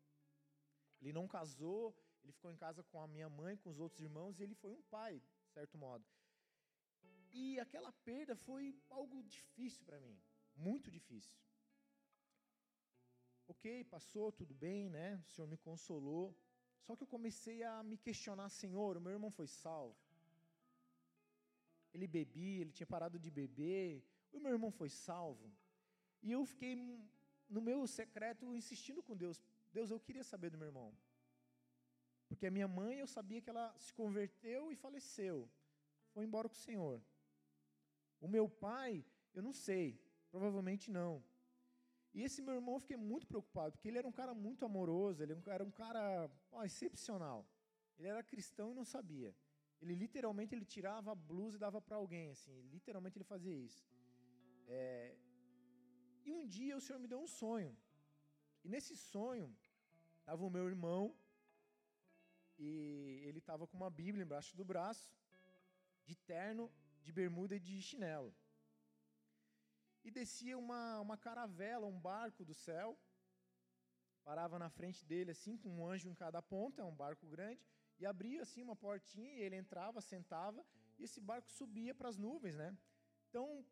Ele 1.01 1.13
não 1.13 1.27
casou, 1.27 1.95
ele 2.21 2.33
ficou 2.33 2.51
em 2.51 2.57
casa 2.57 2.83
com 2.83 2.99
a 3.01 3.07
minha 3.07 3.29
mãe, 3.29 3.55
com 3.55 3.69
os 3.69 3.79
outros 3.79 4.01
irmãos, 4.01 4.37
e 4.37 4.43
ele 4.43 4.53
foi 4.53 4.71
um 4.73 4.81
pai, 4.83 5.21
de 5.45 5.51
certo 5.53 5.77
modo. 5.77 6.05
E 7.31 7.57
aquela 7.65 7.91
perda 8.09 8.35
foi 8.35 8.77
algo 8.89 9.23
difícil 9.23 9.85
para 9.85 9.99
mim, 9.99 10.19
muito 10.53 10.91
difícil. 10.91 11.39
Ok, 13.47 13.85
passou, 13.85 14.31
tudo 14.31 14.53
bem, 14.53 14.89
né? 14.89 15.23
O 15.25 15.29
Senhor 15.29 15.47
me 15.47 15.57
consolou. 15.57 16.37
Só 16.81 16.95
que 16.95 17.03
eu 17.03 17.07
comecei 17.07 17.63
a 17.63 17.81
me 17.81 17.97
questionar, 17.97 18.49
Senhor, 18.49 18.97
o 18.97 19.01
meu 19.01 19.13
irmão 19.13 19.31
foi 19.31 19.47
salvo. 19.47 20.00
Ele 21.93 22.07
bebia, 22.07 22.61
ele 22.61 22.71
tinha 22.71 22.87
parado 22.87 23.19
de 23.19 23.29
beber. 23.29 24.03
O 24.31 24.39
meu 24.39 24.51
irmão 24.51 24.71
foi 24.71 24.89
salvo. 24.89 25.51
E 26.21 26.31
eu 26.31 26.45
fiquei 26.45 26.75
no 27.49 27.61
meu 27.61 27.85
secreto 27.87 28.55
insistindo 28.55 29.03
com 29.03 29.15
Deus. 29.15 29.41
Deus, 29.73 29.89
eu 29.89 29.99
queria 29.99 30.23
saber 30.23 30.49
do 30.49 30.57
meu 30.57 30.67
irmão. 30.67 30.93
Porque 32.27 32.47
a 32.47 32.51
minha 32.51 32.67
mãe, 32.67 32.99
eu 32.99 33.07
sabia 33.07 33.41
que 33.41 33.49
ela 33.49 33.75
se 33.77 33.93
converteu 33.93 34.71
e 34.71 34.75
faleceu. 34.75 35.49
Foi 36.13 36.23
embora 36.23 36.47
com 36.47 36.55
o 36.55 36.57
Senhor. 36.57 37.01
O 38.21 38.27
meu 38.27 38.47
pai, 38.47 39.03
eu 39.33 39.41
não 39.41 39.51
sei, 39.51 39.99
provavelmente 40.29 40.89
não. 40.89 41.23
E 42.13 42.23
esse 42.23 42.41
meu 42.41 42.55
irmão 42.55 42.75
eu 42.75 42.79
fiquei 42.79 42.97
muito 42.97 43.25
preocupado, 43.25 43.71
porque 43.73 43.87
ele 43.87 43.97
era 43.97 44.07
um 44.07 44.11
cara 44.11 44.33
muito 44.33 44.65
amoroso, 44.65 45.23
ele 45.23 45.35
era 45.47 45.63
um 45.63 45.71
cara 45.71 46.29
ó, 46.51 46.63
excepcional. 46.63 47.45
Ele 47.97 48.07
era 48.07 48.23
cristão 48.23 48.71
e 48.71 48.75
não 48.75 48.83
sabia. 48.83 49.33
Ele 49.81 49.95
literalmente 49.95 50.53
ele 50.53 50.65
tirava 50.65 51.11
a 51.11 51.15
blusa 51.15 51.57
e 51.57 51.59
dava 51.59 51.81
para 51.81 51.95
alguém, 51.95 52.29
assim, 52.29 52.61
literalmente 52.75 53.17
ele 53.17 53.23
fazia 53.23 53.55
isso. 53.55 53.83
É... 54.67 55.15
E 56.23 56.31
um 56.31 56.45
dia 56.45 56.77
o 56.77 56.81
Senhor 56.81 56.99
me 56.99 57.07
deu 57.07 57.19
um 57.19 57.27
sonho. 57.27 57.75
E 58.63 58.69
nesse 58.69 58.95
sonho 58.95 59.47
estava 60.19 60.45
o 60.45 60.49
meu 60.49 60.67
irmão 60.67 61.15
e 62.59 63.23
ele 63.27 63.39
estava 63.39 63.65
com 63.65 63.75
uma 63.75 63.89
Bíblia 63.89 64.23
embaixo 64.23 64.55
do 64.55 64.63
braço, 64.63 65.11
de 66.05 66.15
terno 66.15 66.71
de 67.01 67.11
bermuda 67.11 67.55
e 67.55 67.59
de 67.59 67.81
chinelo. 67.81 68.31
E 70.03 70.11
descia 70.11 70.57
uma, 70.57 70.99
uma 70.99 71.17
caravela, 71.17 71.87
um 71.87 71.99
barco 71.99 72.45
do 72.45 72.53
céu, 72.53 72.97
parava 74.23 74.59
na 74.59 74.69
frente 74.69 75.03
dele 75.05 75.31
assim, 75.31 75.57
com 75.57 75.69
um 75.69 75.87
anjo 75.87 76.07
em 76.07 76.13
cada 76.13 76.41
ponta, 76.41 76.81
é 76.81 76.85
um 76.85 76.95
barco 76.95 77.25
grande, 77.27 77.63
e 78.01 78.05
abria 78.05 78.41
assim 78.41 78.63
uma 78.63 78.75
portinha, 78.75 79.31
e 79.35 79.41
ele 79.41 79.55
entrava, 79.55 80.01
sentava, 80.01 80.65
e 80.97 81.03
esse 81.03 81.21
barco 81.21 81.49
subia 81.51 81.93
para 81.93 82.09
as 82.09 82.17
nuvens, 82.17 82.55
né? 82.55 82.75
Então, 83.29 83.63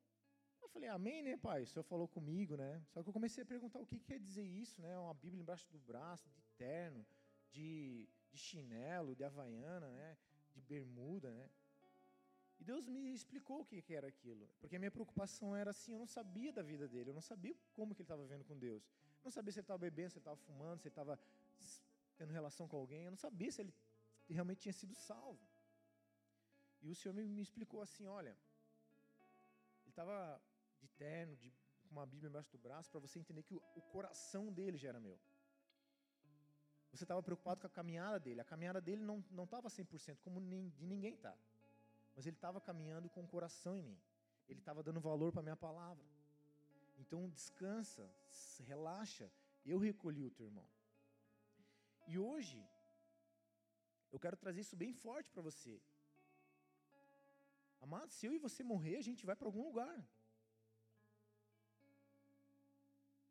eu 0.61 0.69
falei, 0.69 0.87
amém, 0.87 1.23
né, 1.23 1.35
pai? 1.35 1.63
O 1.63 1.67
senhor 1.67 1.83
falou 1.83 2.07
comigo, 2.07 2.55
né? 2.55 2.79
Só 2.89 3.01
que 3.01 3.09
eu 3.09 3.13
comecei 3.13 3.43
a 3.43 3.45
perguntar 3.45 3.79
o 3.79 3.87
que 3.87 3.99
quer 3.99 4.19
dizer 4.19 4.43
isso, 4.43 4.79
né? 4.81 4.97
Uma 4.99 5.15
Bíblia 5.15 5.41
embaixo 5.41 5.67
do 5.71 5.79
braço, 5.79 6.29
de 6.29 6.43
terno, 6.57 7.03
de, 7.49 8.07
de 8.31 8.37
chinelo, 8.37 9.15
de 9.15 9.23
havaiana, 9.23 9.89
né? 9.89 10.15
De 10.53 10.61
bermuda, 10.61 11.31
né? 11.31 11.49
E 12.59 12.63
Deus 12.63 12.87
me 12.87 13.11
explicou 13.11 13.61
o 13.61 13.65
que, 13.65 13.83
era 13.95 14.07
aquilo. 14.07 14.47
Porque 14.59 14.75
a 14.75 14.79
minha 14.79 14.91
preocupação 14.91 15.55
era 15.55 15.71
assim, 15.71 15.93
eu 15.93 15.99
não 15.99 16.05
sabia 16.05 16.53
da 16.53 16.61
vida 16.61 16.87
dele, 16.87 17.09
eu 17.09 17.13
não 17.15 17.21
sabia 17.21 17.55
como 17.73 17.95
que 17.95 18.01
ele 18.01 18.05
estava 18.05 18.21
vivendo 18.21 18.43
com 18.43 18.55
Deus. 18.55 18.83
Eu 18.83 19.25
não 19.25 19.31
sabia 19.31 19.51
se 19.51 19.59
ele 19.59 19.63
estava 19.63 19.79
bebendo, 19.79 20.11
se 20.11 20.17
ele 20.17 20.21
estava 20.21 20.37
fumando, 20.37 20.79
se 20.81 20.87
ele 20.87 20.91
estava 20.91 21.19
tendo 22.17 22.31
relação 22.31 22.67
com 22.67 22.77
alguém. 22.77 23.05
Eu 23.05 23.11
não 23.11 23.17
sabia 23.17 23.51
se 23.51 23.61
ele 23.61 23.73
realmente 24.33 24.61
tinha 24.61 24.73
sido 24.73 24.95
salvo. 24.95 25.47
E 26.81 26.89
o 26.89 26.95
Senhor 26.95 27.13
me, 27.13 27.41
explicou 27.41 27.81
assim, 27.81 28.07
olha, 28.07 28.37
ele 29.83 29.89
estava 29.89 30.41
de 30.79 30.87
terno, 30.89 31.35
de, 31.35 31.51
com 31.83 31.91
uma 31.91 32.05
Bíblia 32.05 32.29
embaixo 32.29 32.51
do 32.51 32.57
braço, 32.57 32.89
para 32.89 32.99
você 32.99 33.19
entender 33.19 33.43
que 33.43 33.53
o, 33.53 33.61
o 33.75 33.81
coração 33.81 34.51
dele 34.51 34.77
já 34.77 34.89
era 34.89 34.99
meu. 34.99 35.19
Você 36.91 37.03
estava 37.03 37.21
preocupado 37.21 37.61
com 37.61 37.67
a 37.67 37.69
caminhada 37.69 38.19
dele. 38.19 38.41
A 38.41 38.45
caminhada 38.45 38.81
dele 38.81 39.03
não 39.03 39.43
estava 39.43 39.67
100%, 39.69 40.17
como 40.23 40.39
nem, 40.39 40.69
de 40.69 40.85
ninguém 40.85 41.13
está 41.13 41.37
mas 42.19 42.25
ele 42.27 42.35
estava 42.35 42.59
caminhando 42.59 43.09
com 43.09 43.21
o 43.21 43.27
coração 43.27 43.77
em 43.77 43.81
mim. 43.81 43.97
Ele 44.49 44.59
estava 44.59 44.83
dando 44.83 44.99
valor 44.99 45.31
para 45.31 45.39
a 45.39 45.43
minha 45.43 45.55
palavra. 45.55 46.03
Então 46.97 47.29
descansa, 47.29 48.11
relaxa. 48.65 49.31
Eu 49.65 49.79
recolhi 49.79 50.25
o 50.25 50.29
teu 50.29 50.47
irmão. 50.47 50.67
E 52.07 52.19
hoje, 52.19 52.61
eu 54.11 54.19
quero 54.19 54.37
trazer 54.43 54.61
isso 54.61 54.75
bem 54.83 54.93
forte 54.93 55.29
para 55.31 55.41
você. 55.49 55.73
Amado, 57.85 58.11
se 58.11 58.25
eu 58.27 58.33
e 58.33 58.43
você 58.45 58.61
morrer, 58.63 58.95
a 58.97 59.05
gente 59.09 59.25
vai 59.25 59.35
para 59.35 59.47
algum 59.47 59.63
lugar. 59.63 59.97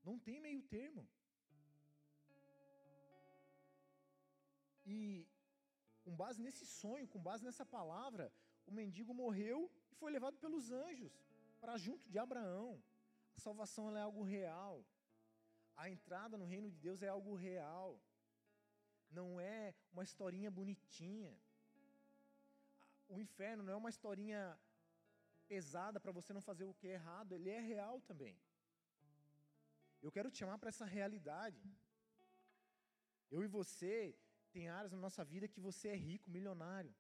Não 0.09 0.19
tem 0.19 0.41
meio 0.41 0.63
termo. 0.63 1.07
E 4.87 5.27
com 6.03 6.17
base 6.17 6.41
nesse 6.41 6.65
sonho, 6.65 7.07
com 7.07 7.21
base 7.29 7.45
nessa 7.45 7.65
palavra, 7.67 8.33
o 8.67 8.73
mendigo 8.73 9.13
morreu 9.23 9.71
e 9.91 9.95
foi 9.95 10.11
levado 10.11 10.39
pelos 10.39 10.71
anjos 10.71 11.13
para 11.61 11.77
junto 11.77 12.09
de 12.09 12.19
Abraão. 12.19 12.83
A 13.37 13.41
salvação 13.41 13.85
é 13.97 14.01
algo 14.01 14.23
real. 14.23 14.85
A 15.77 15.91
entrada 15.91 16.39
no 16.39 16.47
reino 16.53 16.71
de 16.71 16.79
Deus 16.79 17.03
é 17.03 17.09
algo 17.09 17.35
real. 17.35 18.01
Não 19.11 19.41
é 19.41 19.75
uma 19.93 20.03
historinha 20.03 20.51
bonitinha. 20.51 21.37
O 23.09 23.19
inferno 23.19 23.63
não 23.63 23.73
é 23.73 23.77
uma 23.77 23.91
historinha 23.91 24.59
pesada 25.47 25.99
para 25.99 26.13
você 26.13 26.33
não 26.33 26.43
fazer 26.43 26.65
o 26.65 26.75
que 26.75 26.89
é 26.89 26.93
errado, 26.93 27.35
ele 27.35 27.49
é 27.49 27.61
real 27.61 28.01
também. 28.03 28.39
Eu 30.03 30.13
quero 30.13 30.31
te 30.31 30.39
chamar 30.39 30.59
para 30.59 30.69
essa 30.69 30.85
realidade. 30.85 31.63
Eu 33.31 33.43
e 33.43 33.49
você 33.49 34.15
tem 34.53 34.69
áreas 34.69 34.93
na 34.93 34.99
nossa 34.99 35.25
vida 35.25 35.49
que 35.49 35.61
você 35.61 35.89
é 35.89 35.97
rico, 35.97 36.31
milionário. 36.31 36.95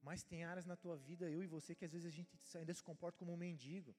Mas 0.00 0.24
tem 0.24 0.44
áreas 0.44 0.66
na 0.66 0.76
tua 0.76 0.96
vida, 0.96 1.30
eu 1.30 1.42
e 1.42 1.46
você, 1.46 1.74
que 1.74 1.84
às 1.84 1.92
vezes 1.92 2.06
a 2.06 2.14
gente 2.16 2.32
ainda 2.56 2.74
se 2.74 2.82
comporta 2.82 3.18
como 3.18 3.32
um 3.32 3.36
mendigo. 3.36 3.96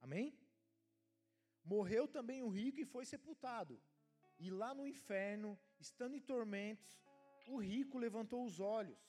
Amém? 0.00 0.26
Morreu 1.62 2.08
também 2.08 2.42
o 2.42 2.48
rico 2.48 2.80
e 2.80 2.86
foi 2.94 3.04
sepultado. 3.04 3.80
E 4.44 4.48
lá 4.60 4.70
no 4.78 4.86
inferno, 4.94 5.50
estando 5.86 6.16
em 6.18 6.26
tormentos, 6.32 6.92
o 7.54 7.56
rico 7.70 8.02
levantou 8.06 8.40
os 8.48 8.56
olhos 8.78 9.02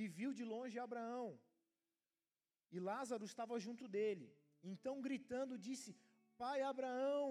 e 0.00 0.08
viu 0.18 0.30
de 0.38 0.44
longe 0.52 0.78
Abraão. 0.86 1.28
E 2.74 2.80
Lázaro 2.90 3.24
estava 3.30 3.62
junto 3.66 3.86
dele. 3.96 4.26
Então, 4.72 4.94
gritando, 5.06 5.62
disse: 5.68 5.90
Pai 6.42 6.58
Abraão, 6.62 7.26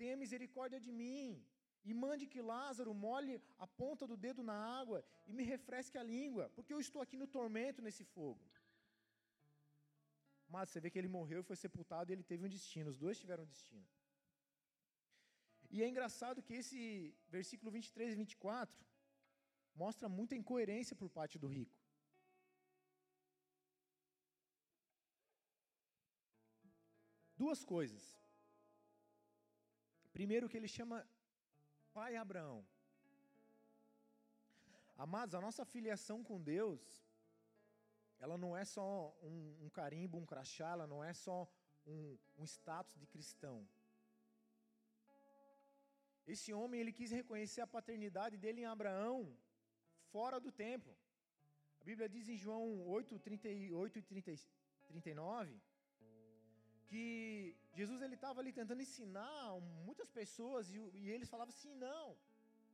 tenha 0.00 0.20
misericórdia 0.24 0.80
de 0.86 0.92
mim, 1.00 1.24
e 1.88 1.94
mande 2.04 2.26
que 2.32 2.46
Lázaro 2.52 2.92
molhe 3.06 3.34
a 3.64 3.66
ponta 3.80 4.04
do 4.10 4.16
dedo 4.26 4.42
na 4.50 4.56
água 4.80 4.98
e 5.28 5.32
me 5.38 5.44
refresque 5.54 5.98
a 5.98 6.08
língua, 6.14 6.44
porque 6.56 6.74
eu 6.74 6.80
estou 6.86 7.00
aqui 7.02 7.16
no 7.22 7.28
tormento 7.36 7.80
nesse 7.86 8.04
fogo. 8.14 8.44
Mas 10.54 10.68
você 10.68 10.80
vê 10.80 10.90
que 10.90 10.98
ele 10.98 11.16
morreu 11.18 11.40
e 11.40 11.48
foi 11.50 11.56
sepultado 11.56 12.10
e 12.10 12.14
ele 12.14 12.22
teve 12.30 12.44
um 12.44 12.54
destino, 12.56 12.90
os 12.90 12.98
dois 13.04 13.18
tiveram 13.22 13.44
um 13.44 13.52
destino. 13.54 13.86
E 15.70 15.82
é 15.82 15.88
engraçado 15.88 16.42
que 16.42 16.54
esse 16.54 17.14
versículo 17.28 17.70
23 17.70 18.12
e 18.12 18.16
24 18.16 18.86
mostra 19.74 20.08
muita 20.08 20.34
incoerência 20.34 20.96
por 20.96 21.10
parte 21.10 21.38
do 21.38 21.48
rico. 21.48 21.76
Duas 27.36 27.62
coisas. 27.64 28.04
Primeiro, 30.12 30.48
que 30.48 30.56
ele 30.56 30.68
chama 30.68 31.06
Pai 31.92 32.16
Abraão. 32.16 32.66
Amados, 34.96 35.34
a 35.34 35.40
nossa 35.42 35.62
filiação 35.66 36.24
com 36.24 36.40
Deus, 36.40 36.80
ela 38.18 38.38
não 38.38 38.56
é 38.56 38.64
só 38.64 39.14
um, 39.22 39.66
um 39.66 39.68
carimbo, 39.68 40.16
um 40.16 40.24
crachá, 40.24 40.70
ela 40.70 40.86
não 40.86 41.04
é 41.04 41.12
só 41.12 41.46
um, 41.86 42.18
um 42.38 42.44
status 42.44 42.96
de 42.96 43.06
cristão. 43.06 43.68
Esse 46.34 46.52
homem, 46.52 46.80
ele 46.80 46.92
quis 46.92 47.10
reconhecer 47.10 47.60
a 47.62 47.72
paternidade 47.76 48.36
dele 48.36 48.62
em 48.62 48.70
Abraão 48.74 49.16
fora 50.12 50.38
do 50.40 50.50
tempo. 50.50 50.90
A 51.80 51.84
Bíblia 51.84 52.08
diz 52.08 52.28
em 52.28 52.36
João 52.44 52.64
8, 52.86 53.18
38 53.18 53.98
e 53.98 54.02
30, 54.02 54.34
39 54.88 55.60
que 56.90 57.56
Jesus 57.78 58.00
ele 58.00 58.14
estava 58.14 58.40
ali 58.40 58.52
tentando 58.52 58.80
ensinar 58.80 59.60
muitas 59.84 60.08
pessoas 60.08 60.70
e, 60.70 60.78
e, 61.00 61.10
eles 61.10 61.28
falavam 61.28 61.52
assim: 61.54 61.74
não, 61.74 62.16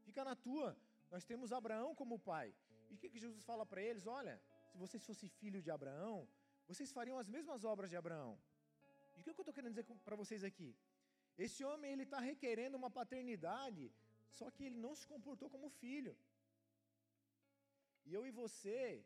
fica 0.06 0.22
na 0.24 0.34
tua. 0.46 0.76
Nós 1.10 1.24
temos 1.24 1.52
Abraão 1.52 1.94
como 1.94 2.18
pai. 2.18 2.54
E 2.90 2.94
o 2.94 2.98
que, 2.98 3.08
que 3.08 3.18
Jesus 3.18 3.42
fala 3.44 3.64
para 3.66 3.82
eles? 3.82 4.06
Olha, 4.06 4.40
se 4.70 4.78
vocês 4.78 5.04
fossem 5.04 5.28
filhos 5.28 5.62
de 5.62 5.70
Abraão, 5.70 6.28
vocês 6.68 6.92
fariam 6.92 7.18
as 7.18 7.28
mesmas 7.28 7.64
obras 7.64 7.90
de 7.90 7.96
Abraão. 7.96 8.38
E 9.16 9.20
o 9.20 9.24
que, 9.24 9.32
que 9.34 9.40
eu 9.40 9.42
estou 9.42 9.54
querendo 9.54 9.74
dizer 9.74 9.84
para 10.04 10.16
vocês 10.16 10.42
aqui? 10.44 10.74
Esse 11.38 11.64
homem 11.64 11.92
ele 11.92 12.03
está 12.03 12.21
requerendo 12.21 12.77
uma 12.77 12.90
paternidade, 12.90 13.90
só 14.31 14.51
que 14.51 14.64
ele 14.64 14.77
não 14.77 14.95
se 14.95 15.07
comportou 15.07 15.49
como 15.51 15.71
filho. 15.71 16.16
E 18.07 18.12
eu 18.14 18.27
e 18.27 18.31
você, 18.31 19.05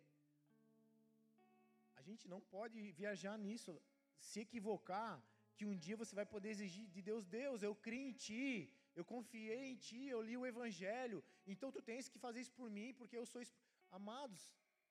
a 1.95 2.03
gente 2.03 2.27
não 2.29 2.41
pode 2.41 2.93
viajar 2.93 3.37
nisso, 3.39 3.81
se 4.19 4.41
equivocar, 4.41 5.23
que 5.57 5.67
um 5.71 5.77
dia 5.85 5.97
você 6.03 6.15
vai 6.15 6.27
poder 6.35 6.51
exigir 6.51 6.87
de 6.97 7.03
Deus: 7.03 7.25
Deus, 7.25 7.62
eu 7.62 7.75
criei 7.75 8.09
em 8.09 8.12
Ti, 8.12 8.73
eu 8.95 9.05
confiei 9.05 9.65
em 9.73 9.77
Ti, 9.77 10.01
eu 10.15 10.21
li 10.29 10.37
o 10.37 10.47
Evangelho, 10.47 11.23
então 11.47 11.71
tu 11.71 11.81
tens 11.91 12.09
que 12.09 12.19
fazer 12.19 12.41
isso 12.41 12.53
por 12.61 12.71
mim, 12.71 12.95
porque 12.95 13.17
eu 13.17 13.27
sou. 13.27 13.43
Amados, 13.91 14.43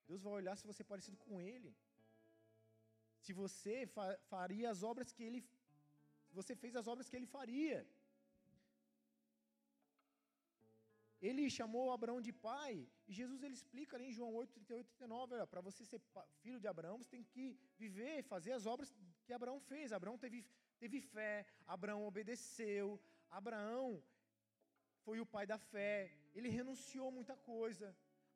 Deus 0.08 0.22
vai 0.22 0.34
olhar 0.34 0.56
se 0.56 0.68
você 0.70 0.82
é 0.84 0.92
parecido 0.94 1.18
com 1.18 1.42
Ele. 1.42 1.76
Se 3.20 3.34
você 3.34 3.76
fa 3.96 4.08
faria 4.34 4.70
as 4.70 4.82
obras 4.84 5.12
que 5.12 5.24
Ele. 5.24 5.42
Você 6.40 6.54
fez 6.64 6.76
as 6.82 6.88
obras 6.94 7.10
que 7.10 7.18
Ele 7.20 7.30
faria. 7.38 7.80
Ele 11.28 11.44
chamou 11.58 11.86
Abraão 11.92 12.20
de 12.26 12.32
pai, 12.48 12.74
e 13.08 13.14
Jesus 13.20 13.42
ele 13.44 13.56
explica 13.60 13.96
ali 13.96 14.08
em 14.08 14.16
João 14.18 14.32
8, 14.34 14.54
38 14.54 14.86
e 14.86 14.96
39, 14.98 15.48
para 15.54 15.62
você 15.68 15.82
ser 15.92 16.00
filho 16.42 16.60
de 16.64 16.68
Abraão, 16.68 16.98
você 16.98 17.10
tem 17.16 17.24
que 17.24 17.46
viver, 17.84 18.24
fazer 18.34 18.52
as 18.58 18.66
obras 18.74 18.90
que 19.26 19.34
Abraão 19.34 19.60
fez. 19.60 19.92
Abraão 19.92 20.18
teve, 20.24 20.40
teve 20.78 21.00
fé, 21.02 21.34
Abraão 21.76 22.02
obedeceu, 22.06 22.88
Abraão 23.40 24.04
foi 25.06 25.20
o 25.20 25.26
pai 25.26 25.46
da 25.54 25.58
fé, 25.58 25.94
ele 26.34 26.50
renunciou 26.60 27.10
muita 27.18 27.36
coisa. 27.54 27.88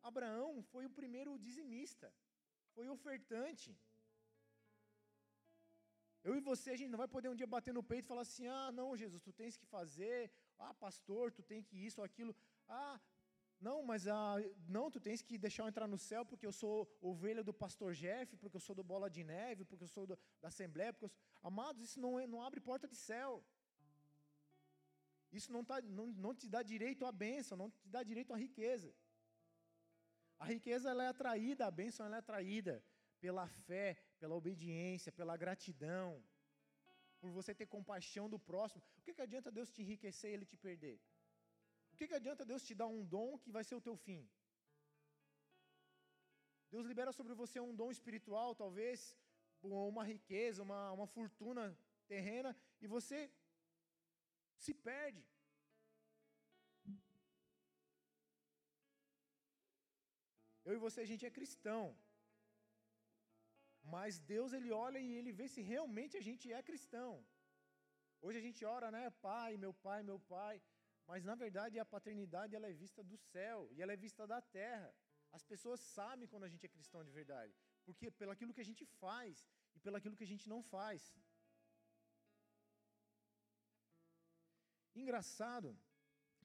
Abraão 0.10 0.52
foi 0.72 0.86
o 0.86 0.96
primeiro 1.00 1.38
dizimista, 1.38 2.08
foi 2.76 2.88
ofertante. 2.98 3.70
Eu 6.24 6.36
e 6.36 6.42
você, 6.42 6.72
a 6.72 6.76
gente 6.76 6.90
não 6.90 6.98
vai 6.98 7.08
poder 7.08 7.30
um 7.30 7.36
dia 7.36 7.48
bater 7.48 7.74
no 7.74 7.84
peito 7.84 8.06
e 8.06 8.08
falar 8.08 8.22
assim: 8.22 8.48
ah, 8.48 8.72
não, 8.72 8.96
Jesus, 8.96 9.22
tu 9.22 9.32
tens 9.32 9.56
que 9.56 9.66
fazer, 9.66 10.32
ah, 10.58 10.74
pastor, 10.74 11.32
tu 11.32 11.42
tem 11.42 11.64
que 11.64 11.78
isso, 11.78 12.02
aquilo. 12.02 12.36
Ah, 12.68 13.00
não, 13.60 13.84
mas 13.84 14.08
ah, 14.08 14.36
não, 14.68 14.90
tu 14.90 15.00
tens 15.00 15.22
que 15.22 15.38
deixar 15.38 15.64
eu 15.64 15.68
entrar 15.68 15.88
no 15.88 15.98
céu 15.98 16.26
porque 16.26 16.46
eu 16.46 16.52
sou 16.52 16.90
ovelha 17.02 17.44
do 17.44 17.54
pastor 17.54 17.94
Jeff, 17.94 18.38
porque 18.38 18.56
eu 18.56 18.62
sou 18.62 18.76
do 18.76 18.84
Bola 18.84 19.10
de 19.10 19.24
Neve, 19.24 19.66
porque 19.66 19.84
eu 19.84 19.88
sou 19.88 20.06
do, 20.08 20.18
da 20.42 20.48
Assembleia. 20.48 20.94
Porque 20.94 21.08
sou... 21.08 21.12
Amados, 21.44 21.84
isso 21.84 22.00
não, 22.00 22.20
é, 22.20 22.26
não 22.26 22.42
abre 22.42 22.62
porta 22.62 22.88
de 22.88 22.96
céu. 22.96 23.44
Isso 25.32 25.52
não, 25.52 25.64
tá, 25.64 25.82
não, 25.82 26.08
não 26.08 26.34
te 26.34 26.48
dá 26.48 26.64
direito 26.64 27.06
à 27.06 27.12
bênção, 27.12 27.58
não 27.58 27.70
te 27.70 27.88
dá 27.88 28.02
direito 28.02 28.34
à 28.34 28.38
riqueza. 28.38 28.94
A 30.40 30.46
riqueza 30.46 30.90
ela 30.90 31.04
é 31.04 31.08
atraída, 31.08 31.68
a 31.68 31.72
bênção 31.72 32.06
ela 32.06 32.16
é 32.16 32.20
atraída 32.20 32.84
pela 33.20 33.48
fé, 33.48 34.02
pela 34.22 34.36
obediência, 34.42 35.12
pela 35.20 35.36
gratidão, 35.44 36.10
por 37.20 37.32
você 37.38 37.54
ter 37.60 37.68
compaixão 37.78 38.26
do 38.34 38.40
próximo. 38.50 38.82
O 38.98 39.02
que, 39.04 39.14
que 39.16 39.26
adianta 39.28 39.56
Deus 39.58 39.72
te 39.76 39.82
enriquecer 39.84 40.30
e 40.32 40.36
Ele 40.36 40.52
te 40.52 40.58
perder? 40.68 40.98
O 41.94 41.96
que, 41.98 42.08
que 42.10 42.18
adianta 42.20 42.46
Deus 42.52 42.64
te 42.68 42.76
dar 42.82 42.90
um 42.98 43.04
dom 43.16 43.30
que 43.44 43.52
vai 43.58 43.64
ser 43.70 43.76
o 43.76 43.86
teu 43.88 43.96
fim? 44.06 44.22
Deus 46.74 46.86
libera 46.92 47.12
sobre 47.20 47.34
você 47.42 47.60
um 47.60 47.76
dom 47.82 47.90
espiritual, 47.98 48.50
talvez, 48.64 49.00
uma 49.92 50.04
riqueza, 50.14 50.64
uma, 50.68 50.82
uma 50.98 51.08
fortuna 51.08 51.64
terrena, 52.08 52.52
e 52.82 52.88
você 52.96 53.20
se 54.64 54.74
perde. 54.74 55.24
Eu 60.68 60.74
e 60.76 60.84
você, 60.86 61.02
a 61.02 61.10
gente 61.12 61.26
é 61.26 61.38
cristão. 61.38 61.84
Mas 63.96 64.20
Deus, 64.34 64.54
Ele 64.58 64.72
olha 64.86 65.00
e 65.00 65.12
Ele 65.20 65.32
vê 65.40 65.48
se 65.54 65.62
realmente 65.74 66.16
a 66.22 66.24
gente 66.28 66.46
é 66.58 66.62
cristão. 66.70 67.12
Hoje 68.22 68.38
a 68.40 68.46
gente 68.48 68.62
ora, 68.66 68.88
né? 68.96 69.04
Pai, 69.28 69.52
meu 69.66 69.74
pai, 69.86 70.00
meu 70.10 70.20
pai. 70.34 70.56
Mas 71.10 71.24
na 71.30 71.36
verdade 71.44 71.80
a 71.80 71.92
paternidade 71.94 72.56
ela 72.58 72.68
é 72.72 72.82
vista 72.84 73.02
do 73.12 73.18
céu 73.32 73.60
e 73.74 73.82
ela 73.82 73.94
é 73.94 74.04
vista 74.08 74.26
da 74.32 74.40
terra. 74.60 74.90
As 75.38 75.44
pessoas 75.52 75.80
sabem 75.80 76.28
quando 76.32 76.46
a 76.48 76.52
gente 76.54 76.66
é 76.66 76.76
cristão 76.76 77.04
de 77.08 77.12
verdade. 77.20 77.56
Porque 77.86 78.12
pelo 78.20 78.32
aquilo 78.32 78.54
que 78.54 78.64
a 78.66 78.70
gente 78.72 78.86
faz 79.04 79.48
e 79.76 79.80
pelo 79.80 79.98
aquilo 79.98 80.18
que 80.20 80.28
a 80.28 80.32
gente 80.34 80.48
não 80.54 80.62
faz. 80.62 81.02
Engraçado 84.96 85.70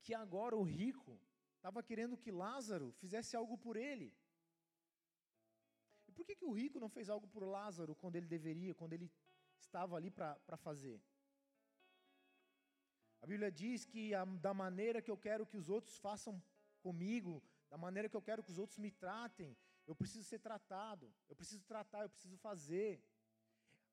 que 0.04 0.14
agora 0.14 0.56
o 0.56 0.62
rico 0.62 1.14
estava 1.56 1.82
querendo 1.82 2.16
que 2.22 2.30
Lázaro 2.30 2.92
fizesse 3.00 3.34
algo 3.36 3.56
por 3.66 3.76
ele. 3.76 4.08
Por 6.14 6.24
que, 6.26 6.36
que 6.36 6.44
o 6.44 6.52
rico 6.52 6.80
não 6.80 6.88
fez 6.88 7.08
algo 7.08 7.26
por 7.34 7.44
Lázaro 7.44 7.94
quando 7.94 8.16
ele 8.16 8.26
deveria, 8.26 8.74
quando 8.74 8.92
ele 8.92 9.10
estava 9.58 9.96
ali 9.96 10.10
para 10.10 10.56
fazer? 10.56 11.00
A 13.22 13.26
Bíblia 13.26 13.50
diz 13.50 13.84
que 13.84 14.02
a, 14.14 14.24
da 14.46 14.52
maneira 14.52 15.00
que 15.00 15.10
eu 15.10 15.16
quero 15.16 15.46
que 15.46 15.56
os 15.56 15.68
outros 15.76 15.96
façam 15.98 16.42
comigo, 16.80 17.42
da 17.70 17.78
maneira 17.78 18.08
que 18.08 18.16
eu 18.16 18.26
quero 18.28 18.42
que 18.42 18.50
os 18.54 18.58
outros 18.58 18.78
me 18.78 18.90
tratem, 18.90 19.56
eu 19.86 19.94
preciso 19.94 20.24
ser 20.32 20.40
tratado, 20.48 21.06
eu 21.28 21.36
preciso 21.40 21.64
tratar, 21.64 22.02
eu 22.02 22.10
preciso 22.10 22.36
fazer. 22.36 22.90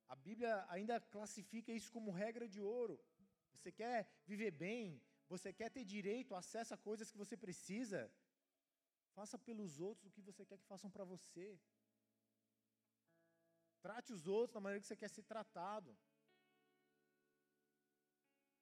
A 0.07 0.15
Bíblia 0.15 0.65
ainda 0.75 0.99
classifica 0.99 1.71
isso 1.71 1.91
como 1.91 2.17
regra 2.23 2.47
de 2.47 2.61
ouro. 2.61 2.99
Você 3.53 3.71
quer 3.71 3.99
viver 4.25 4.51
bem, 4.51 5.01
você 5.29 5.53
quer 5.53 5.69
ter 5.69 5.85
direito, 5.95 6.35
acesso 6.35 6.73
a 6.73 6.77
coisas 6.89 7.09
que 7.11 7.17
você 7.23 7.35
precisa, 7.37 7.99
faça 9.17 9.37
pelos 9.37 9.79
outros 9.79 10.07
o 10.07 10.11
que 10.15 10.21
você 10.29 10.45
quer 10.45 10.57
que 10.57 10.71
façam 10.73 10.89
para 10.89 11.05
você. 11.13 11.47
Trate 13.81 14.13
os 14.13 14.27
outros 14.27 14.53
da 14.53 14.59
maneira 14.59 14.81
que 14.81 14.87
você 14.87 14.95
quer 14.95 15.09
ser 15.09 15.23
tratado. 15.23 15.97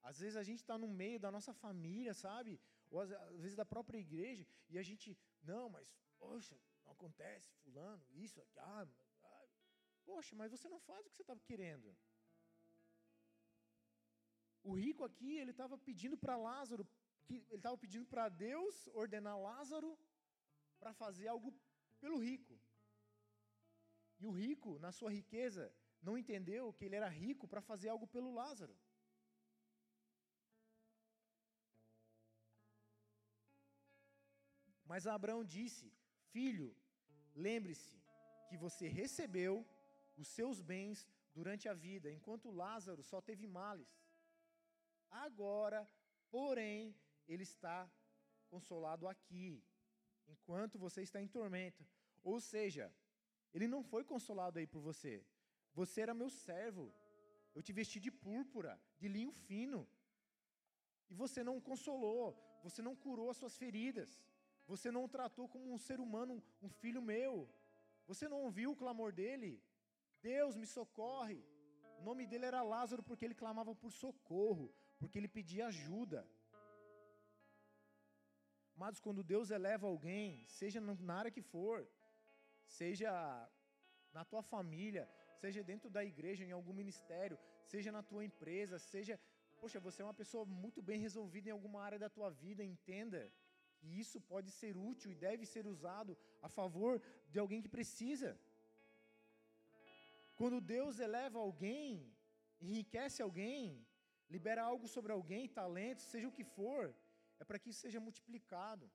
Às 0.01 0.19
vezes 0.19 0.37
a 0.37 0.43
gente 0.43 0.61
está 0.61 0.77
no 0.77 0.87
meio 0.87 1.19
da 1.19 1.31
nossa 1.31 1.53
família, 1.53 2.13
sabe? 2.13 2.59
Ou 2.89 3.01
às, 3.01 3.09
vezes 3.41 3.55
da 3.55 3.65
própria 3.65 3.99
igreja, 3.99 4.45
e 4.69 4.77
a 4.77 4.83
gente, 4.83 5.17
não, 5.43 5.69
mas, 5.69 5.93
poxa, 6.17 6.59
não 6.85 6.93
acontece, 6.93 7.53
fulano, 7.63 8.03
isso, 8.11 8.41
aqui, 8.41 8.59
ah, 8.59 8.87
ah. 9.23 9.47
poxa, 10.05 10.35
mas 10.35 10.51
você 10.51 10.67
não 10.67 10.79
faz 10.79 11.05
o 11.05 11.09
que 11.09 11.15
você 11.15 11.21
estava 11.21 11.39
querendo. 11.41 11.95
O 14.63 14.73
rico 14.73 15.03
aqui, 15.03 15.37
ele 15.37 15.51
estava 15.51 15.77
pedindo 15.77 16.17
para 16.17 16.35
Lázaro, 16.37 16.87
que, 17.25 17.35
ele 17.35 17.55
estava 17.55 17.77
pedindo 17.77 18.05
para 18.05 18.29
Deus 18.29 18.87
ordenar 18.87 19.39
Lázaro 19.39 19.97
para 20.79 20.93
fazer 20.93 21.27
algo 21.27 21.53
pelo 21.99 22.17
rico. 22.17 22.58
E 24.19 24.25
o 24.25 24.31
rico, 24.31 24.77
na 24.79 24.91
sua 24.91 25.11
riqueza, 25.11 25.73
não 26.01 26.17
entendeu 26.17 26.73
que 26.73 26.85
ele 26.85 26.95
era 26.95 27.07
rico 27.07 27.47
para 27.47 27.61
fazer 27.61 27.89
algo 27.89 28.07
pelo 28.07 28.33
Lázaro. 28.33 28.75
Mas 34.85 35.05
Abraão 35.05 35.43
disse: 35.43 35.93
Filho, 36.31 36.75
lembre-se 37.35 37.97
que 38.49 38.57
você 38.57 38.87
recebeu 38.87 39.53
os 40.17 40.27
seus 40.27 40.61
bens 40.61 41.07
durante 41.33 41.69
a 41.69 41.73
vida, 41.73 42.11
enquanto 42.11 42.51
Lázaro 42.51 43.03
só 43.03 43.21
teve 43.21 43.45
males. 43.47 43.91
Agora, 45.09 45.87
porém, 46.29 46.95
ele 47.27 47.43
está 47.43 47.89
consolado 48.49 49.07
aqui, 49.07 49.63
enquanto 50.27 50.77
você 50.77 51.01
está 51.03 51.21
em 51.21 51.27
tormento. 51.27 51.85
Ou 52.23 52.39
seja, 52.39 52.91
ele 53.53 53.67
não 53.67 53.83
foi 53.83 54.03
consolado 54.03 54.59
aí 54.59 54.67
por 54.67 54.81
você. 54.81 55.23
Você 55.73 56.01
era 56.01 56.13
meu 56.13 56.29
servo. 56.29 56.93
Eu 57.55 57.61
te 57.61 57.73
vesti 57.73 57.99
de 57.99 58.11
púrpura, 58.11 58.79
de 58.99 59.07
linho 59.07 59.31
fino. 59.31 59.87
E 61.09 61.13
você 61.13 61.43
não 61.43 61.59
consolou, 61.59 62.37
você 62.63 62.81
não 62.81 62.95
curou 62.95 63.29
as 63.29 63.37
suas 63.37 63.57
feridas. 63.57 64.21
Você 64.67 64.91
não 64.91 65.03
o 65.05 65.09
tratou 65.09 65.47
como 65.47 65.73
um 65.73 65.79
ser 65.79 65.99
humano, 65.99 66.43
um 66.61 66.69
filho 66.69 67.01
meu. 67.01 67.49
Você 68.05 68.27
não 68.29 68.41
ouviu 68.43 68.71
o 68.71 68.75
clamor 68.75 69.11
dele? 69.11 69.51
Deus 70.21 70.55
me 70.55 70.67
socorre. 70.67 71.43
O 71.99 72.03
nome 72.03 72.25
dele 72.27 72.45
era 72.45 72.61
Lázaro 72.61 73.01
porque 73.01 73.25
ele 73.25 73.33
clamava 73.33 73.73
por 73.73 73.91
socorro, 73.91 74.71
porque 74.99 75.17
ele 75.17 75.27
pedia 75.27 75.67
ajuda. 75.67 76.27
Mas 78.75 78.99
quando 78.99 79.23
Deus 79.23 79.49
eleva 79.49 79.87
alguém, 79.87 80.45
seja 80.47 80.79
na 80.79 81.15
área 81.15 81.31
que 81.31 81.41
for, 81.41 81.85
seja 82.77 83.11
na 84.17 84.23
tua 84.31 84.43
família, 84.53 85.03
seja 85.41 85.61
dentro 85.71 85.89
da 85.95 86.03
igreja, 86.11 86.43
em 86.45 86.55
algum 86.59 86.75
ministério, 86.81 87.37
seja 87.71 87.91
na 87.97 88.03
tua 88.09 88.23
empresa, 88.29 88.77
seja, 88.93 89.15
poxa, 89.59 89.79
você 89.87 90.01
é 90.01 90.07
uma 90.07 90.19
pessoa 90.21 90.45
muito 90.63 90.81
bem 90.89 90.99
resolvida 91.07 91.49
em 91.49 91.57
alguma 91.57 91.81
área 91.87 91.99
da 92.03 92.09
tua 92.17 92.29
vida, 92.29 92.63
entenda 92.73 93.21
que 93.77 93.87
isso 94.03 94.19
pode 94.31 94.49
ser 94.59 94.73
útil 94.91 95.09
e 95.11 95.21
deve 95.27 95.45
ser 95.53 95.65
usado 95.73 96.17
a 96.47 96.49
favor 96.59 96.93
de 97.31 97.39
alguém 97.39 97.61
que 97.61 97.75
precisa. 97.77 98.29
Quando 100.39 100.65
Deus 100.75 100.99
eleva 101.07 101.39
alguém, 101.39 101.87
enriquece 102.67 103.21
alguém, 103.21 103.85
libera 104.35 104.61
algo 104.71 104.87
sobre 104.95 105.11
alguém, 105.11 105.53
talentos, 105.61 106.05
seja 106.13 106.27
o 106.27 106.35
que 106.37 106.45
for, 106.57 106.83
é 107.39 107.43
para 107.43 107.59
que 107.59 107.69
isso 107.71 107.81
seja 107.85 107.99
multiplicado. 108.07 108.85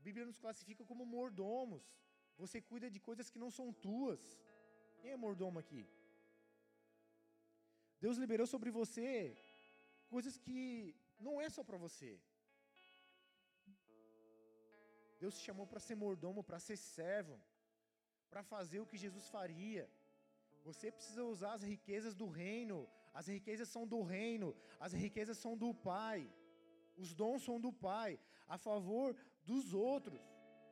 A 0.00 0.02
Bíblia 0.08 0.24
nos 0.28 0.38
classifica 0.44 0.82
como 0.90 1.04
mordomos. 1.16 1.82
Você 2.42 2.58
cuida 2.68 2.88
de 2.94 3.00
coisas 3.08 3.28
que 3.32 3.42
não 3.42 3.50
são 3.56 3.66
tuas. 3.86 4.20
Quem 5.00 5.10
é 5.10 5.16
mordomo 5.24 5.58
aqui? 5.62 5.82
Deus 8.04 8.16
liberou 8.22 8.46
sobre 8.46 8.70
você 8.70 9.36
coisas 10.14 10.36
que 10.44 10.58
não 11.26 11.34
é 11.44 11.48
só 11.56 11.62
para 11.68 11.82
você. 11.84 12.10
Deus 15.22 15.34
te 15.36 15.42
chamou 15.48 15.66
para 15.66 15.84
ser 15.86 15.96
mordomo, 16.04 16.42
para 16.42 16.58
ser 16.68 16.78
servo, 16.78 17.36
para 18.30 18.42
fazer 18.42 18.80
o 18.80 18.88
que 18.90 19.02
Jesus 19.04 19.28
faria. 19.36 19.84
Você 20.68 20.90
precisa 20.90 21.22
usar 21.34 21.52
as 21.58 21.62
riquezas 21.72 22.14
do 22.22 22.26
reino. 22.26 22.78
As 23.12 23.26
riquezas 23.26 23.68
são 23.68 23.86
do 23.86 24.00
reino, 24.02 24.48
as 24.78 24.92
riquezas 24.92 25.36
são 25.44 25.56
do 25.62 25.74
Pai. 25.74 26.20
Os 26.96 27.12
dons 27.20 27.42
são 27.42 27.60
do 27.60 27.72
Pai, 27.72 28.18
a 28.46 28.56
favor 28.58 29.16
dos 29.44 29.72
outros. 29.74 30.20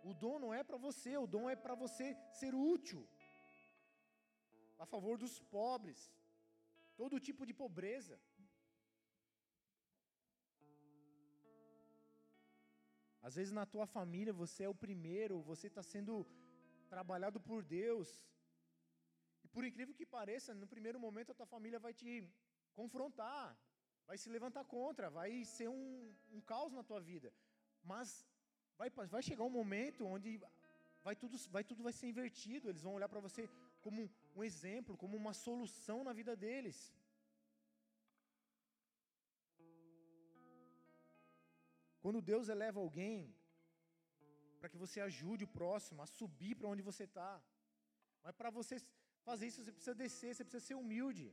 O 0.03 0.15
dom 0.15 0.39
não 0.39 0.53
é 0.55 0.63
para 0.63 0.77
você, 0.77 1.17
o 1.17 1.27
dom 1.27 1.49
é 1.51 1.57
para 1.57 1.75
você 1.75 2.17
ser 2.33 2.55
útil. 2.55 3.09
A 4.79 4.87
favor 4.87 5.19
dos 5.19 5.41
pobres. 5.41 6.01
Todo 6.97 7.21
tipo 7.21 7.45
de 7.45 7.55
pobreza. 7.55 8.21
Às 13.21 13.35
vezes 13.35 13.53
na 13.53 13.67
tua 13.67 13.87
família 13.87 14.33
você 14.33 14.65
é 14.65 14.69
o 14.69 14.75
primeiro, 14.75 15.43
você 15.43 15.67
está 15.67 15.83
sendo 15.83 16.27
trabalhado 16.89 17.39
por 17.41 17.63
Deus. 17.63 18.09
E 19.45 19.49
por 19.49 19.65
incrível 19.65 19.95
que 19.95 20.07
pareça, 20.07 20.55
no 20.55 20.67
primeiro 20.67 20.99
momento 20.99 21.33
a 21.33 21.35
tua 21.35 21.47
família 21.47 21.79
vai 21.79 21.93
te 21.93 22.13
confrontar, 22.75 23.59
vai 24.07 24.17
se 24.17 24.31
levantar 24.31 24.65
contra, 24.65 25.11
vai 25.11 25.45
ser 25.45 25.69
um, 25.69 26.15
um 26.31 26.41
caos 26.41 26.73
na 26.73 26.83
tua 26.83 27.01
vida. 27.01 27.33
Mas 27.83 28.27
vai, 28.79 28.91
vai 29.15 29.23
chegar 29.29 29.45
um 29.51 29.57
momento 29.61 30.07
onde 30.15 30.31
vai 31.07 31.15
tudo, 31.23 31.37
vai 31.57 31.65
tudo 31.71 31.83
vai 31.89 31.95
ser 31.99 32.07
invertido, 32.13 32.69
eles 32.69 32.85
vão 32.87 32.95
olhar 32.99 33.11
para 33.15 33.25
você 33.27 33.43
como 33.85 34.09
um 34.37 34.45
exemplo, 34.51 34.97
como 35.03 35.17
uma 35.23 35.35
solução 35.47 35.99
na 36.09 36.13
vida 36.21 36.35
deles. 36.45 36.79
Quando 42.03 42.27
Deus 42.33 42.49
eleva 42.55 42.79
alguém, 42.81 43.17
para 44.59 44.69
que 44.73 44.83
você 44.85 44.99
ajude 45.01 45.45
o 45.45 45.53
próximo 45.59 46.01
a 46.03 46.07
subir 46.19 46.55
para 46.59 46.71
onde 46.73 46.83
você 46.91 47.05
está. 47.11 47.33
Mas 48.25 48.35
para 48.41 48.51
você 48.59 48.77
fazer 49.29 49.47
isso, 49.49 49.63
você 49.63 49.73
precisa 49.77 49.97
descer, 50.05 50.31
você 50.35 50.45
precisa 50.45 50.67
ser 50.69 50.77
humilde. 50.83 51.27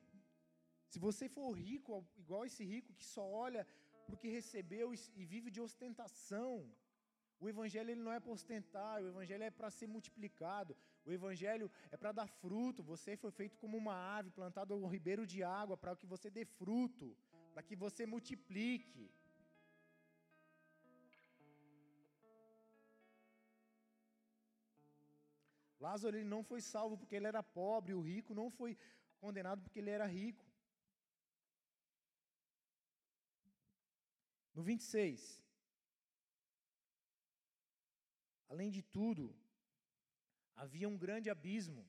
Se 0.91 0.99
você 1.07 1.27
for 1.35 1.49
rico, 1.51 1.91
igual 2.23 2.45
esse 2.49 2.63
rico 2.73 2.93
que 2.99 3.05
só 3.15 3.23
olha 3.45 3.61
para 4.05 4.15
o 4.15 4.21
que 4.21 4.35
recebeu 4.39 4.87
e 4.93 5.25
vive 5.33 5.49
de 5.55 5.61
ostentação, 5.67 6.51
o 7.39 7.49
evangelho 7.49 7.91
ele 7.91 8.01
não 8.01 8.13
é 8.13 8.19
para 8.19 8.31
ostentar, 8.31 9.01
o 9.01 9.07
evangelho 9.07 9.43
é 9.43 9.51
para 9.51 9.69
ser 9.69 9.87
multiplicado, 9.87 10.75
o 11.05 11.11
evangelho 11.11 11.69
é 11.91 11.97
para 11.97 12.11
dar 12.11 12.27
fruto. 12.27 12.81
Você 12.83 13.17
foi 13.17 13.31
feito 13.31 13.57
como 13.57 13.77
uma 13.77 13.95
ave 14.17 14.31
plantada 14.31 14.73
ao 14.73 14.87
ribeiro 14.87 15.25
de 15.27 15.43
água 15.43 15.77
para 15.77 15.95
que 15.95 16.07
você 16.07 16.29
dê 16.29 16.45
fruto, 16.45 17.15
para 17.53 17.61
que 17.61 17.75
você 17.75 18.05
multiplique. 18.05 19.11
Lázaro 25.79 26.17
ele 26.17 26.27
não 26.27 26.43
foi 26.43 26.61
salvo 26.61 26.97
porque 26.97 27.15
ele 27.15 27.27
era 27.27 27.43
pobre, 27.43 27.93
o 27.93 28.01
rico 28.01 28.33
não 28.33 28.49
foi 28.49 28.77
condenado 29.19 29.61
porque 29.61 29.79
ele 29.79 29.89
era 29.89 30.07
rico. 30.07 30.45
No 34.55 34.63
26. 34.63 35.44
Além 38.55 38.71
de 38.75 38.81
tudo, 38.97 39.23
havia 40.55 40.87
um 40.91 40.97
grande 40.97 41.29
abismo. 41.29 41.81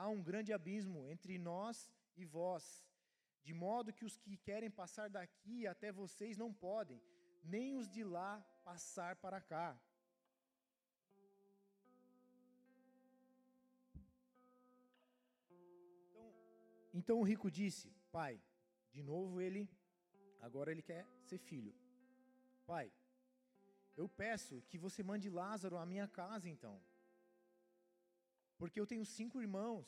Há 0.00 0.06
um 0.16 0.22
grande 0.28 0.52
abismo 0.52 1.00
entre 1.12 1.36
nós 1.46 1.76
e 2.16 2.24
vós, 2.24 2.64
de 3.42 3.52
modo 3.52 3.92
que 3.96 4.04
os 4.08 4.16
que 4.16 4.36
querem 4.48 4.70
passar 4.70 5.08
daqui 5.10 5.66
até 5.66 5.90
vocês 5.90 6.36
não 6.42 6.50
podem, 6.66 7.02
nem 7.42 7.74
os 7.80 7.88
de 7.90 8.04
lá 8.04 8.30
passar 8.68 9.16
para 9.16 9.40
cá. 9.40 9.76
Então 16.94 17.18
o 17.18 17.28
rico 17.32 17.50
disse: 17.50 17.92
Pai, 18.12 18.40
de 18.92 19.02
novo 19.02 19.40
ele, 19.40 19.68
agora 20.40 20.70
ele 20.70 20.82
quer 20.92 21.04
ser 21.24 21.38
filho. 21.38 21.74
Pai, 22.64 22.86
eu 24.02 24.08
peço 24.22 24.62
que 24.70 24.78
você 24.84 25.02
mande 25.10 25.28
Lázaro 25.40 25.76
à 25.82 25.84
minha 25.92 26.06
casa 26.20 26.48
então. 26.54 26.74
Porque 28.60 28.80
eu 28.80 28.86
tenho 28.92 29.04
cinco 29.18 29.40
irmãos, 29.44 29.86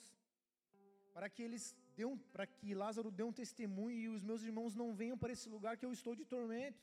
para 1.14 1.28
que 1.34 1.42
eles 1.46 1.64
dêem, 1.96 2.16
para 2.34 2.46
que 2.46 2.74
Lázaro 2.82 3.10
dê 3.18 3.24
um 3.30 3.36
testemunho 3.40 3.98
e 4.04 4.08
os 4.16 4.22
meus 4.30 4.42
irmãos 4.48 4.74
não 4.80 4.88
venham 5.00 5.18
para 5.22 5.34
esse 5.36 5.48
lugar 5.54 5.76
que 5.76 5.86
eu 5.88 5.92
estou 5.98 6.14
de 6.20 6.24
tormento. 6.34 6.82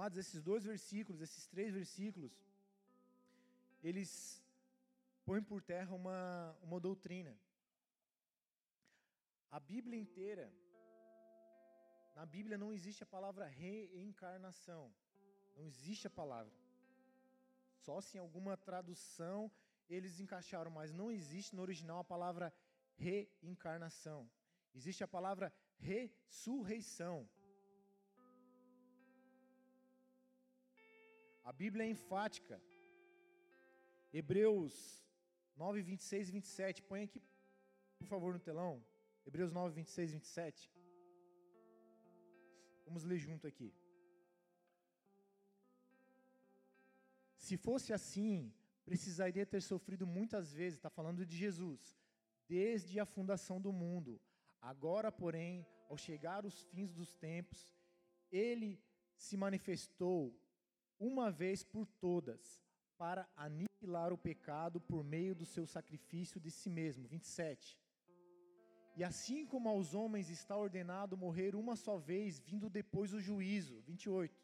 Mas 0.00 0.16
esses 0.22 0.40
dois 0.50 0.64
versículos, 0.72 1.20
esses 1.26 1.46
três 1.54 1.72
versículos, 1.80 2.32
eles 3.88 4.10
põem 5.26 5.42
por 5.50 5.60
terra 5.72 5.94
uma, 5.94 6.56
uma 6.62 6.80
doutrina. 6.88 7.34
A 9.50 9.60
Bíblia 9.60 9.98
inteira, 10.04 10.46
na 12.14 12.24
Bíblia 12.26 12.58
não 12.58 12.72
existe 12.72 13.02
a 13.02 13.06
palavra 13.06 13.46
reencarnação. 13.46 14.92
Não 15.56 15.64
existe 15.64 16.06
a 16.06 16.10
palavra. 16.10 16.52
Só 17.84 18.00
se 18.00 18.16
em 18.16 18.20
alguma 18.20 18.56
tradução 18.56 19.50
eles 19.88 20.20
encaixaram, 20.20 20.70
mas 20.70 20.92
não 20.92 21.10
existe 21.10 21.54
no 21.54 21.62
original 21.62 21.98
a 22.00 22.04
palavra 22.04 22.52
reencarnação. 22.96 24.30
Existe 24.74 25.02
a 25.04 25.08
palavra 25.08 25.52
ressurreição. 25.78 27.28
A 31.44 31.52
Bíblia 31.52 31.84
é 31.84 31.88
enfática. 31.88 32.62
Hebreus 34.12 35.02
9, 35.56 35.82
26 35.82 36.28
e 36.28 36.32
27. 36.32 36.82
Põe 36.82 37.02
aqui, 37.04 37.20
por 37.98 38.06
favor, 38.06 38.32
no 38.32 38.40
telão. 38.40 38.84
Hebreus 39.26 39.50
9, 39.52 39.74
26 39.74 40.10
e 40.10 40.14
27. 40.14 40.70
Vamos 42.84 43.04
ler 43.04 43.18
junto 43.18 43.46
aqui. 43.46 43.72
Se 47.36 47.56
fosse 47.56 47.92
assim, 47.92 48.52
precisaria 48.84 49.44
ter 49.44 49.60
sofrido 49.60 50.06
muitas 50.06 50.52
vezes, 50.52 50.78
está 50.78 50.90
falando 50.90 51.26
de 51.26 51.36
Jesus, 51.36 51.98
desde 52.48 53.00
a 53.00 53.06
fundação 53.06 53.60
do 53.60 53.72
mundo. 53.72 54.20
Agora, 54.60 55.10
porém, 55.10 55.66
ao 55.88 55.96
chegar 55.96 56.46
os 56.46 56.62
fins 56.62 56.92
dos 56.92 57.14
tempos, 57.16 57.74
ele 58.30 58.80
se 59.16 59.36
manifestou 59.36 60.38
uma 60.98 61.30
vez 61.30 61.64
por 61.64 61.86
todas 61.86 62.62
para 62.96 63.28
aniquilar 63.36 64.12
o 64.12 64.18
pecado 64.18 64.80
por 64.80 65.02
meio 65.02 65.34
do 65.34 65.44
seu 65.44 65.66
sacrifício 65.66 66.40
de 66.40 66.50
si 66.50 66.70
mesmo. 66.70 67.08
27. 67.08 67.81
E 68.94 69.02
assim 69.02 69.46
como 69.46 69.68
aos 69.68 69.94
homens 69.94 70.28
está 70.28 70.56
ordenado 70.56 71.16
morrer 71.16 71.54
uma 71.54 71.76
só 71.76 71.96
vez, 71.96 72.38
vindo 72.38 72.68
depois 72.68 73.12
o 73.12 73.20
juízo. 73.20 73.80
28. 73.82 74.42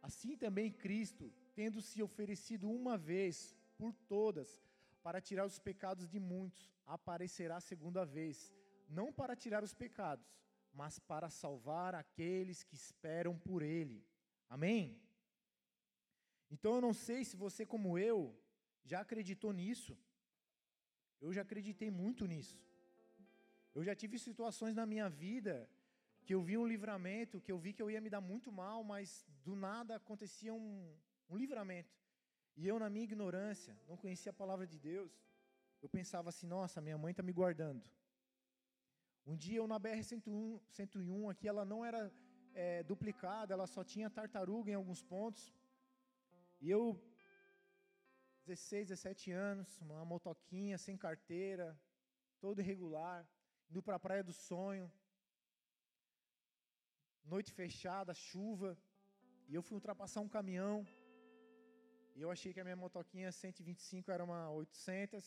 Assim 0.00 0.36
também 0.36 0.70
Cristo, 0.70 1.32
tendo 1.54 1.82
se 1.82 2.02
oferecido 2.02 2.70
uma 2.70 2.96
vez 2.96 3.56
por 3.76 3.92
todas 4.08 4.62
para 5.02 5.20
tirar 5.20 5.44
os 5.46 5.58
pecados 5.58 6.08
de 6.08 6.20
muitos, 6.20 6.70
aparecerá 6.86 7.60
segunda 7.60 8.04
vez, 8.04 8.54
não 8.88 9.12
para 9.12 9.34
tirar 9.34 9.62
os 9.64 9.74
pecados, 9.74 10.26
mas 10.72 10.98
para 10.98 11.28
salvar 11.28 11.94
aqueles 11.94 12.62
que 12.62 12.74
esperam 12.74 13.36
por 13.38 13.62
ele. 13.62 14.04
Amém? 14.48 15.00
Então 16.50 16.74
eu 16.76 16.80
não 16.80 16.92
sei 16.92 17.24
se 17.24 17.36
você, 17.36 17.64
como 17.64 17.98
eu, 17.98 18.36
já 18.84 19.00
acreditou 19.00 19.52
nisso. 19.52 19.96
Eu 21.20 21.32
já 21.32 21.42
acreditei 21.42 21.90
muito 21.90 22.26
nisso. 22.26 22.58
Eu 23.74 23.84
já 23.84 23.94
tive 23.94 24.18
situações 24.18 24.74
na 24.74 24.84
minha 24.84 25.08
vida 25.08 25.68
que 26.24 26.34
eu 26.34 26.42
vi 26.42 26.56
um 26.58 26.66
livramento, 26.66 27.40
que 27.40 27.52
eu 27.52 27.58
vi 27.58 27.72
que 27.72 27.82
eu 27.82 27.90
ia 27.90 28.00
me 28.00 28.10
dar 28.10 28.20
muito 28.20 28.50
mal, 28.52 28.82
mas 28.84 29.26
do 29.44 29.54
nada 29.54 29.96
acontecia 29.96 30.52
um, 30.52 30.94
um 31.28 31.36
livramento. 31.36 31.94
E 32.56 32.66
eu, 32.66 32.78
na 32.78 32.90
minha 32.90 33.04
ignorância, 33.04 33.76
não 33.88 33.96
conhecia 33.96 34.30
a 34.30 34.32
palavra 34.32 34.66
de 34.66 34.78
Deus, 34.78 35.12
eu 35.80 35.88
pensava 35.88 36.28
assim: 36.28 36.46
nossa, 36.46 36.80
minha 36.80 36.98
mãe 36.98 37.12
está 37.12 37.22
me 37.22 37.32
guardando. 37.32 37.82
Um 39.26 39.36
dia 39.36 39.58
eu 39.58 39.66
na 39.66 39.78
BR-101, 39.78 40.60
101, 40.68 41.30
aqui 41.30 41.46
ela 41.46 41.64
não 41.64 41.84
era 41.84 42.12
é, 42.52 42.82
duplicada, 42.82 43.54
ela 43.54 43.66
só 43.66 43.84
tinha 43.84 44.10
tartaruga 44.10 44.70
em 44.70 44.74
alguns 44.74 45.02
pontos. 45.02 45.54
E 46.60 46.68
eu, 46.68 47.00
16, 48.46 48.88
17 48.88 49.30
anos, 49.30 49.80
uma 49.80 50.04
motoquinha, 50.04 50.76
sem 50.76 50.96
carteira, 50.96 51.78
todo 52.40 52.60
irregular, 52.60 53.26
indo 53.70 53.80
para 53.80 53.94
a 53.94 54.00
Praia 54.00 54.24
do 54.24 54.32
Sonho, 54.32 54.90
noite 57.24 57.52
fechada, 57.52 58.12
chuva, 58.12 58.76
e 59.48 59.54
eu 59.54 59.62
fui 59.62 59.76
ultrapassar 59.76 60.20
um 60.20 60.28
caminhão, 60.28 60.84
e 62.16 62.20
eu 62.20 62.32
achei 62.32 62.52
que 62.52 62.58
a 62.58 62.64
minha 62.64 62.74
motoquinha 62.74 63.30
125 63.30 64.10
era 64.10 64.24
uma 64.24 64.50
800, 64.50 65.24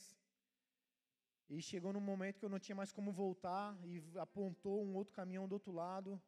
e 1.49 1.61
chegou 1.61 1.93
num 1.93 2.01
momento 2.01 2.37
que 2.39 2.45
eu 2.45 2.49
não 2.49 2.59
tinha 2.59 2.75
mais 2.75 2.91
como 2.91 3.13
voltar, 3.13 3.77
e 3.85 4.03
apontou 4.19 4.83
um 4.83 4.93
outro 4.93 5.13
caminhão 5.13 5.47
do 5.47 5.53
outro 5.53 5.71
lado, 5.71 6.21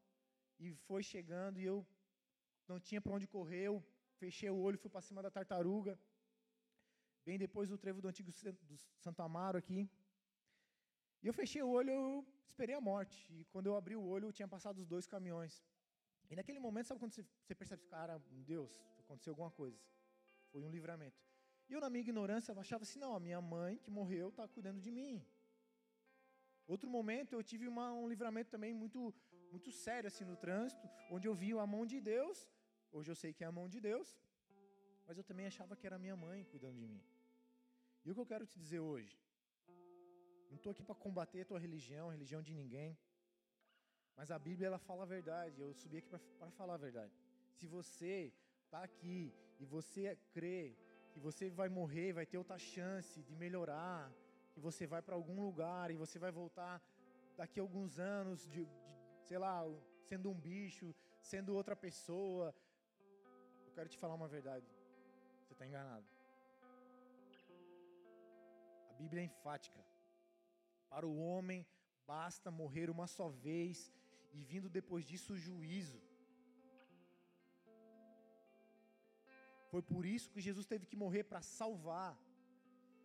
e 0.58 0.74
foi 0.88 1.04
chegando, 1.04 1.60
e 1.60 1.66
eu 1.66 1.86
não 2.66 2.80
tinha 2.80 3.02
para 3.02 3.14
onde 3.14 3.28
correr, 3.28 3.66
eu 3.66 3.84
fechei 4.22 4.50
o 4.50 4.58
olho, 4.58 4.78
fui 4.78 4.90
para 4.90 5.02
cima 5.02 5.22
da 5.22 5.30
tartaruga, 5.30 6.00
bem 7.26 7.38
depois 7.38 7.68
do 7.68 7.78
trevo 7.78 8.02
do 8.02 8.08
antigo 8.08 8.32
do 8.32 8.78
Santo 9.04 9.22
Amaro 9.22 9.58
aqui. 9.58 9.90
E 11.26 11.28
eu 11.28 11.34
fechei 11.34 11.62
o 11.64 11.70
olho, 11.78 11.90
eu 11.90 12.26
esperei 12.52 12.76
a 12.76 12.82
morte. 12.92 13.18
E 13.34 13.44
quando 13.46 13.66
eu 13.70 13.76
abri 13.76 13.96
o 13.96 14.06
olho, 14.16 14.32
tinha 14.32 14.48
passado 14.48 14.78
os 14.84 14.88
dois 14.94 15.08
caminhões. 15.14 15.54
E 16.30 16.36
naquele 16.36 16.60
momento, 16.60 16.86
sabe 16.90 17.00
quando 17.00 17.14
você 17.14 17.56
percebe, 17.62 17.84
cara, 17.96 18.22
Deus, 18.54 18.72
aconteceu 19.00 19.32
alguma 19.32 19.50
coisa. 19.50 19.80
Foi 20.52 20.62
um 20.68 20.70
livramento. 20.70 21.20
E 21.68 21.74
eu, 21.74 21.82
na 21.82 21.90
minha 21.90 22.04
ignorância, 22.08 22.54
achava 22.66 22.84
assim, 22.84 23.00
não, 23.00 23.16
a 23.16 23.20
minha 23.20 23.42
mãe 23.42 23.78
que 23.84 23.90
morreu 23.90 24.30
está 24.30 24.48
cuidando 24.48 24.80
de 24.80 24.92
mim. 24.92 25.26
Outro 26.68 26.88
momento, 26.98 27.34
eu 27.34 27.42
tive 27.52 27.68
uma, 27.68 27.92
um 27.92 28.08
livramento 28.08 28.52
também 28.52 28.74
muito, 28.74 29.14
muito 29.52 29.72
sério 29.72 30.08
assim 30.08 30.26
no 30.32 30.38
trânsito, 30.38 30.88
onde 31.10 31.28
eu 31.28 31.34
vi 31.34 31.52
a 31.54 31.68
mão 31.76 31.86
de 31.86 32.00
Deus 32.00 32.48
Hoje 32.98 33.12
eu 33.12 33.16
sei 33.22 33.32
que 33.34 33.44
é 33.44 33.48
a 33.48 33.52
mão 33.52 33.68
de 33.68 33.80
Deus, 33.82 34.08
mas 35.06 35.18
eu 35.18 35.24
também 35.30 35.46
achava 35.46 35.76
que 35.76 35.86
era 35.86 35.98
minha 36.04 36.16
mãe 36.16 36.46
cuidando 36.46 36.78
de 36.80 36.88
mim. 36.88 37.02
E 38.06 38.10
o 38.10 38.14
que 38.14 38.22
eu 38.22 38.26
quero 38.26 38.46
te 38.46 38.58
dizer 38.58 38.80
hoje? 38.80 39.20
Não 40.50 40.58
estou 40.58 40.72
aqui 40.72 40.84
para 40.84 40.96
combater 40.96 41.42
a 41.42 41.46
tua 41.46 41.60
religião, 41.60 42.10
a 42.10 42.12
religião 42.12 42.42
de 42.42 42.54
ninguém. 42.54 42.98
Mas 44.18 44.32
a 44.32 44.40
Bíblia 44.40 44.68
ela 44.68 44.80
fala 44.80 45.04
a 45.04 45.06
verdade. 45.06 45.60
Eu 45.60 45.74
subi 45.74 45.98
aqui 45.98 46.10
para 46.10 46.52
falar 46.52 46.76
a 46.76 46.78
verdade. 46.78 47.14
Se 47.58 47.68
você 47.68 48.34
está 48.64 48.84
aqui 48.84 49.34
e 49.60 49.66
você 49.66 50.18
crê 50.32 50.76
que 51.12 51.20
você 51.20 51.50
vai 51.50 51.70
morrer, 51.70 52.14
vai 52.14 52.26
ter 52.26 52.38
outra 52.38 52.58
chance 52.58 53.22
de 53.24 53.36
melhorar, 53.36 54.12
que 54.54 54.60
você 54.60 54.86
vai 54.86 55.02
para 55.02 55.16
algum 55.16 55.42
lugar 55.42 55.92
e 55.92 55.96
você 55.96 56.18
vai 56.20 56.32
voltar 56.32 56.82
daqui 57.38 57.60
a 57.60 57.64
alguns 57.64 58.00
anos, 58.00 58.48
de, 58.48 58.66
de, 58.66 58.70
sei 59.24 59.38
lá, 59.38 59.64
sendo 60.04 60.30
um 60.30 60.34
bicho, 60.34 60.94
sendo 61.22 61.54
outra 61.54 61.76
pessoa, 61.76 62.54
quero 63.74 63.90
te 63.90 63.98
falar 63.98 64.16
uma 64.16 64.28
verdade. 64.28 64.66
Você 65.44 65.54
está 65.54 65.66
enganado. 65.66 66.06
A 68.90 68.94
Bíblia 68.94 69.22
é 69.22 69.26
enfática. 69.26 69.95
Para 70.90 71.08
o 71.08 71.18
homem 71.18 71.66
basta 72.08 72.52
morrer 72.52 72.90
uma 72.90 73.08
só 73.08 73.30
vez 73.30 73.92
e 74.34 74.44
vindo 74.44 74.70
depois 74.70 75.06
disso 75.06 75.34
o 75.34 75.38
juízo. 75.38 76.02
Foi 79.72 79.82
por 79.82 80.06
isso 80.06 80.32
que 80.34 80.46
Jesus 80.48 80.66
teve 80.66 80.86
que 80.86 80.96
morrer 81.04 81.24
para 81.24 81.42
salvar. 81.42 82.14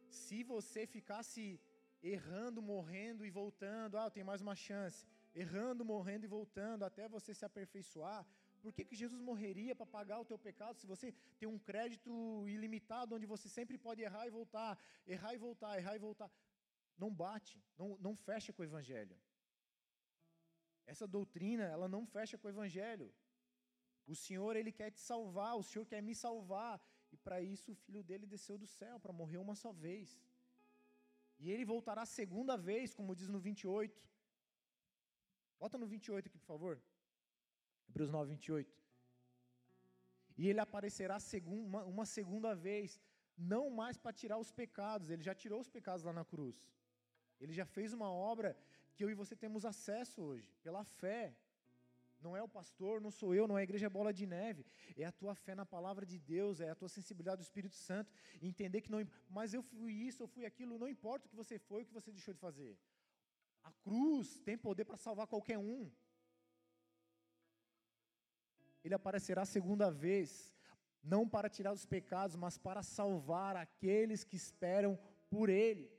Se 0.09 0.39
você 0.43 0.87
ficasse 0.87 1.61
errando, 2.03 2.61
morrendo 2.63 3.25
e 3.25 3.31
voltando, 3.31 3.97
ah, 3.99 4.07
eu 4.07 4.11
tenho 4.11 4.27
mais 4.27 4.41
uma 4.41 4.55
chance, 4.55 5.07
errando, 5.35 5.85
morrendo 5.85 6.25
e 6.25 6.29
voltando 6.29 6.85
até 6.85 7.09
você 7.09 7.35
se 7.35 7.45
aperfeiçoar, 7.45 8.27
por 8.63 8.73
que, 8.75 8.85
que 8.85 8.97
Jesus 9.03 9.21
morreria 9.21 9.75
para 9.75 9.87
pagar 9.87 10.21
o 10.21 10.25
teu 10.25 10.39
pecado 10.39 10.79
se 10.79 10.87
você 10.87 11.15
tem 11.39 11.49
um 11.49 11.59
crédito 11.59 12.11
ilimitado 12.47 13.15
onde 13.15 13.27
você 13.27 13.49
sempre 13.49 13.79
pode 13.79 14.03
errar 14.03 14.27
e 14.27 14.31
voltar, 14.31 14.79
errar 15.07 15.35
e 15.35 15.39
voltar, 15.39 15.79
errar 15.79 15.97
e 15.97 15.99
voltar? 15.99 16.31
Não 17.03 17.11
bate, 17.23 17.55
não, 17.81 17.89
não 18.07 18.15
fecha 18.29 18.53
com 18.53 18.63
o 18.63 18.69
Evangelho. 18.71 19.17
Essa 20.93 21.07
doutrina, 21.17 21.65
ela 21.75 21.89
não 21.95 22.03
fecha 22.15 22.37
com 22.39 22.47
o 22.49 22.55
Evangelho. 22.55 23.09
O 24.13 24.15
Senhor, 24.25 24.53
Ele 24.61 24.73
quer 24.81 24.91
te 24.97 25.01
salvar, 25.11 25.53
o 25.57 25.67
Senhor 25.71 25.87
quer 25.93 26.03
me 26.09 26.15
salvar. 26.25 26.75
E 27.15 27.17
para 27.25 27.39
isso 27.55 27.73
o 27.73 27.81
Filho 27.85 28.03
dele 28.09 28.27
desceu 28.35 28.57
do 28.63 28.69
céu, 28.79 28.97
para 29.05 29.19
morrer 29.21 29.39
uma 29.47 29.57
só 29.63 29.73
vez. 29.87 30.09
E 31.43 31.51
Ele 31.53 31.65
voltará 31.73 32.05
segunda 32.05 32.57
vez, 32.71 32.95
como 32.99 33.17
diz 33.21 33.29
no 33.29 33.41
28. 33.41 34.11
Bota 35.61 35.79
no 35.83 35.87
28 35.87 36.27
aqui, 36.29 36.39
por 36.39 36.47
favor. 36.53 36.75
Hebreus 37.89 38.11
9, 38.11 38.31
28. 38.31 38.81
E 40.41 40.49
ele 40.49 40.61
aparecerá 40.61 41.19
uma, 41.47 41.85
uma 41.95 42.07
segunda 42.07 42.55
vez, 42.55 42.99
não 43.37 43.65
mais 43.81 43.97
para 43.99 44.13
tirar 44.21 44.39
os 44.45 44.51
pecados, 44.61 45.11
ele 45.11 45.23
já 45.29 45.35
tirou 45.35 45.61
os 45.61 45.69
pecados 45.69 46.05
lá 46.09 46.13
na 46.13 46.25
cruz. 46.25 46.57
Ele 47.41 47.53
já 47.53 47.65
fez 47.65 47.93
uma 47.93 48.11
obra 48.11 48.57
que 48.95 49.05
eu 49.05 49.11
e 49.11 49.15
você 49.15 49.35
temos 49.35 49.65
acesso 49.65 50.21
hoje, 50.23 50.53
pela 50.63 50.85
fé. 50.85 51.35
Não 52.21 52.37
é 52.37 52.43
o 52.43 52.49
pastor, 52.49 53.01
não 53.01 53.11
sou 53.11 53.35
eu, 53.35 53.49
não 53.49 53.57
é 53.57 53.63
a 53.63 53.65
igreja 53.65 53.89
bola 53.89 54.13
de 54.13 54.27
neve. 54.27 54.67
É 54.97 55.05
a 55.05 55.13
tua 55.13 55.35
fé 55.35 55.55
na 55.55 55.65
palavra 55.65 56.05
de 56.05 56.19
Deus, 56.19 56.61
é 56.61 56.69
a 56.69 56.75
tua 56.75 56.89
sensibilidade 56.89 57.39
do 57.39 57.45
Espírito 57.45 57.75
Santo. 57.75 58.13
Entender 58.43 58.83
que 58.83 58.91
não. 58.91 59.07
Mas 59.29 59.55
eu 59.55 59.63
fui 59.63 59.93
isso, 59.93 60.23
eu 60.23 60.29
fui 60.29 60.45
aquilo, 60.45 60.79
não 60.79 60.89
importa 60.89 61.27
o 61.27 61.31
que 61.31 61.37
você 61.37 61.59
foi, 61.59 61.83
o 61.83 61.87
que 61.87 61.95
você 61.95 62.13
deixou 62.13 62.35
de 62.35 62.41
fazer. 62.41 62.79
A 63.63 63.73
cruz 63.73 64.39
tem 64.41 64.57
poder 64.57 64.85
para 64.85 64.99
salvar 64.99 65.27
qualquer 65.27 65.59
um. 65.59 65.91
ele 68.85 68.95
aparecerá 68.95 69.45
segunda 69.45 69.91
vez, 69.91 70.55
não 71.03 71.29
para 71.29 71.49
tirar 71.49 71.73
os 71.73 71.85
pecados, 71.85 72.37
mas 72.37 72.57
para 72.57 72.83
salvar 72.83 73.57
aqueles 73.57 74.25
que 74.25 74.37
esperam 74.37 74.99
por 75.29 75.49
ele. 75.49 75.91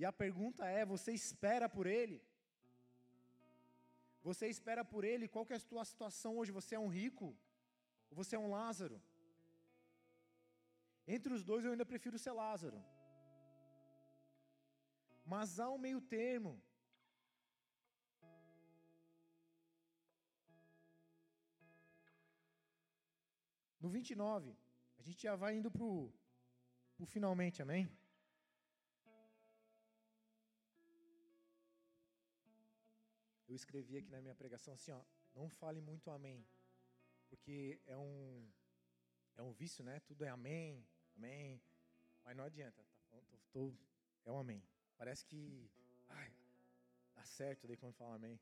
E 0.00 0.04
a 0.10 0.12
pergunta 0.24 0.62
é: 0.78 0.82
você 0.94 1.10
espera 1.12 1.66
por 1.76 1.86
ele? 1.86 2.18
Você 4.28 4.46
espera 4.54 4.82
por 4.92 5.02
ele? 5.10 5.32
Qual 5.34 5.46
é 5.50 5.56
a 5.56 5.66
sua 5.68 5.84
situação 5.90 6.30
hoje? 6.38 6.56
Você 6.58 6.74
é 6.74 6.80
um 6.86 6.92
rico? 7.00 7.26
Ou 8.08 8.16
você 8.20 8.34
é 8.36 8.38
um 8.44 8.50
Lázaro? 8.56 8.96
Entre 11.16 11.30
os 11.36 11.44
dois 11.50 11.64
eu 11.64 11.72
ainda 11.72 11.86
prefiro 11.92 12.18
ser 12.24 12.32
Lázaro. 12.32 12.80
Mas 15.32 15.60
há 15.60 15.68
um 15.76 15.80
meio 15.86 16.00
termo. 16.00 16.52
No 23.82 23.90
29, 23.90 24.56
a 24.98 25.02
gente 25.02 25.22
já 25.28 25.36
vai 25.36 25.52
indo 25.58 25.70
para 25.70 25.84
o 25.84 27.06
finalmente, 27.06 27.60
amém? 27.66 27.84
Eu 33.50 33.56
escrevi 33.56 33.96
aqui 33.96 34.08
na 34.08 34.20
minha 34.20 34.34
pregação 34.34 34.74
assim, 34.74 34.92
ó, 34.92 35.02
não 35.34 35.48
fale 35.48 35.80
muito 35.80 36.08
amém, 36.08 36.46
porque 37.28 37.80
é 37.84 37.96
um 37.96 38.48
é 39.36 39.42
um 39.42 39.52
vício, 39.52 39.82
né? 39.82 39.98
Tudo 40.06 40.24
é 40.24 40.28
amém, 40.28 40.86
amém, 41.16 41.60
mas 42.24 42.36
não 42.36 42.44
adianta, 42.44 42.80
tá? 43.10 43.20
Tô, 43.50 43.72
tô, 43.72 43.74
é 44.24 44.30
um 44.30 44.38
amém. 44.38 44.62
Parece 44.96 45.26
que 45.26 45.68
ai, 46.10 46.32
dá 47.12 47.24
certo 47.24 47.66
daí 47.66 47.76
quando 47.76 47.94
fala 47.94 48.14
amém. 48.14 48.38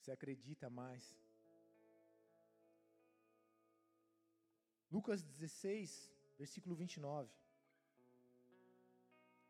Você 0.00 0.10
acredita 0.10 0.68
mais. 0.68 1.16
Lucas 4.90 5.22
16, 5.22 6.12
versículo 6.36 6.74
29. 6.74 7.30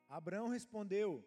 Abraão 0.06 0.48
respondeu, 0.48 1.26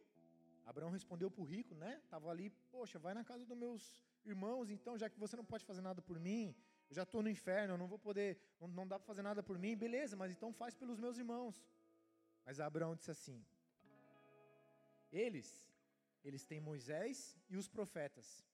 Abraão 0.65 0.91
respondeu 0.91 1.29
para 1.29 1.41
o 1.41 1.45
rico, 1.45 1.73
né? 1.75 1.99
Estava 2.03 2.29
ali, 2.29 2.49
poxa, 2.71 2.99
vai 2.99 3.13
na 3.13 3.23
casa 3.23 3.45
dos 3.45 3.57
meus 3.57 4.03
irmãos, 4.25 4.69
então, 4.69 4.97
já 4.97 5.09
que 5.09 5.19
você 5.19 5.35
não 5.35 5.45
pode 5.45 5.65
fazer 5.65 5.81
nada 5.81 6.01
por 6.01 6.19
mim, 6.19 6.55
eu 6.89 6.95
já 6.95 7.03
estou 7.03 7.23
no 7.23 7.29
inferno, 7.29 7.73
eu 7.73 7.77
não 7.77 7.87
vou 7.87 7.97
poder, 7.97 8.39
não, 8.59 8.67
não 8.67 8.87
dá 8.87 8.99
para 8.99 9.07
fazer 9.07 9.21
nada 9.21 9.41
por 9.41 9.57
mim, 9.57 9.75
beleza, 9.75 10.15
mas 10.15 10.31
então 10.31 10.53
faz 10.53 10.75
pelos 10.75 10.99
meus 10.99 11.17
irmãos. 11.17 11.65
Mas 12.45 12.59
Abraão 12.59 12.95
disse 12.95 13.11
assim: 13.11 13.43
Eles, 15.11 15.47
eles 16.23 16.45
têm 16.45 16.59
Moisés 16.59 17.37
e 17.49 17.57
os 17.57 17.67
profetas, 17.67 18.45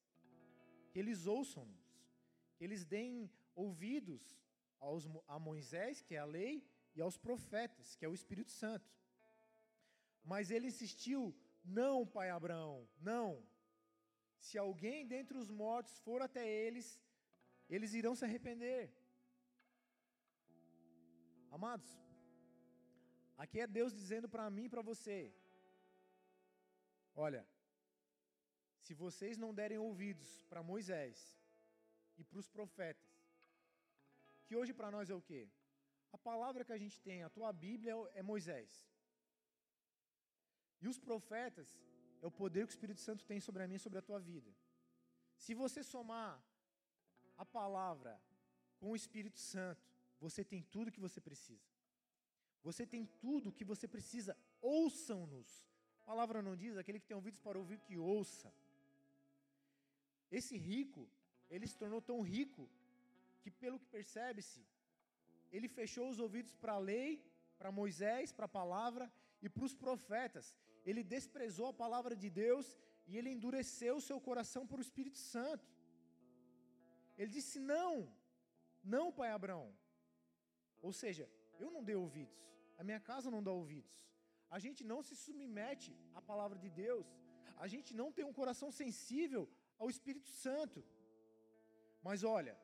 que 0.91 0.99
eles 0.99 1.25
ouçam-nos, 1.25 1.83
que 2.55 2.63
eles 2.63 2.85
deem 2.85 3.29
ouvidos 3.55 4.23
aos, 4.79 5.07
a 5.27 5.39
Moisés, 5.39 6.01
que 6.01 6.15
é 6.15 6.19
a 6.19 6.25
lei, 6.25 6.63
e 6.95 7.01
aos 7.01 7.17
profetas, 7.17 7.95
que 7.95 8.05
é 8.05 8.09
o 8.09 8.13
Espírito 8.13 8.51
Santo. 8.51 8.89
Mas 10.23 10.51
ele 10.51 10.67
insistiu: 10.67 11.35
Não, 11.67 12.05
pai 12.05 12.29
Abraão, 12.29 12.87
não. 12.99 13.45
Se 14.39 14.57
alguém 14.57 15.05
dentre 15.05 15.37
os 15.37 15.49
mortos 15.49 15.99
for 15.99 16.21
até 16.21 16.47
eles, 16.47 16.87
eles 17.69 17.93
irão 17.93 18.15
se 18.15 18.23
arrepender. 18.25 18.93
Amados, 21.51 21.89
aqui 23.37 23.59
é 23.59 23.67
Deus 23.67 23.93
dizendo 23.93 24.29
para 24.29 24.49
mim 24.49 24.65
e 24.65 24.69
para 24.69 24.81
você: 24.81 25.33
Olha, 27.15 27.45
se 28.79 28.93
vocês 28.93 29.37
não 29.37 29.53
derem 29.53 29.77
ouvidos 29.77 30.43
para 30.49 30.63
Moisés 30.63 31.37
e 32.17 32.23
para 32.23 32.39
os 32.39 32.47
profetas, 32.47 33.11
que 34.45 34.55
hoje 34.55 34.73
para 34.73 34.89
nós 34.89 35.09
é 35.09 35.15
o 35.15 35.21
quê? 35.21 35.49
A 36.13 36.17
palavra 36.17 36.63
que 36.63 36.71
a 36.71 36.77
gente 36.77 37.01
tem, 37.01 37.23
a 37.23 37.29
tua 37.29 37.51
Bíblia 37.51 37.93
é 38.13 38.23
Moisés. 38.23 38.71
E 40.81 40.87
os 40.87 40.97
profetas 40.97 41.67
é 42.21 42.27
o 42.27 42.31
poder 42.31 42.65
que 42.65 42.71
o 42.71 42.75
Espírito 42.75 42.99
Santo 42.99 43.25
tem 43.25 43.39
sobre 43.39 43.63
a 43.63 43.67
mim 43.67 43.75
e 43.75 43.79
sobre 43.79 43.99
a 43.99 44.01
tua 44.01 44.19
vida. 44.19 44.51
Se 45.35 45.53
você 45.53 45.83
somar 45.83 46.41
a 47.37 47.45
palavra 47.45 48.19
com 48.79 48.91
o 48.91 48.95
Espírito 48.95 49.39
Santo, 49.39 49.85
você 50.19 50.43
tem 50.43 50.61
tudo 50.63 50.91
que 50.91 50.99
você 50.99 51.19
precisa. 51.21 51.67
Você 52.63 52.85
tem 52.85 53.05
tudo 53.25 53.51
que 53.51 53.63
você 53.63 53.87
precisa. 53.87 54.35
Ouçam-nos. 54.61 55.65
A 56.01 56.05
palavra 56.05 56.41
não 56.41 56.55
diz 56.55 56.75
aquele 56.75 56.99
que 56.99 57.05
tem 57.05 57.15
ouvidos 57.15 57.39
para 57.39 57.57
ouvir 57.57 57.79
que 57.79 57.97
ouça. 57.97 58.51
Esse 60.31 60.57
rico, 60.57 61.07
ele 61.49 61.67
se 61.67 61.77
tornou 61.77 62.01
tão 62.01 62.21
rico 62.21 62.69
que, 63.41 63.51
pelo 63.51 63.79
que 63.79 63.85
percebe-se, 63.85 64.65
ele 65.51 65.67
fechou 65.67 66.09
os 66.09 66.19
ouvidos 66.19 66.53
para 66.55 66.73
a 66.73 66.79
lei, 66.79 67.23
para 67.57 67.71
Moisés, 67.71 68.31
para 68.31 68.45
a 68.45 68.49
palavra 68.49 69.11
e 69.41 69.47
para 69.49 69.63
os 69.63 69.73
profetas. 69.73 70.55
Ele 70.89 71.03
desprezou 71.15 71.67
a 71.69 71.77
palavra 71.83 72.15
de 72.21 72.29
Deus 72.43 72.67
e 73.09 73.17
ele 73.17 73.29
endureceu 73.35 73.93
o 73.97 74.05
seu 74.09 74.19
coração 74.27 74.63
para 74.69 74.81
o 74.81 74.85
Espírito 74.87 75.19
Santo. 75.33 75.67
Ele 77.17 77.31
disse: 77.37 77.57
Não, 77.73 77.91
não, 78.95 79.05
pai 79.19 79.29
Abraão. 79.31 79.67
Ou 80.87 80.93
seja, 81.01 81.25
eu 81.63 81.69
não 81.75 81.83
dei 81.83 81.97
ouvidos, 82.05 82.41
a 82.79 82.83
minha 82.87 83.01
casa 83.09 83.33
não 83.35 83.43
dá 83.47 83.51
ouvidos. 83.61 83.95
A 84.55 84.59
gente 84.65 84.81
não 84.91 84.99
se 85.07 85.15
submete 85.25 85.91
à 86.17 86.21
palavra 86.21 86.57
de 86.63 86.69
Deus, 86.69 87.07
a 87.65 87.67
gente 87.73 87.93
não 88.01 88.09
tem 88.15 88.25
um 88.25 88.37
coração 88.41 88.69
sensível 88.81 89.43
ao 89.77 89.89
Espírito 89.89 90.29
Santo. 90.29 90.81
Mas 92.07 92.23
olha, 92.23 92.55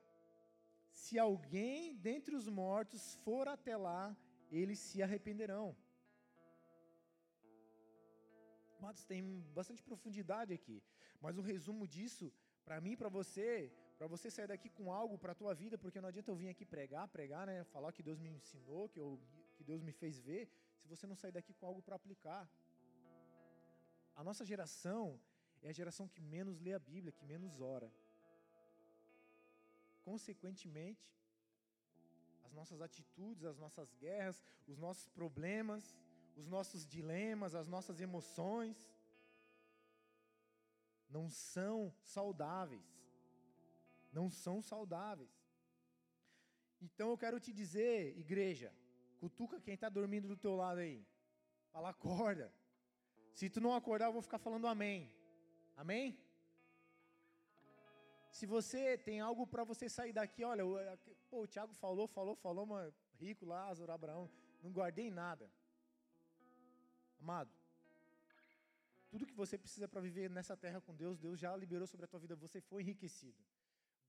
se 1.02 1.18
alguém 1.20 1.96
dentre 2.10 2.36
os 2.40 2.48
mortos 2.48 3.16
for 3.26 3.48
até 3.48 3.76
lá, 3.76 4.16
eles 4.50 4.80
se 4.80 5.02
arrependerão. 5.06 5.76
Tem 9.08 9.22
bastante 9.54 9.82
profundidade 9.84 10.52
aqui, 10.54 10.82
mas 11.22 11.38
o 11.38 11.42
resumo 11.42 11.88
disso, 11.88 12.32
para 12.66 12.80
mim, 12.82 12.96
para 12.96 13.10
você, 13.10 13.72
para 13.98 14.08
você 14.08 14.30
sair 14.30 14.48
daqui 14.48 14.70
com 14.70 14.92
algo 14.92 15.18
para 15.18 15.32
a 15.34 15.36
tua 15.36 15.54
vida, 15.54 15.78
porque 15.78 16.02
não 16.02 16.10
adianta 16.10 16.32
eu 16.32 16.36
vir 16.36 16.50
aqui 16.50 16.66
pregar, 16.66 17.08
pregar, 17.08 17.46
né, 17.48 17.64
falar 17.66 17.92
que 17.92 18.04
Deus 18.04 18.20
me 18.20 18.30
ensinou, 18.30 18.90
que, 18.90 19.00
eu, 19.00 19.20
que 19.56 19.64
Deus 19.64 19.82
me 19.82 19.92
fez 19.92 20.20
ver, 20.20 20.50
se 20.80 20.88
você 20.88 21.06
não 21.08 21.16
sair 21.16 21.32
daqui 21.32 21.54
com 21.54 21.66
algo 21.66 21.82
para 21.82 21.96
aplicar. 21.96 22.44
A 24.16 24.24
nossa 24.24 24.44
geração 24.46 25.20
é 25.62 25.70
a 25.70 25.74
geração 25.74 26.08
que 26.08 26.22
menos 26.22 26.60
lê 26.60 26.74
a 26.74 26.80
Bíblia, 26.80 27.12
que 27.12 27.26
menos 27.26 27.62
ora 27.62 27.92
consequentemente, 30.04 31.12
as 32.44 32.54
nossas 32.54 32.82
atitudes, 32.82 33.44
as 33.46 33.58
nossas 33.58 33.94
guerras, 33.96 34.44
os 34.68 34.78
nossos 34.78 35.08
problemas, 35.10 35.96
os 36.36 36.48
nossos 36.48 36.86
dilemas, 36.86 37.56
as 37.56 37.68
nossas 37.68 38.00
emoções, 38.02 38.78
não 41.10 41.30
são 41.30 41.94
saudáveis. 42.02 42.88
Não 44.12 44.30
são 44.30 44.62
saudáveis. 44.62 45.34
Então 46.82 47.10
eu 47.10 47.18
quero 47.18 47.40
te 47.40 47.52
dizer, 47.54 48.18
igreja, 48.18 48.74
cutuca 49.20 49.62
quem 49.62 49.76
está 49.76 49.90
dormindo 49.90 50.28
do 50.28 50.38
teu 50.38 50.56
lado 50.56 50.80
aí. 50.80 51.06
Fala, 51.72 51.90
acorda. 51.90 52.54
Se 53.34 53.50
tu 53.50 53.60
não 53.62 53.74
acordar, 53.74 54.08
eu 54.08 54.14
vou 54.14 54.22
ficar 54.22 54.38
falando 54.38 54.68
amém. 54.68 55.12
Amém? 55.76 56.18
Se 58.30 58.46
você 58.46 58.98
tem 58.98 59.20
algo 59.20 59.46
para 59.46 59.64
você 59.64 59.88
sair 59.88 60.14
daqui, 60.14 60.44
olha, 60.44 60.64
pô, 61.30 61.42
o 61.42 61.48
Tiago 61.48 61.74
falou, 61.74 62.08
falou, 62.08 62.36
falou, 62.36 62.66
mano, 62.66 62.94
rico, 63.20 63.46
Lázaro, 63.46 63.92
Abraão, 63.92 64.30
não 64.62 64.72
guardei 64.72 65.10
nada. 65.10 65.50
Amado, 67.24 67.52
tudo 69.10 69.28
que 69.30 69.42
você 69.42 69.58
precisa 69.58 69.88
para 69.88 70.02
viver 70.08 70.30
nessa 70.38 70.56
terra 70.64 70.80
com 70.86 70.94
Deus, 71.04 71.18
Deus 71.26 71.40
já 71.44 71.52
liberou 71.56 71.88
sobre 71.88 72.06
a 72.06 72.10
tua 72.12 72.20
vida, 72.24 72.36
você 72.36 72.60
foi 72.70 72.82
enriquecido. 72.82 73.42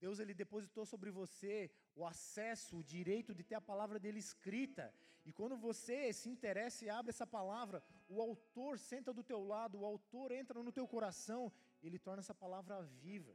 Deus 0.01 0.19
ele 0.19 0.35
depositou 0.35 0.85
sobre 0.85 1.11
você 1.21 1.71
o 1.95 2.05
acesso, 2.05 2.79
o 2.79 2.83
direito 2.83 3.33
de 3.33 3.45
ter 3.45 3.55
a 3.55 3.61
palavra 3.61 4.01
dele 4.01 4.19
escrita. 4.19 4.93
E 5.25 5.33
quando 5.33 5.57
você 5.57 6.13
se 6.13 6.29
interessa 6.29 6.85
e 6.85 6.91
abre 6.91 7.11
essa 7.11 7.27
palavra, 7.39 7.85
o 8.09 8.21
autor 8.21 8.81
senta 8.81 9.13
do 9.19 9.23
teu 9.23 9.41
lado, 9.55 9.79
o 9.79 9.87
autor 9.93 10.33
entra 10.33 10.61
no 10.61 10.73
teu 10.73 10.87
coração, 10.89 11.53
ele 11.85 12.01
torna 12.01 12.21
essa 12.21 12.35
palavra 12.35 12.83
viva 12.83 13.35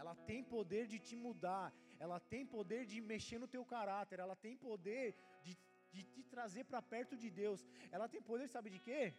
ela 0.00 0.14
tem 0.14 0.42
poder 0.42 0.86
de 0.86 0.98
te 0.98 1.14
mudar, 1.14 1.66
ela 1.98 2.18
tem 2.18 2.44
poder 2.46 2.86
de 2.86 2.98
mexer 3.02 3.38
no 3.38 3.46
teu 3.54 3.64
caráter, 3.64 4.18
ela 4.18 4.34
tem 4.34 4.56
poder 4.56 5.14
de, 5.42 5.52
de 5.92 6.02
te 6.04 6.22
trazer 6.22 6.64
para 6.64 6.80
perto 6.80 7.16
de 7.16 7.30
Deus. 7.30 7.66
Ela 7.90 8.08
tem 8.08 8.22
poder, 8.22 8.48
sabe 8.48 8.70
de 8.70 8.78
quê? 8.78 9.14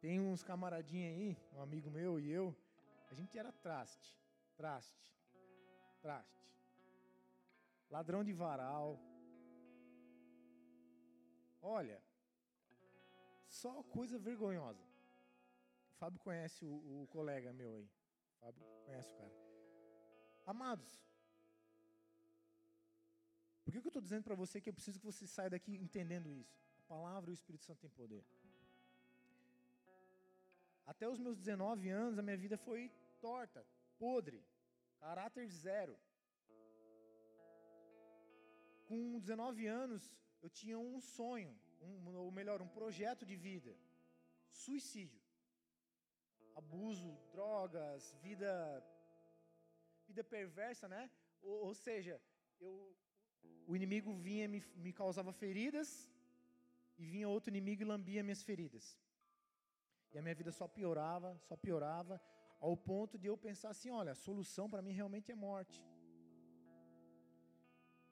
Tem 0.00 0.20
uns 0.20 0.42
camaradinhos 0.42 1.12
aí, 1.12 1.38
um 1.52 1.60
amigo 1.62 1.90
meu 1.90 2.20
e 2.20 2.30
eu, 2.30 2.54
a 3.10 3.14
gente 3.14 3.38
era 3.38 3.50
traste, 3.52 4.18
traste, 4.56 5.16
traste. 6.02 6.44
Ladrão 7.88 8.22
de 8.24 8.32
varal. 8.32 9.00
Olha, 11.62 12.02
só 13.48 13.82
coisa 13.84 14.18
vergonhosa. 14.18 14.84
O 15.90 15.94
Fábio 15.94 16.20
conhece 16.20 16.64
o, 16.64 17.02
o 17.02 17.06
colega 17.08 17.52
meu 17.52 17.72
aí. 17.74 17.88
Fábio 18.40 18.62
conhece 18.84 19.10
o 19.14 19.16
cara. 19.16 19.32
Amados, 20.44 21.00
por 23.64 23.72
que, 23.72 23.80
que 23.80 23.86
eu 23.86 23.90
estou 23.90 24.02
dizendo 24.02 24.24
para 24.24 24.34
você 24.34 24.60
que 24.60 24.68
eu 24.68 24.74
preciso 24.74 25.00
que 25.00 25.06
você 25.06 25.26
saia 25.26 25.50
daqui 25.50 25.72
entendendo 25.74 26.32
isso? 26.32 26.54
A 26.80 26.82
palavra 26.94 27.30
e 27.30 27.32
o 27.32 27.38
Espírito 27.40 27.64
Santo 27.64 27.80
têm 27.80 27.90
poder. 27.90 28.24
Até 30.86 31.08
os 31.08 31.18
meus 31.18 31.38
19 31.38 31.88
anos, 31.88 32.18
a 32.18 32.22
minha 32.22 32.36
vida 32.36 32.58
foi 32.58 32.90
torta, 33.20 33.66
podre, 33.98 34.44
caráter 35.00 35.48
zero. 35.48 35.96
Com 38.88 39.18
19 39.18 39.66
anos, 39.66 40.12
eu 40.42 40.50
tinha 40.50 40.78
um 40.78 41.00
sonho, 41.00 41.58
um, 41.80 42.16
ou 42.16 42.30
melhor, 42.30 42.60
um 42.60 42.68
projeto 42.68 43.24
de 43.24 43.34
vida: 43.34 43.74
suicídio. 44.50 45.22
Abuso, 46.54 47.10
drogas, 47.32 48.14
vida 48.22 48.52
vida 50.06 50.22
perversa, 50.22 50.86
né? 50.86 51.10
Ou, 51.42 51.66
ou 51.68 51.74
seja, 51.74 52.20
eu, 52.60 52.94
o 53.66 53.74
inimigo 53.74 54.12
vinha 54.12 54.46
me, 54.48 54.62
me 54.76 54.92
causava 54.92 55.32
feridas 55.32 56.10
e 56.98 57.04
vinha 57.04 57.28
outro 57.28 57.50
inimigo 57.50 57.82
e 57.82 57.90
lambia 57.92 58.22
minhas 58.22 58.42
feridas. 58.42 58.98
E 60.12 60.18
a 60.18 60.22
minha 60.22 60.34
vida 60.34 60.52
só 60.52 60.66
piorava, 60.68 61.36
só 61.48 61.56
piorava, 61.56 62.20
ao 62.60 62.76
ponto 62.76 63.18
de 63.18 63.26
eu 63.26 63.36
pensar 63.36 63.70
assim: 63.70 63.90
olha, 63.90 64.12
a 64.12 64.22
solução 64.26 64.68
para 64.68 64.82
mim 64.86 64.92
realmente 64.92 65.32
é 65.32 65.34
morte. 65.34 65.78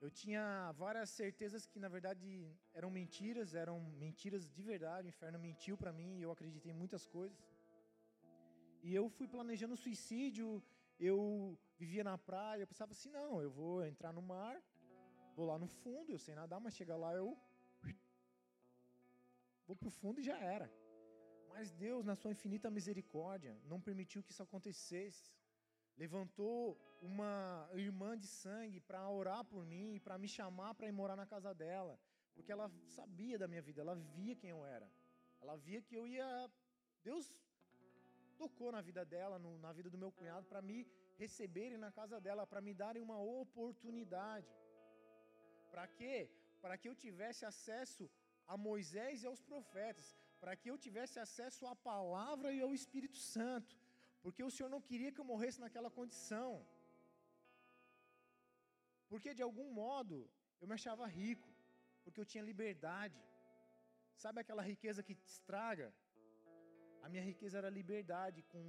Eu 0.05 0.11
tinha 0.11 0.73
várias 0.73 1.11
certezas 1.11 1.65
que 1.65 1.79
na 1.79 1.89
verdade 1.89 2.29
eram 2.75 2.91
mentiras, 2.91 3.55
eram 3.55 3.79
mentiras 4.05 4.51
de 4.57 4.63
verdade. 4.71 5.07
O 5.07 5.15
inferno 5.15 5.39
mentiu 5.39 5.77
para 5.83 5.93
mim 5.93 6.19
e 6.19 6.23
eu 6.23 6.33
acreditei 6.33 6.73
em 6.73 6.81
muitas 6.83 7.07
coisas. 7.07 7.39
E 8.83 8.93
eu 8.93 9.09
fui 9.09 9.29
planejando 9.29 9.77
suicídio, 9.77 10.61
eu 10.99 11.57
vivia 11.79 12.03
na 12.03 12.19
praia, 12.19 12.63
eu 12.63 12.67
pensava 12.73 12.91
assim: 12.93 13.11
não, 13.11 13.41
eu 13.41 13.51
vou 13.51 13.85
entrar 13.93 14.13
no 14.13 14.23
mar, 14.35 14.61
vou 15.37 15.47
lá 15.47 15.59
no 15.59 15.67
fundo, 15.67 16.13
eu 16.13 16.19
sei 16.19 16.35
nadar, 16.35 16.61
mas 16.61 16.75
chegar 16.75 16.97
lá 16.97 17.13
eu 17.15 17.37
vou 19.67 19.77
pro 19.77 19.91
fundo 19.91 20.21
e 20.21 20.25
já 20.31 20.39
era. 20.39 20.69
Mas 21.49 21.71
Deus, 21.73 22.05
na 22.05 22.15
sua 22.15 22.33
infinita 22.33 22.71
misericórdia, 22.71 23.57
não 23.65 23.81
permitiu 23.81 24.23
que 24.23 24.33
isso 24.33 24.43
acontecesse. 24.43 25.31
Levantou 25.97 26.79
uma 27.01 27.69
irmã 27.75 28.17
de 28.17 28.27
sangue 28.27 28.81
para 28.81 29.09
orar 29.09 29.45
por 29.45 29.65
mim 29.73 29.95
e 29.95 30.01
para 30.01 30.17
me 30.17 30.29
chamar 30.29 30.75
para 30.75 30.89
ir 30.89 30.93
morar 30.93 31.17
na 31.17 31.27
casa 31.27 31.53
dela, 31.53 31.99
porque 32.35 32.51
ela 32.51 32.71
sabia 32.87 33.39
da 33.39 33.47
minha 33.47 33.61
vida, 33.61 33.83
ela 33.83 33.95
via 33.95 34.35
quem 34.35 34.51
eu 34.51 34.65
era. 34.65 34.89
Ela 35.41 35.57
via 35.57 35.83
que 35.83 35.95
eu 35.95 36.07
ia. 36.07 36.51
Deus 37.03 37.25
tocou 38.39 38.71
na 38.73 38.81
vida 38.81 39.05
dela, 39.05 39.39
no, 39.39 39.59
na 39.59 39.73
vida 39.73 39.91
do 39.91 39.99
meu 39.99 40.11
cunhado, 40.11 40.47
para 40.47 40.63
me 40.63 40.87
receberem 41.19 41.77
na 41.77 41.91
casa 41.93 42.21
dela, 42.21 42.47
para 42.47 42.61
me 42.61 42.73
darem 42.73 43.03
uma 43.03 43.19
oportunidade. 43.21 44.49
Para 45.73 45.87
quê? 45.99 46.17
Para 46.63 46.77
que 46.81 46.89
eu 46.91 46.95
tivesse 47.05 47.43
acesso 47.53 48.05
a 48.53 48.57
Moisés 48.69 49.23
e 49.23 49.27
aos 49.31 49.43
profetas, 49.51 50.09
para 50.43 50.55
que 50.61 50.69
eu 50.71 50.77
tivesse 50.87 51.17
acesso 51.27 51.63
à 51.73 51.75
palavra 51.91 52.49
e 52.57 52.61
ao 52.67 52.75
Espírito 52.81 53.19
Santo, 53.35 53.75
porque 54.23 54.43
o 54.49 54.53
Senhor 54.55 54.71
não 54.75 54.83
queria 54.89 55.13
que 55.13 55.21
eu 55.23 55.31
morresse 55.33 55.61
naquela 55.65 55.91
condição. 55.99 56.51
Porque 59.11 59.33
de 59.39 59.43
algum 59.49 59.69
modo 59.83 60.17
eu 60.61 60.69
me 60.69 60.75
achava 60.79 61.07
rico, 61.21 61.49
porque 62.03 62.21
eu 62.21 62.29
tinha 62.33 62.49
liberdade. 62.51 63.21
Sabe 64.23 64.41
aquela 64.41 64.65
riqueza 64.73 65.03
que 65.07 65.15
te 65.15 65.27
estraga? 65.35 65.89
A 67.05 67.09
minha 67.13 67.25
riqueza 67.31 67.59
era 67.61 67.71
liberdade. 67.81 68.43
Com 68.53 68.65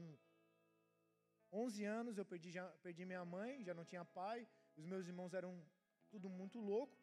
11 1.51 1.83
anos 1.99 2.17
eu 2.17 2.25
perdi, 2.25 2.51
já, 2.57 2.65
perdi 2.85 3.05
minha 3.05 3.23
mãe, 3.23 3.63
já 3.63 3.73
não 3.79 3.85
tinha 3.91 4.03
pai, 4.03 4.47
os 4.75 4.85
meus 4.91 5.07
irmãos 5.11 5.33
eram 5.39 5.53
tudo 6.13 6.29
muito 6.41 6.59
louco. 6.71 6.95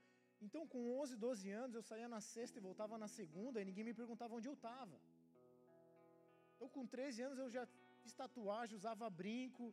Então, 0.46 0.62
com 0.72 0.80
11, 1.02 1.16
12 1.26 1.50
anos, 1.62 1.74
eu 1.78 1.84
saía 1.90 2.08
na 2.14 2.20
sexta 2.34 2.56
e 2.58 2.66
voltava 2.68 2.96
na 3.04 3.08
segunda 3.18 3.60
e 3.60 3.68
ninguém 3.68 3.86
me 3.88 3.98
perguntava 4.00 4.36
onde 4.38 4.48
eu 4.50 4.56
estava. 4.58 4.96
Então, 6.54 6.68
com 6.76 6.84
13 6.96 7.22
anos, 7.26 7.38
eu 7.44 7.50
já 7.56 7.64
fiz 8.02 8.12
tatuagem, 8.22 8.78
usava 8.80 9.10
brinco 9.22 9.66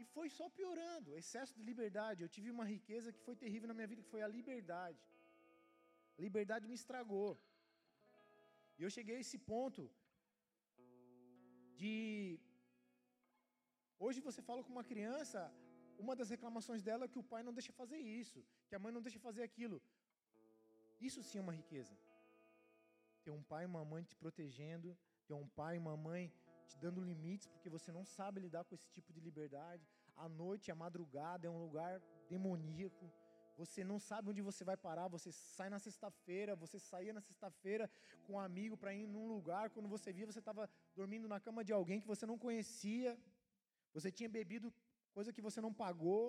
e 0.00 0.04
foi 0.14 0.28
só 0.38 0.46
piorando. 0.58 1.16
Excesso 1.22 1.54
de 1.58 1.64
liberdade. 1.70 2.22
Eu 2.22 2.32
tive 2.36 2.50
uma 2.56 2.66
riqueza 2.74 3.12
que 3.14 3.24
foi 3.26 3.36
terrível 3.44 3.68
na 3.70 3.76
minha 3.78 3.90
vida, 3.92 4.04
que 4.04 4.14
foi 4.14 4.22
a 4.26 4.32
liberdade. 4.36 5.02
A 6.18 6.22
liberdade 6.28 6.68
me 6.70 6.78
estragou. 6.80 7.32
E 8.78 8.82
eu 8.86 8.90
cheguei 8.96 9.16
a 9.16 9.24
esse 9.24 9.38
ponto 9.52 9.82
de. 11.80 12.00
Hoje 14.04 14.20
você 14.28 14.40
fala 14.48 14.62
com 14.64 14.72
uma 14.76 14.88
criança, 14.92 15.40
uma 15.98 16.14
das 16.14 16.30
reclamações 16.30 16.82
dela 16.82 17.04
é 17.04 17.08
que 17.08 17.18
o 17.18 17.22
pai 17.22 17.42
não 17.42 17.52
deixa 17.52 17.72
fazer 17.72 17.98
isso, 17.98 18.44
que 18.68 18.74
a 18.74 18.78
mãe 18.78 18.92
não 18.92 19.02
deixa 19.02 19.18
fazer 19.18 19.42
aquilo. 19.42 19.80
Isso 21.00 21.22
sim 21.22 21.38
é 21.38 21.40
uma 21.40 21.52
riqueza. 21.52 21.94
Ter 23.24 23.30
um 23.30 23.42
pai 23.42 23.64
e 23.64 23.66
uma 23.66 23.84
mãe 23.84 24.02
te 24.02 24.16
protegendo, 24.16 24.96
ter 25.26 25.34
um 25.34 25.48
pai 25.48 25.76
e 25.76 25.78
uma 25.78 25.96
mãe 25.96 26.32
te 26.68 26.78
dando 26.78 27.00
limites, 27.00 27.48
porque 27.48 27.68
você 27.68 27.90
não 27.92 28.04
sabe 28.04 28.40
lidar 28.40 28.64
com 28.64 28.74
esse 28.74 28.88
tipo 28.90 29.12
de 29.12 29.20
liberdade. 29.20 29.86
A 30.16 30.28
noite, 30.28 30.70
a 30.70 30.74
madrugada 30.74 31.46
é 31.46 31.50
um 31.50 31.60
lugar 31.66 32.00
demoníaco. 32.28 33.10
Você 33.56 33.84
não 33.84 33.98
sabe 33.98 34.30
onde 34.30 34.42
você 34.42 34.64
vai 34.64 34.76
parar. 34.76 35.08
Você 35.08 35.30
sai 35.30 35.68
na 35.70 35.78
sexta-feira, 35.78 36.56
você 36.56 36.78
saía 36.78 37.12
na 37.12 37.20
sexta-feira 37.20 37.90
com 38.24 38.34
um 38.34 38.40
amigo 38.40 38.76
para 38.76 38.94
ir 38.94 39.06
num 39.06 39.26
lugar. 39.28 39.70
Quando 39.70 39.88
você 39.88 40.12
via, 40.12 40.26
você 40.26 40.38
estava 40.38 40.68
dormindo 40.94 41.28
na 41.28 41.38
cama 41.38 41.64
de 41.64 41.72
alguém 41.72 42.00
que 42.00 42.06
você 42.06 42.24
não 42.26 42.38
conhecia. 42.38 43.18
Você 43.92 44.10
tinha 44.10 44.28
bebido 44.28 44.72
coisa 45.16 45.32
que 45.32 45.44
você 45.46 45.60
não 45.66 45.72
pagou. 45.84 46.24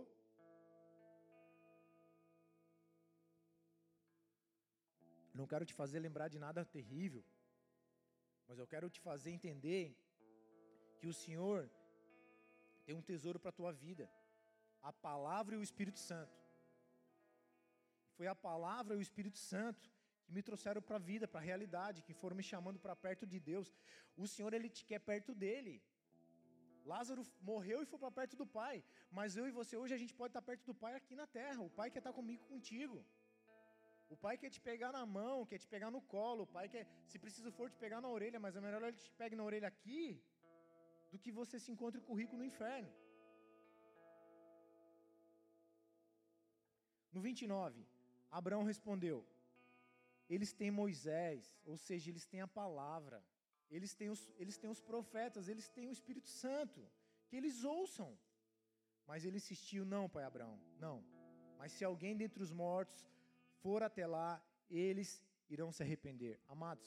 Não 5.39 5.47
quero 5.51 5.65
te 5.69 5.73
fazer 5.81 5.99
lembrar 5.99 6.27
de 6.33 6.39
nada 6.45 6.63
terrível, 6.77 7.23
mas 8.47 8.59
eu 8.59 8.67
quero 8.73 8.89
te 8.95 8.99
fazer 9.07 9.31
entender 9.31 9.85
que 10.99 11.07
o 11.07 11.13
Senhor 11.21 11.59
tem 12.85 12.95
um 12.95 13.01
tesouro 13.01 13.39
para 13.39 13.49
a 13.53 13.59
tua 13.59 13.71
vida, 13.85 14.05
a 14.89 14.91
palavra 15.07 15.55
e 15.55 15.57
o 15.57 15.65
Espírito 15.69 15.99
Santo. 15.99 16.37
Foi 18.17 18.27
a 18.27 18.35
palavra 18.35 18.93
e 18.93 18.99
o 18.99 19.05
Espírito 19.07 19.39
Santo 19.39 19.89
que 20.23 20.31
me 20.31 20.43
trouxeram 20.49 20.81
para 20.81 20.97
a 20.97 21.05
vida, 21.11 21.27
para 21.27 21.41
a 21.41 21.43
realidade, 21.51 22.03
que 22.03 22.13
foram 22.13 22.35
me 22.35 22.45
chamando 22.51 22.79
para 22.79 22.95
perto 22.95 23.25
de 23.25 23.39
Deus. 23.39 23.73
O 24.15 24.27
Senhor 24.27 24.53
ele 24.53 24.69
te 24.69 24.85
quer 24.85 24.99
perto 24.99 25.33
dele. 25.33 25.81
Lázaro 26.91 27.23
morreu 27.41 27.81
e 27.81 27.85
foi 27.85 27.99
para 27.99 28.11
perto 28.19 28.35
do 28.35 28.45
Pai, 28.45 28.83
mas 29.17 29.37
eu 29.37 29.47
e 29.47 29.51
você 29.51 29.75
hoje 29.77 29.93
a 29.93 29.97
gente 29.97 30.13
pode 30.13 30.31
estar 30.31 30.41
perto 30.41 30.65
do 30.65 30.75
Pai 30.75 30.93
aqui 30.95 31.15
na 31.15 31.27
terra. 31.27 31.61
O 31.61 31.69
Pai 31.69 31.89
quer 31.89 31.99
estar 31.99 32.13
comigo, 32.13 32.43
contigo. 32.45 33.05
O 34.13 34.17
pai 34.23 34.37
quer 34.41 34.51
te 34.55 34.59
pegar 34.67 34.91
na 34.95 35.03
mão, 35.17 35.45
quer 35.49 35.59
te 35.63 35.67
pegar 35.73 35.89
no 35.95 36.01
colo. 36.13 36.43
O 36.43 36.51
pai 36.55 36.65
quer, 36.73 36.83
se 37.11 37.17
preciso 37.23 37.51
for, 37.57 37.67
te 37.73 37.77
pegar 37.83 37.99
na 37.99 38.09
orelha, 38.15 38.39
mas 38.43 38.55
é 38.55 38.61
melhor 38.65 38.83
ele 38.83 38.97
te 39.05 39.11
pegue 39.21 39.35
na 39.35 39.45
orelha 39.49 39.67
aqui 39.67 40.21
do 41.11 41.17
que 41.23 41.31
você 41.31 41.57
se 41.63 41.71
encontre 41.71 42.01
com 42.01 42.13
o 42.13 42.19
rico 42.21 42.37
no 42.37 42.45
inferno. 42.51 42.91
No 47.11 47.21
29, 47.21 47.87
Abraão 48.39 48.63
respondeu: 48.71 49.17
Eles 50.29 50.53
têm 50.59 50.71
Moisés, 50.71 51.59
ou 51.65 51.77
seja, 51.77 52.09
eles 52.11 52.25
têm 52.31 52.41
a 52.41 52.53
palavra, 52.61 53.23
eles 53.69 53.93
têm 53.93 54.09
os, 54.09 54.21
eles 54.37 54.57
têm 54.57 54.69
os 54.69 54.81
profetas, 54.81 55.47
eles 55.47 55.67
têm 55.69 55.87
o 55.87 55.91
Espírito 55.91 56.29
Santo, 56.29 56.81
que 57.27 57.35
eles 57.35 57.63
ouçam. 57.63 58.17
Mas 59.07 59.25
ele 59.25 59.37
insistiu: 59.37 59.85
Não, 59.85 60.09
pai 60.09 60.23
Abraão, 60.23 60.59
não. 60.79 61.03
Mas 61.57 61.71
se 61.71 61.83
alguém 61.83 62.15
dentre 62.15 62.41
os 62.41 62.51
mortos 62.51 63.07
for 63.61 63.81
até 63.83 64.05
lá, 64.05 64.41
eles 64.69 65.23
irão 65.49 65.71
se 65.71 65.83
arrepender. 65.83 66.39
Amados, 66.47 66.85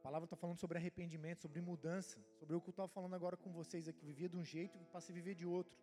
a 0.00 0.02
palavra 0.02 0.24
está 0.24 0.36
falando 0.36 0.58
sobre 0.58 0.78
arrependimento, 0.78 1.42
sobre 1.42 1.60
mudança, 1.60 2.18
sobre 2.38 2.54
o 2.56 2.60
que 2.60 2.70
eu 2.70 2.76
estava 2.76 2.88
falando 2.88 3.14
agora 3.14 3.36
com 3.36 3.52
vocês 3.52 3.86
aqui, 3.86 4.06
vivia 4.06 4.30
de 4.30 4.36
um 4.36 4.44
jeito 4.44 4.78
e 4.78 4.84
passei 4.86 5.12
a 5.14 5.18
viver 5.20 5.34
de 5.34 5.44
outro. 5.44 5.76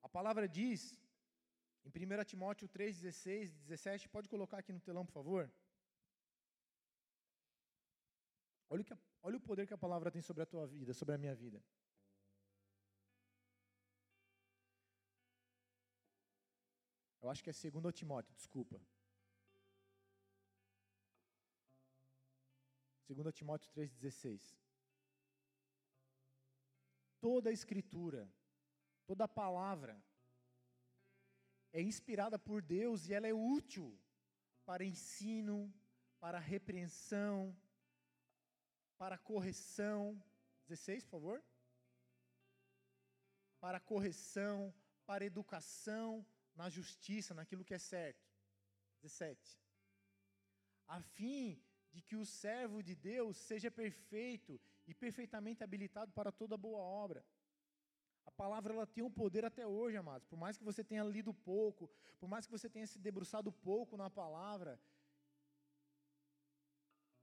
A 0.00 0.08
palavra 0.08 0.48
diz, 0.48 0.96
em 1.84 1.90
1 1.90 2.24
Timóteo 2.24 2.68
3, 2.68 3.00
16 3.00 3.50
e 3.50 3.54
17, 3.54 4.08
pode 4.08 4.28
colocar 4.28 4.58
aqui 4.58 4.72
no 4.72 4.78
telão, 4.78 5.04
por 5.04 5.12
favor? 5.12 5.50
Olha 8.70 8.82
o, 8.82 8.84
que 8.84 8.94
olha 9.22 9.36
o 9.36 9.40
poder 9.40 9.66
que 9.66 9.74
a 9.74 9.78
palavra 9.78 10.10
tem 10.10 10.20
sobre 10.20 10.42
a 10.42 10.46
tua 10.46 10.66
vida, 10.66 10.92
sobre 10.92 11.14
a 11.14 11.18
minha 11.18 11.34
vida. 11.34 11.62
Eu 17.22 17.30
acho 17.30 17.42
que 17.42 17.50
é 17.50 17.52
2 17.52 17.94
Timóteo, 17.94 18.34
desculpa. 18.34 18.80
2 23.08 23.34
Timóteo 23.34 23.70
3,16. 23.72 24.54
Toda 27.20 27.50
a 27.50 27.52
escritura, 27.52 28.30
toda 29.06 29.24
a 29.24 29.28
palavra 29.28 30.00
é 31.72 31.80
inspirada 31.80 32.38
por 32.38 32.62
Deus 32.62 33.08
e 33.08 33.14
ela 33.14 33.26
é 33.26 33.32
útil 33.32 33.98
para 34.64 34.84
ensino, 34.84 35.72
para 36.20 36.38
repreensão, 36.38 37.56
para 38.98 39.16
correção. 39.16 40.20
16, 40.66 41.04
por 41.04 41.10
favor. 41.10 41.42
para 43.60 43.80
correção, 43.80 44.72
para 45.04 45.24
educação, 45.24 46.24
na 46.54 46.68
justiça, 46.68 47.34
naquilo 47.34 47.64
que 47.64 47.74
é 47.74 47.78
certo. 47.78 48.24
17. 49.02 49.60
A 50.86 51.00
fim 51.00 51.60
de 51.92 52.00
que 52.02 52.16
o 52.16 52.24
servo 52.24 52.82
de 52.82 52.94
Deus 52.94 53.36
seja 53.36 53.70
perfeito 53.70 54.60
e 54.86 54.94
perfeitamente 54.94 55.64
habilitado 55.64 56.12
para 56.12 56.30
toda 56.30 56.56
boa 56.56 56.78
obra. 56.78 57.24
A 58.24 58.30
palavra 58.30 58.74
ela 58.74 58.86
tem 58.86 59.02
um 59.02 59.10
poder 59.10 59.44
até 59.44 59.66
hoje, 59.66 59.96
amados. 59.96 60.26
Por 60.26 60.36
mais 60.36 60.56
que 60.56 60.64
você 60.64 60.84
tenha 60.84 61.02
lido 61.02 61.32
pouco, 61.32 61.90
por 62.20 62.28
mais 62.28 62.46
que 62.46 62.52
você 62.52 62.68
tenha 62.68 62.86
se 62.86 62.98
debruçado 62.98 63.50
pouco 63.50 63.96
na 63.96 64.10
palavra, 64.10 64.80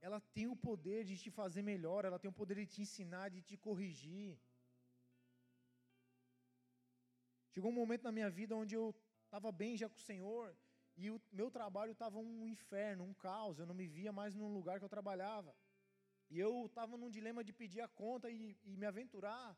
ela 0.00 0.20
tem 0.20 0.46
o 0.46 0.56
poder 0.56 1.04
de 1.04 1.16
te 1.16 1.30
fazer 1.30 1.62
melhor, 1.62 2.04
ela 2.04 2.18
tem 2.18 2.30
o 2.30 2.38
poder 2.40 2.56
de 2.56 2.66
te 2.66 2.82
ensinar, 2.82 3.30
de 3.30 3.42
te 3.42 3.56
corrigir. 3.56 4.38
Chegou 7.52 7.70
um 7.70 7.74
momento 7.74 8.04
na 8.04 8.12
minha 8.12 8.30
vida 8.30 8.54
onde 8.54 8.74
eu 8.74 8.94
estava 9.24 9.50
bem 9.50 9.76
já 9.76 9.88
com 9.88 9.96
o 9.96 10.08
Senhor 10.10 10.56
e 10.96 11.10
o 11.10 11.20
meu 11.32 11.50
trabalho 11.50 11.92
estava 11.92 12.18
um 12.18 12.46
inferno, 12.46 13.04
um 13.04 13.14
caos. 13.14 13.58
Eu 13.58 13.66
não 13.66 13.74
me 13.74 13.86
via 13.86 14.12
mais 14.12 14.34
num 14.34 14.52
lugar 14.52 14.78
que 14.78 14.84
eu 14.84 14.94
trabalhava. 14.96 15.54
E 16.30 16.38
eu 16.38 16.66
estava 16.66 16.96
num 16.96 17.10
dilema 17.10 17.44
de 17.44 17.52
pedir 17.52 17.80
a 17.80 17.88
conta 17.88 18.30
e, 18.30 18.58
e 18.64 18.76
me 18.76 18.86
aventurar. 18.86 19.56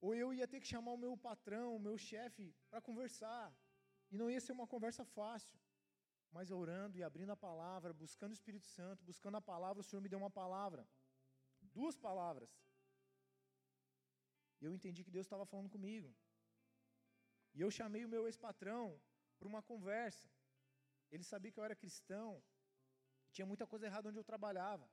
Ou 0.00 0.14
eu 0.14 0.32
ia 0.32 0.46
ter 0.46 0.60
que 0.60 0.66
chamar 0.66 0.92
o 0.92 1.02
meu 1.04 1.16
patrão, 1.16 1.74
o 1.74 1.80
meu 1.80 1.96
chefe, 1.98 2.54
para 2.70 2.80
conversar. 2.80 3.52
E 4.10 4.16
não 4.16 4.30
ia 4.30 4.40
ser 4.40 4.52
uma 4.52 4.66
conversa 4.66 5.04
fácil. 5.04 5.58
Mas 6.36 6.50
orando 6.50 6.98
e 6.98 7.02
abrindo 7.08 7.32
a 7.34 7.42
palavra, 7.48 7.98
buscando 8.04 8.32
o 8.32 8.38
Espírito 8.38 8.66
Santo, 8.76 9.06
buscando 9.10 9.36
a 9.38 9.46
palavra, 9.52 9.80
o 9.80 9.86
Senhor 9.88 10.02
me 10.02 10.10
deu 10.12 10.18
uma 10.22 10.32
palavra. 10.40 10.82
Duas 11.78 11.96
palavras. 12.06 12.50
E 14.60 14.64
eu 14.66 14.72
entendi 14.76 15.00
que 15.06 15.14
Deus 15.16 15.26
estava 15.26 15.46
falando 15.52 15.70
comigo. 15.76 16.10
E 17.56 17.60
eu 17.64 17.70
chamei 17.78 18.02
o 18.04 18.12
meu 18.14 18.22
ex-patrão 18.26 18.84
para 19.38 19.48
uma 19.52 19.62
conversa. 19.70 20.28
Ele 21.10 21.24
sabia 21.32 21.52
que 21.52 21.60
eu 21.60 21.66
era 21.68 21.80
cristão, 21.82 22.30
tinha 23.34 23.46
muita 23.52 23.66
coisa 23.72 23.86
errada 23.86 24.08
onde 24.10 24.18
eu 24.18 24.30
trabalhava. 24.32 24.86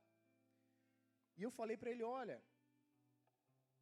E 1.38 1.44
eu 1.48 1.52
falei 1.60 1.76
para 1.82 1.92
ele: 1.94 2.04
olha, 2.04 2.38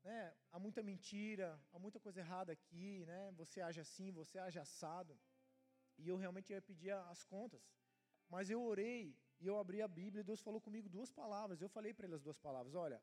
né, 0.08 0.20
há 0.52 0.58
muita 0.66 0.82
mentira, 0.92 1.50
há 1.74 1.80
muita 1.86 2.00
coisa 2.06 2.22
errada 2.26 2.52
aqui, 2.58 3.06
né, 3.12 3.22
você 3.42 3.62
age 3.70 3.82
assim, 3.86 4.10
você 4.22 4.40
age 4.48 4.60
assado. 4.68 5.14
E 5.98 6.08
eu 6.08 6.18
realmente 6.18 6.52
ia 6.52 6.62
pedir 6.62 6.92
as 6.92 7.24
contas. 7.24 7.62
Mas 8.30 8.50
eu 8.50 8.62
orei 8.64 9.16
e 9.40 9.48
eu 9.48 9.58
abri 9.60 9.82
a 9.82 9.88
Bíblia 9.88 10.22
e 10.22 10.24
Deus 10.24 10.42
falou 10.42 10.62
comigo 10.62 10.88
duas 10.88 11.12
palavras. 11.12 11.62
Eu 11.62 11.70
falei 11.70 11.94
para 11.94 12.06
ele 12.06 12.16
as 12.16 12.22
duas 12.22 12.38
palavras: 12.38 12.76
olha, 12.76 13.02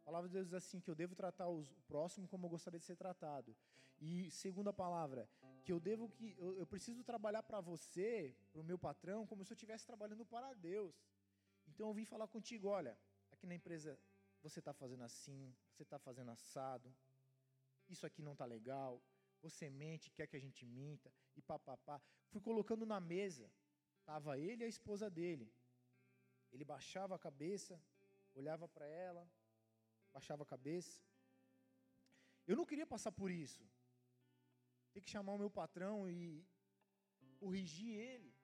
a 0.00 0.04
palavra 0.04 0.28
de 0.28 0.34
Deus 0.34 0.46
diz 0.46 0.54
assim: 0.54 0.80
que 0.80 0.90
eu 0.90 0.94
devo 0.94 1.14
tratar 1.14 1.48
o 1.48 1.64
próximo 1.86 2.26
como 2.28 2.46
eu 2.46 2.50
gostaria 2.50 2.78
de 2.78 2.86
ser 2.86 2.96
tratado. 2.96 3.56
E 4.00 4.30
segunda 4.30 4.72
palavra, 4.72 5.28
que 5.64 5.72
eu 5.72 5.78
devo 5.78 6.08
que 6.08 6.34
eu, 6.38 6.56
eu 6.56 6.66
preciso 6.66 7.04
trabalhar 7.04 7.42
para 7.42 7.60
você, 7.60 8.34
para 8.50 8.60
o 8.60 8.64
meu 8.64 8.78
patrão, 8.78 9.26
como 9.26 9.44
se 9.44 9.52
eu 9.52 9.54
estivesse 9.54 9.86
trabalhando 9.86 10.24
para 10.24 10.54
Deus. 10.54 10.94
Então 11.68 11.88
eu 11.88 11.94
vim 11.94 12.04
falar 12.04 12.26
contigo: 12.26 12.68
olha, 12.68 12.98
aqui 13.30 13.46
na 13.46 13.54
empresa 13.54 13.98
você 14.42 14.58
está 14.58 14.72
fazendo 14.72 15.04
assim, 15.04 15.54
você 15.70 15.84
está 15.84 15.98
fazendo 15.98 16.30
assado, 16.32 16.92
isso 17.88 18.04
aqui 18.04 18.22
não 18.22 18.32
está 18.32 18.44
legal, 18.44 19.00
você 19.42 19.68
mente, 19.68 20.10
quer 20.10 20.26
que 20.26 20.36
a 20.36 20.40
gente 20.40 20.64
minta, 20.64 21.12
e 21.36 21.42
papapá. 21.42 22.00
Fui 22.30 22.40
colocando 22.40 22.86
na 22.86 23.00
mesa, 23.00 23.50
estava 24.00 24.38
ele 24.38 24.62
e 24.62 24.66
a 24.66 24.68
esposa 24.68 25.10
dele. 25.10 25.52
Ele 26.52 26.64
baixava 26.64 27.14
a 27.14 27.18
cabeça, 27.18 27.82
olhava 28.34 28.68
para 28.68 28.86
ela, 28.86 29.28
baixava 30.12 30.42
a 30.42 30.46
cabeça. 30.46 31.02
Eu 32.46 32.56
não 32.56 32.66
queria 32.66 32.86
passar 32.86 33.12
por 33.12 33.30
isso. 33.30 33.62
Ter 34.92 35.00
que 35.00 35.10
chamar 35.10 35.32
o 35.32 35.38
meu 35.38 35.50
patrão 35.50 36.08
e 36.08 36.44
corrigir 37.38 37.94
ele. 37.96 38.34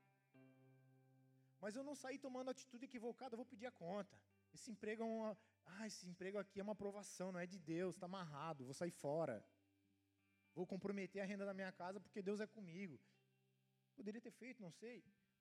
Mas 1.61 1.77
eu 1.77 1.83
não 1.83 1.95
saí 1.95 2.19
tomando 2.19 2.51
atitude 2.51 2.85
equivocada, 2.85 3.37
vou 3.37 3.45
pedir 3.47 3.67
a 3.67 3.71
conta. 3.71 4.19
Esse 4.53 4.71
emprego 4.71 5.03
é 5.03 5.07
uma. 5.07 5.39
Ah, 5.67 5.87
esse 5.87 6.07
emprego 6.09 6.39
aqui 6.39 6.61
é 6.61 6.63
uma 6.63 6.73
aprovação, 6.73 7.31
não 7.31 7.41
é 7.41 7.47
de 7.47 7.59
Deus, 7.59 7.95
está 7.95 8.07
amarrado, 8.07 8.65
vou 8.65 8.73
sair 8.73 8.91
fora. 8.91 9.45
Vou 10.59 10.67
comprometer 10.75 11.21
a 11.23 11.29
renda 11.31 11.45
da 11.49 11.55
minha 11.59 11.73
casa 11.81 11.99
porque 12.05 12.21
Deus 12.29 12.41
é 12.45 12.47
comigo. 12.57 12.95
Poderia 13.99 14.23
ter 14.27 14.33
feito, 14.43 14.61
não 14.67 14.73
sei. 14.83 14.97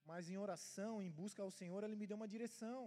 Mas 0.09 0.29
em 0.31 0.37
oração, 0.45 0.93
em 1.05 1.11
busca 1.19 1.41
ao 1.45 1.51
Senhor, 1.59 1.79
Ele 1.83 1.95
me 2.01 2.07
deu 2.09 2.17
uma 2.19 2.27
direção. 2.33 2.81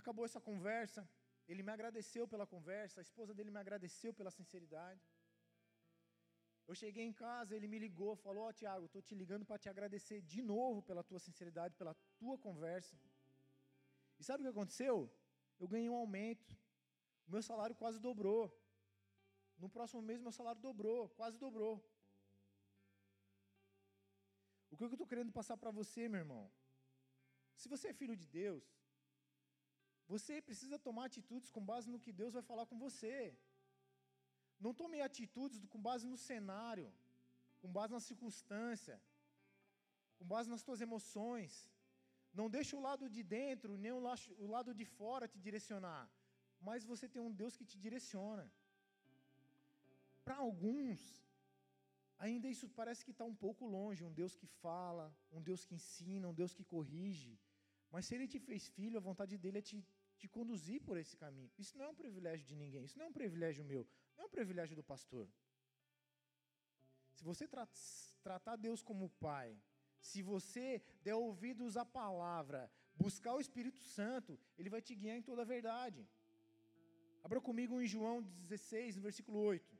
Acabou 0.00 0.24
essa 0.28 0.40
conversa. 0.48 1.02
Ele 1.50 1.62
me 1.66 1.72
agradeceu 1.76 2.24
pela 2.32 2.46
conversa, 2.54 3.00
a 3.00 3.06
esposa 3.08 3.32
dele 3.36 3.50
me 3.54 3.60
agradeceu 3.62 4.12
pela 4.18 4.30
sinceridade. 4.38 5.02
Eu 6.68 6.74
cheguei 6.82 7.04
em 7.04 7.12
casa, 7.12 7.54
ele 7.56 7.68
me 7.72 7.78
ligou, 7.78 8.12
falou: 8.16 8.44
Ó, 8.44 8.48
oh, 8.48 8.52
Tiago, 8.60 8.86
estou 8.86 9.02
te 9.08 9.14
ligando 9.14 9.44
para 9.48 9.58
te 9.62 9.68
agradecer 9.68 10.18
de 10.32 10.42
novo 10.42 10.82
pela 10.82 11.02
tua 11.10 11.20
sinceridade, 11.26 11.74
pela 11.80 11.94
tua 12.18 12.36
conversa. 12.46 12.98
E 14.18 14.24
sabe 14.24 14.42
o 14.42 14.44
que 14.46 14.54
aconteceu? 14.56 14.96
Eu 15.60 15.68
ganhei 15.68 15.90
um 15.90 16.00
aumento, 16.04 16.52
o 17.26 17.32
meu 17.32 17.42
salário 17.42 17.76
quase 17.82 17.98
dobrou. 18.08 18.42
No 19.62 19.68
próximo 19.76 20.02
mês, 20.02 20.20
meu 20.20 20.32
salário 20.32 20.60
dobrou, 20.60 21.08
quase 21.20 21.38
dobrou. 21.38 21.74
O 24.70 24.76
que 24.76 24.84
eu 24.84 24.88
estou 24.88 25.06
querendo 25.06 25.32
passar 25.38 25.56
para 25.56 25.70
você, 25.70 26.08
meu 26.08 26.20
irmão? 26.24 26.44
Se 27.60 27.68
você 27.72 27.88
é 27.88 27.98
filho 28.00 28.16
de 28.22 28.26
Deus, 28.26 28.64
você 30.12 30.34
precisa 30.48 30.78
tomar 30.86 31.04
atitudes 31.06 31.50
com 31.54 31.64
base 31.72 31.88
no 31.90 32.00
que 32.04 32.12
Deus 32.12 32.32
vai 32.38 32.42
falar 32.42 32.66
com 32.70 32.78
você. 32.86 33.16
Não 34.64 34.72
tome 34.80 35.00
atitudes 35.00 35.60
com 35.72 35.80
base 35.88 36.06
no 36.12 36.16
cenário, 36.16 36.88
com 37.60 37.70
base 37.78 37.92
na 37.92 38.00
circunstância, 38.00 38.96
com 40.18 40.26
base 40.34 40.50
nas 40.50 40.62
suas 40.66 40.80
emoções. 40.86 41.52
Não 42.32 42.50
deixe 42.56 42.74
o 42.74 42.84
lado 42.88 43.08
de 43.08 43.22
dentro, 43.22 43.78
nem 43.84 43.92
o 43.92 44.46
lado 44.56 44.74
de 44.74 44.84
fora 44.84 45.28
te 45.32 45.38
direcionar. 45.38 46.04
Mas 46.60 46.84
você 46.92 47.08
tem 47.08 47.22
um 47.22 47.32
Deus 47.42 47.56
que 47.56 47.64
te 47.64 47.78
direciona. 47.86 48.46
Para 50.24 50.36
alguns, 50.36 51.00
ainda 52.18 52.48
isso 52.48 52.68
parece 52.68 53.04
que 53.04 53.10
está 53.10 53.24
um 53.24 53.34
pouco 53.34 53.66
longe. 53.66 54.04
Um 54.04 54.12
Deus 54.12 54.34
que 54.34 54.46
fala, 54.46 55.14
um 55.30 55.42
Deus 55.42 55.64
que 55.64 55.74
ensina, 55.74 56.28
um 56.28 56.34
Deus 56.34 56.54
que 56.54 56.64
corrige. 56.64 57.38
Mas 57.90 58.06
se 58.06 58.14
ele 58.14 58.26
te 58.26 58.38
fez 58.38 58.68
filho, 58.68 58.96
a 58.96 59.00
vontade 59.00 59.36
dele 59.38 59.58
é 59.58 59.62
te, 59.62 59.76
te 60.18 60.26
conduzir 60.28 60.80
por 60.82 60.96
esse 60.96 61.16
caminho. 61.16 61.50
Isso 61.58 61.76
não 61.78 61.84
é 61.84 61.88
um 61.88 61.94
privilégio 61.94 62.46
de 62.46 62.56
ninguém, 62.56 62.84
isso 62.84 62.98
não 62.98 63.06
é 63.06 63.08
um 63.08 63.12
privilégio 63.12 63.64
meu, 63.64 63.86
não 64.16 64.24
é 64.24 64.26
um 64.26 64.30
privilégio 64.30 64.74
do 64.74 64.82
pastor. 64.82 65.28
Se 67.12 67.22
você 67.22 67.46
tra 67.46 67.68
tratar 68.22 68.56
Deus 68.56 68.82
como 68.82 69.10
Pai, 69.20 69.56
se 70.00 70.22
você 70.22 70.82
der 71.02 71.14
ouvidos 71.14 71.76
à 71.76 71.84
palavra, 71.84 72.70
buscar 72.96 73.34
o 73.34 73.40
Espírito 73.40 73.80
Santo, 73.80 74.38
ele 74.58 74.70
vai 74.70 74.82
te 74.82 74.94
guiar 74.94 75.16
em 75.16 75.22
toda 75.22 75.42
a 75.42 75.44
verdade. 75.44 76.06
Abra 77.22 77.40
comigo 77.40 77.80
em 77.80 77.86
João 77.86 78.22
16, 78.22 78.96
no 78.96 79.02
versículo 79.02 79.38
8. 79.38 79.73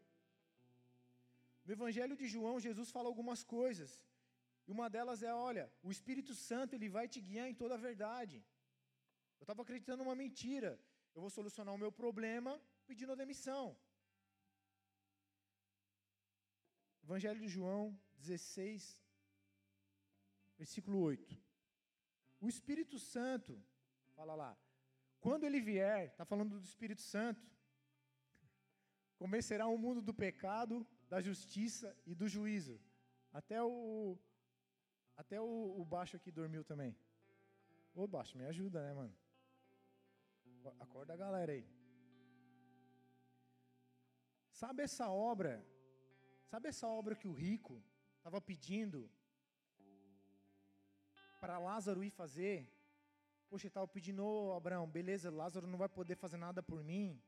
No 1.65 1.73
Evangelho 1.77 2.17
de 2.17 2.27
João, 2.35 2.61
Jesus 2.61 2.91
fala 2.91 3.09
algumas 3.09 3.43
coisas. 3.43 3.91
E 4.67 4.73
uma 4.77 4.89
delas 4.95 5.23
é, 5.23 5.33
olha, 5.33 5.65
o 5.83 5.91
Espírito 5.91 6.35
Santo 6.35 6.75
ele 6.75 6.89
vai 6.89 7.07
te 7.09 7.21
guiar 7.21 7.49
em 7.49 7.55
toda 7.55 7.75
a 7.75 7.85
verdade. 7.89 8.37
Eu 9.39 9.45
estava 9.45 9.63
acreditando 9.63 10.03
numa 10.03 10.15
mentira. 10.15 10.71
Eu 11.15 11.21
vou 11.23 11.31
solucionar 11.31 11.75
o 11.75 11.83
meu 11.85 11.93
problema 11.93 12.61
pedindo 12.87 13.13
a 13.13 13.21
demissão. 13.23 13.77
Evangelho 17.03 17.41
de 17.41 17.49
João 17.49 17.83
16, 18.17 18.99
versículo 20.57 20.99
8. 21.01 21.37
O 22.41 22.49
Espírito 22.49 22.99
Santo, 22.99 23.63
fala 24.15 24.35
lá, 24.35 24.59
quando 25.21 25.45
ele 25.45 25.61
vier, 25.61 26.09
está 26.09 26.25
falando 26.25 26.59
do 26.59 26.65
Espírito 26.65 27.03
Santo, 27.03 27.47
convencerá 29.17 29.67
o 29.67 29.79
mundo 29.79 30.01
do 30.03 30.15
pecado, 30.15 30.87
da 31.15 31.21
justiça 31.21 31.89
e 32.05 32.13
do 32.21 32.27
juízo. 32.35 32.77
Até 33.33 33.63
o 33.63 34.19
até 35.23 35.41
o, 35.41 35.81
o 35.81 35.85
baixo 35.85 36.17
aqui 36.17 36.31
dormiu 36.39 36.63
também. 36.71 36.93
Ô 37.95 38.05
baixo, 38.15 38.37
me 38.37 38.47
ajuda, 38.53 38.83
né, 38.87 38.93
mano? 39.01 39.15
Acorda 40.81 41.13
a 41.15 41.21
galera 41.25 41.53
aí. 41.53 41.65
Sabe 44.63 44.83
essa 44.83 45.07
obra? 45.09 45.55
Sabe 46.51 46.69
essa 46.73 46.89
obra 46.89 47.15
que 47.15 47.29
o 47.29 47.37
rico 47.45 47.77
estava 48.17 48.41
pedindo 48.41 49.09
para 51.41 51.59
Lázaro 51.69 52.03
ir 52.03 52.11
fazer? 52.11 52.57
Poxa, 53.49 53.69
estava 53.69 53.87
pedindo, 53.87 54.25
ô 54.27 54.53
Abraão, 54.61 54.89
beleza, 54.99 55.31
Lázaro 55.31 55.69
não 55.69 55.79
vai 55.79 55.89
poder 55.89 56.17
fazer 56.17 56.39
nada 56.39 56.61
por 56.61 56.83
mim. 56.83 57.23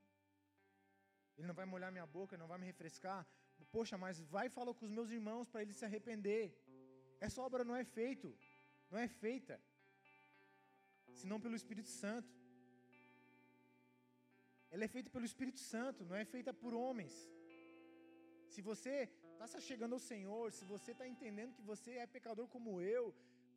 Ele 1.36 1.46
não 1.46 1.54
vai 1.54 1.66
molhar 1.66 1.92
minha 1.92 2.06
boca, 2.18 2.36
não 2.36 2.48
vai 2.48 2.58
me 2.58 2.66
refrescar. 2.66 3.24
Poxa, 3.64 3.96
mas 3.98 4.20
vai 4.34 4.46
e 4.46 4.50
com 4.50 4.86
os 4.86 4.90
meus 4.90 5.10
irmãos 5.10 5.48
para 5.48 5.62
eles 5.62 5.76
se 5.76 5.84
arrepender. 5.84 6.44
Essa 7.20 7.42
obra 7.42 7.62
não 7.64 7.76
é 7.76 7.84
feita, 7.84 8.28
não 8.90 8.98
é 8.98 9.08
feita, 9.08 9.60
senão 11.20 11.38
pelo 11.40 11.56
Espírito 11.56 11.88
Santo. 11.88 12.32
ela 14.70 14.84
é 14.84 14.88
feita 14.88 15.08
pelo 15.10 15.24
Espírito 15.24 15.60
Santo, 15.60 16.04
não 16.04 16.16
é 16.16 16.24
feita 16.24 16.52
por 16.62 16.72
homens. 16.74 17.14
Se 18.48 18.60
você 18.60 19.08
está 19.32 19.46
se 19.46 19.60
chegando 19.60 19.94
ao 19.94 19.98
Senhor, 19.98 20.44
se 20.52 20.64
você 20.64 20.92
está 20.92 21.06
entendendo 21.06 21.54
que 21.54 21.62
você 21.62 21.92
é 22.02 22.06
pecador 22.06 22.46
como 22.48 22.80
eu, 22.80 23.14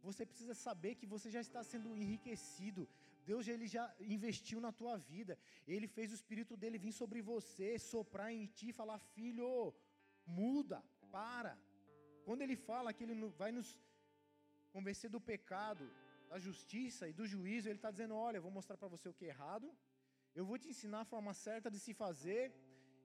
você 0.07 0.25
precisa 0.25 0.53
saber 0.53 0.95
que 0.95 1.05
você 1.05 1.29
já 1.29 1.41
está 1.41 1.63
sendo 1.63 1.95
enriquecido. 1.95 2.87
Deus 3.25 3.47
ele 3.47 3.67
já 3.67 3.85
investiu 3.99 4.59
na 4.65 4.71
tua 4.71 4.97
vida. 4.97 5.37
Ele 5.67 5.87
fez 5.87 6.11
o 6.11 6.15
Espírito 6.15 6.55
dele 6.57 6.77
vir 6.77 6.93
sobre 7.01 7.21
você, 7.21 7.77
soprar 7.77 8.31
em 8.33 8.45
ti, 8.45 8.71
falar: 8.71 8.97
filho, 9.15 9.73
muda, 10.41 10.79
para. 11.15 11.53
Quando 12.25 12.43
ele 12.45 12.55
fala 12.69 12.93
que 12.95 13.03
ele 13.05 13.15
vai 13.41 13.51
nos 13.57 13.69
convencer 14.75 15.09
do 15.15 15.21
pecado, 15.31 15.85
da 16.31 16.37
justiça 16.47 17.03
e 17.11 17.13
do 17.19 17.25
juízo, 17.33 17.67
ele 17.67 17.79
está 17.81 17.91
dizendo: 17.95 18.15
olha, 18.27 18.37
eu 18.37 18.45
vou 18.47 18.55
mostrar 18.59 18.77
para 18.81 18.93
você 18.95 19.07
o 19.09 19.17
que 19.19 19.25
é 19.25 19.33
errado, 19.35 19.67
eu 20.39 20.45
vou 20.49 20.57
te 20.61 20.69
ensinar 20.73 21.01
a 21.01 21.11
forma 21.13 21.33
certa 21.47 21.69
de 21.75 21.79
se 21.85 21.93
fazer, 22.03 22.43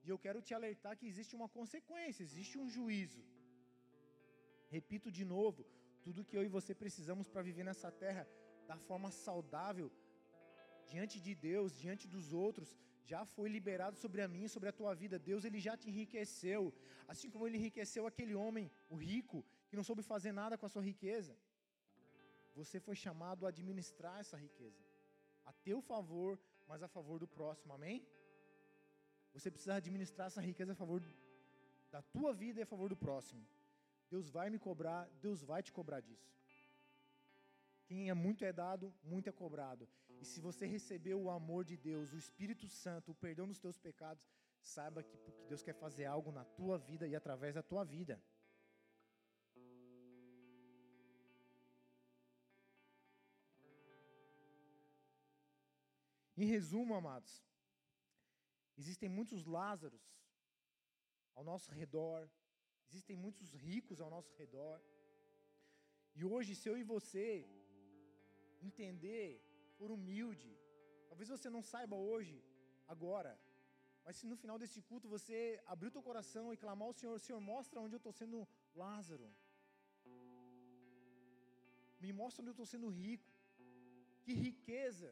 e 0.04 0.08
eu 0.12 0.18
quero 0.24 0.40
te 0.46 0.52
alertar 0.58 0.96
que 0.98 1.06
existe 1.12 1.34
uma 1.40 1.48
consequência, 1.58 2.22
existe 2.28 2.56
um 2.62 2.68
juízo. 2.76 3.22
Repito 4.76 5.10
de 5.18 5.24
novo, 5.34 5.62
tudo 6.04 6.26
que 6.28 6.36
eu 6.38 6.44
e 6.48 6.54
você 6.56 6.72
precisamos 6.82 7.26
para 7.32 7.46
viver 7.48 7.64
nessa 7.68 7.90
terra 8.04 8.24
da 8.70 8.76
forma 8.88 9.10
saudável, 9.26 9.88
diante 10.90 11.16
de 11.26 11.34
Deus, 11.48 11.78
diante 11.84 12.06
dos 12.14 12.26
outros, 12.44 12.70
já 13.10 13.24
foi 13.34 13.48
liberado 13.56 13.96
sobre 13.96 14.20
a 14.22 14.28
mim, 14.34 14.46
sobre 14.54 14.68
a 14.68 14.76
tua 14.80 14.92
vida. 15.02 15.18
Deus 15.30 15.44
ele 15.44 15.60
já 15.66 15.76
te 15.76 15.88
enriqueceu, 15.90 16.62
assim 17.06 17.30
como 17.30 17.46
ele 17.46 17.58
enriqueceu 17.58 18.06
aquele 18.06 18.34
homem, 18.34 18.70
o 18.88 18.96
rico, 18.96 19.44
que 19.68 19.76
não 19.76 19.84
soube 19.84 20.02
fazer 20.02 20.32
nada 20.32 20.56
com 20.58 20.66
a 20.66 20.72
sua 20.74 20.82
riqueza. 20.82 21.36
Você 22.54 22.78
foi 22.86 22.96
chamado 23.04 23.44
a 23.44 23.48
administrar 23.48 24.20
essa 24.20 24.36
riqueza, 24.36 24.82
a 25.44 25.52
teu 25.52 25.80
favor, 25.82 26.38
mas 26.66 26.82
a 26.82 26.88
favor 26.88 27.18
do 27.18 27.28
próximo. 27.36 27.72
Amém? 27.74 28.06
Você 29.34 29.50
precisa 29.50 29.74
administrar 29.74 30.28
essa 30.28 30.40
riqueza 30.40 30.72
a 30.72 30.80
favor 30.82 31.02
da 31.90 32.00
tua 32.14 32.32
vida 32.32 32.60
e 32.60 32.62
a 32.62 32.66
favor 32.66 32.88
do 32.88 32.96
próximo. 32.96 33.44
Deus 34.08 34.30
vai 34.30 34.48
me 34.48 34.58
cobrar, 34.58 35.08
Deus 35.20 35.42
vai 35.42 35.62
te 35.62 35.72
cobrar 35.72 36.00
disso. 36.00 36.32
Muito 38.14 38.44
é 38.44 38.52
dado, 38.52 38.94
muito 39.02 39.28
é 39.28 39.32
cobrado. 39.32 39.88
E 40.20 40.24
se 40.24 40.40
você 40.40 40.66
recebeu 40.66 41.20
o 41.20 41.30
amor 41.30 41.64
de 41.64 41.76
Deus, 41.76 42.12
o 42.12 42.16
Espírito 42.16 42.68
Santo, 42.68 43.12
o 43.12 43.14
perdão 43.14 43.46
dos 43.46 43.58
teus 43.58 43.78
pecados, 43.78 44.28
saiba 44.60 45.02
que 45.02 45.16
porque 45.18 45.44
Deus 45.44 45.62
quer 45.62 45.74
fazer 45.74 46.06
algo 46.06 46.30
na 46.32 46.44
tua 46.44 46.78
vida 46.78 47.06
e 47.06 47.14
através 47.14 47.54
da 47.54 47.62
tua 47.62 47.84
vida. 47.84 48.22
Em 56.36 56.46
resumo, 56.46 56.94
amados, 56.94 57.32
existem 58.76 59.08
muitos 59.08 59.44
Lázaros 59.44 60.04
ao 61.34 61.44
nosso 61.44 61.70
redor, 61.72 62.28
existem 62.88 63.16
muitos 63.16 63.52
ricos 63.54 64.00
ao 64.00 64.10
nosso 64.10 64.32
redor. 64.34 64.80
E 66.14 66.24
hoje, 66.24 66.54
se 66.54 66.68
eu 66.68 66.76
e 66.76 66.82
você 66.82 67.46
entender, 68.70 69.26
for 69.76 69.90
humilde. 69.96 70.52
Talvez 71.08 71.28
você 71.34 71.48
não 71.56 71.62
saiba 71.72 71.96
hoje, 72.10 72.36
agora, 72.94 73.32
mas 74.04 74.16
se 74.18 74.26
no 74.30 74.36
final 74.42 74.58
desse 74.62 74.80
culto 74.88 75.12
você 75.16 75.36
abrir 75.72 75.88
o 75.88 75.94
teu 75.96 76.02
coração 76.08 76.52
e 76.52 76.60
clamar 76.64 76.88
ao 76.88 76.98
Senhor, 77.00 77.18
Senhor, 77.26 77.40
mostra 77.52 77.80
onde 77.84 77.94
eu 77.96 78.02
estou 78.02 78.14
sendo 78.20 78.38
Lázaro. 78.82 79.28
Me 82.02 82.12
mostra 82.20 82.42
onde 82.42 82.50
eu 82.50 82.58
estou 82.58 82.70
sendo 82.74 82.88
rico. 83.02 83.32
Que 84.24 84.34
riqueza 84.46 85.10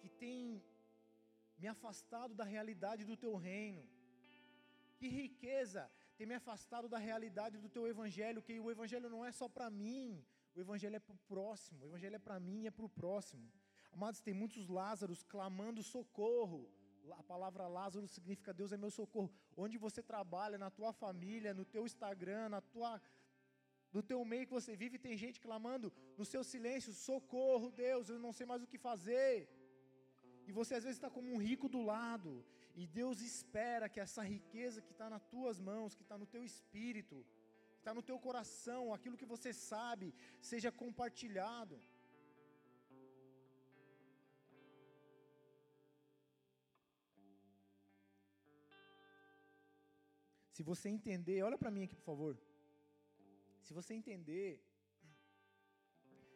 que 0.00 0.08
tem 0.24 0.62
me 1.60 1.68
afastado 1.74 2.34
da 2.40 2.46
realidade 2.54 3.04
do 3.10 3.16
teu 3.24 3.34
reino. 3.36 3.82
Que 4.98 5.08
riqueza 5.22 5.82
tem 6.16 6.26
me 6.30 6.36
afastado 6.40 6.88
da 6.94 6.98
realidade 7.08 7.56
do 7.64 7.70
teu 7.76 7.84
evangelho, 7.94 8.44
que 8.46 8.58
o 8.60 8.70
evangelho 8.70 9.08
não 9.14 9.24
é 9.28 9.32
só 9.40 9.48
para 9.56 9.68
mim, 9.82 10.24
o 10.54 10.60
Evangelho 10.60 10.96
é 10.96 11.00
para 11.00 11.14
o 11.14 11.18
próximo, 11.32 11.84
o 11.84 11.88
Evangelho 11.88 12.16
é 12.16 12.18
para 12.18 12.38
mim 12.38 12.62
e 12.62 12.66
é 12.68 12.70
para 12.70 12.86
o 12.86 12.88
próximo. 12.88 13.46
Amados, 13.92 14.20
tem 14.20 14.34
muitos 14.34 14.68
Lázaros 14.68 15.22
clamando 15.22 15.82
socorro. 15.82 16.60
A 17.20 17.22
palavra 17.22 17.66
Lázaro 17.68 18.06
significa 18.08 18.52
Deus 18.60 18.72
é 18.72 18.76
meu 18.76 18.90
socorro. 18.90 19.30
Onde 19.56 19.76
você 19.76 20.02
trabalha, 20.02 20.56
na 20.56 20.70
tua 20.70 20.92
família, 20.92 21.52
no 21.52 21.64
teu 21.64 21.84
Instagram, 21.84 22.48
na 22.48 22.60
tua, 22.60 23.00
no 23.92 24.02
teu 24.02 24.24
meio 24.24 24.46
que 24.46 24.52
você 24.52 24.74
vive, 24.74 24.98
tem 24.98 25.16
gente 25.24 25.40
clamando 25.40 25.92
no 26.18 26.24
seu 26.24 26.42
silêncio: 26.42 26.92
socorro, 26.92 27.70
Deus, 27.70 28.08
eu 28.08 28.18
não 28.18 28.32
sei 28.32 28.46
mais 28.46 28.62
o 28.62 28.66
que 28.66 28.78
fazer. 28.78 29.48
E 30.46 30.52
você 30.52 30.74
às 30.74 30.84
vezes 30.84 30.98
está 30.98 31.10
como 31.10 31.30
um 31.32 31.38
rico 31.48 31.68
do 31.68 31.82
lado. 31.82 32.44
E 32.74 32.86
Deus 32.86 33.20
espera 33.20 33.88
que 33.88 34.00
essa 34.00 34.22
riqueza 34.22 34.82
que 34.82 34.92
está 34.92 35.08
nas 35.08 35.24
tuas 35.34 35.60
mãos, 35.60 35.94
que 35.94 36.02
está 36.02 36.16
no 36.18 36.26
teu 36.26 36.42
espírito, 36.42 37.24
está 37.84 37.92
no 37.98 38.06
teu 38.10 38.18
coração, 38.26 38.94
aquilo 38.96 39.18
que 39.20 39.32
você 39.32 39.50
sabe, 39.52 40.06
seja 40.50 40.70
compartilhado. 40.82 41.76
Se 50.56 50.62
você 50.70 50.88
entender, 50.88 51.38
olha 51.42 51.58
para 51.58 51.74
mim 51.76 51.82
aqui, 51.84 51.96
por 52.00 52.06
favor. 52.12 52.34
Se 53.66 53.74
você 53.78 53.92
entender 54.00 54.48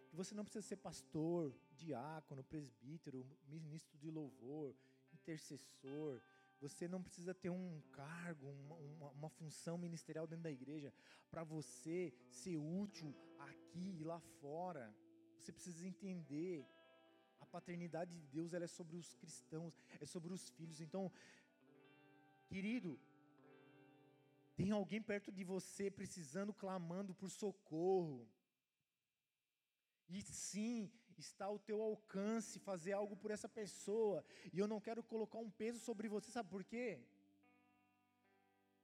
que 0.09 0.17
você 0.21 0.35
não 0.35 0.45
precisa 0.45 0.67
ser 0.71 0.77
pastor, 0.89 1.55
diácono, 1.85 2.45
presbítero, 2.45 3.19
ministro 3.55 3.97
de 3.97 4.11
louvor, 4.11 4.75
intercessor, 5.13 6.21
você 6.61 6.89
não 6.89 7.03
precisa 7.03 7.35
ter 7.35 7.51
um 7.51 7.81
cargo, 7.93 8.47
uma, 8.49 8.77
uma, 8.77 9.11
uma 9.11 9.29
função 9.29 9.79
ministerial 9.79 10.27
dentro 10.27 10.45
da 10.45 10.51
igreja 10.51 10.93
para 11.31 11.45
você 11.45 12.13
ser 12.31 12.57
útil 12.57 13.15
aqui 13.39 13.97
e 14.01 14.05
lá 14.05 14.21
fora. 14.41 14.95
Você 15.39 15.53
precisa 15.53 15.87
entender 15.87 16.67
a 17.41 17.47
paternidade 17.47 18.13
de 18.13 18.27
Deus 18.27 18.53
ela 18.53 18.65
é 18.65 18.69
sobre 18.69 18.97
os 18.97 19.15
cristãos, 19.15 19.75
é 20.01 20.07
sobre 20.07 20.33
os 20.33 20.51
filhos. 20.51 20.81
Então, 20.81 21.11
querido, 22.49 22.99
tem 24.57 24.73
alguém 24.73 25.01
perto 25.01 25.31
de 25.31 25.45
você 25.45 25.91
precisando, 25.91 26.53
clamando 26.53 27.15
por 27.15 27.31
socorro. 27.31 28.29
E 30.09 30.21
sim, 30.23 30.91
está 31.21 31.47
ao 31.47 31.59
teu 31.59 31.83
alcance 31.83 32.59
fazer 32.59 32.93
algo 32.93 33.17
por 33.17 33.31
essa 33.31 33.49
pessoa. 33.49 34.25
E 34.53 34.59
eu 34.59 34.69
não 34.73 34.81
quero 34.81 35.03
colocar 35.03 35.39
um 35.39 35.51
peso 35.51 35.79
sobre 35.79 36.09
você, 36.09 36.31
sabe 36.31 36.49
por 36.49 36.65
quê? 36.65 37.01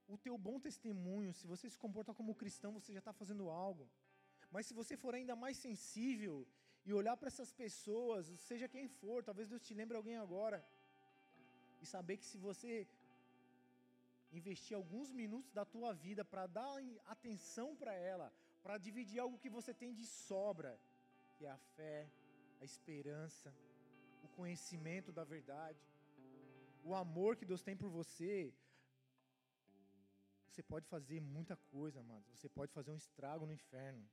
O 0.06 0.18
teu 0.18 0.36
bom 0.36 0.58
testemunho, 0.60 1.32
se 1.32 1.46
você 1.46 1.68
se 1.68 1.78
comportar 1.78 2.14
como 2.14 2.34
cristão, 2.34 2.72
você 2.72 2.92
já 2.92 2.98
está 2.98 3.12
fazendo 3.12 3.48
algo. 3.48 3.88
Mas 4.50 4.66
se 4.66 4.74
você 4.74 4.96
for 4.96 5.14
ainda 5.14 5.34
mais 5.34 5.56
sensível 5.56 6.46
e 6.84 6.92
olhar 6.92 7.16
para 7.16 7.28
essas 7.28 7.52
pessoas, 7.52 8.26
seja 8.38 8.68
quem 8.68 8.86
for, 8.86 9.24
talvez 9.24 9.48
Deus 9.48 9.62
te 9.62 9.74
lembre 9.74 9.96
alguém 9.96 10.16
agora, 10.16 10.64
e 11.80 11.86
saber 11.86 12.16
que 12.18 12.26
se 12.26 12.38
você 12.38 12.86
investir 14.32 14.76
alguns 14.76 15.10
minutos 15.12 15.52
da 15.52 15.64
tua 15.64 15.92
vida 15.94 16.24
para 16.24 16.46
dar 16.46 16.74
atenção 17.06 17.74
para 17.76 17.94
ela, 17.94 18.32
para 18.62 18.76
dividir 18.78 19.18
algo 19.20 19.38
que 19.38 19.48
você 19.48 19.72
tem 19.72 19.92
de 19.94 20.06
sobra, 20.06 20.78
que 21.36 21.46
é 21.46 21.50
a 21.50 21.58
fé, 21.76 22.08
a 22.60 22.64
esperança, 22.64 23.54
o 24.22 24.28
conhecimento 24.28 25.12
da 25.12 25.24
verdade, 25.24 25.80
o 26.82 26.94
amor 26.94 27.36
que 27.36 27.46
Deus 27.46 27.62
tem 27.62 27.76
por 27.76 27.88
você, 27.88 28.52
você 30.46 30.62
pode 30.62 30.86
fazer 30.86 31.20
muita 31.20 31.56
coisa, 31.56 32.00
amados. 32.00 32.28
Você 32.38 32.48
pode 32.48 32.72
fazer 32.72 32.90
um 32.92 32.96
estrago 32.96 33.44
no 33.44 33.52
inferno. 33.52 34.08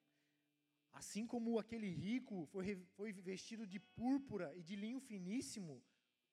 Assim 0.91 1.25
como 1.25 1.59
aquele 1.59 1.89
rico 1.89 2.45
foi, 2.47 2.75
foi 2.95 3.13
vestido 3.13 3.65
de 3.67 3.79
púrpura 3.79 4.53
e 4.55 4.63
de 4.63 4.75
linho 4.75 4.99
finíssimo, 4.99 5.81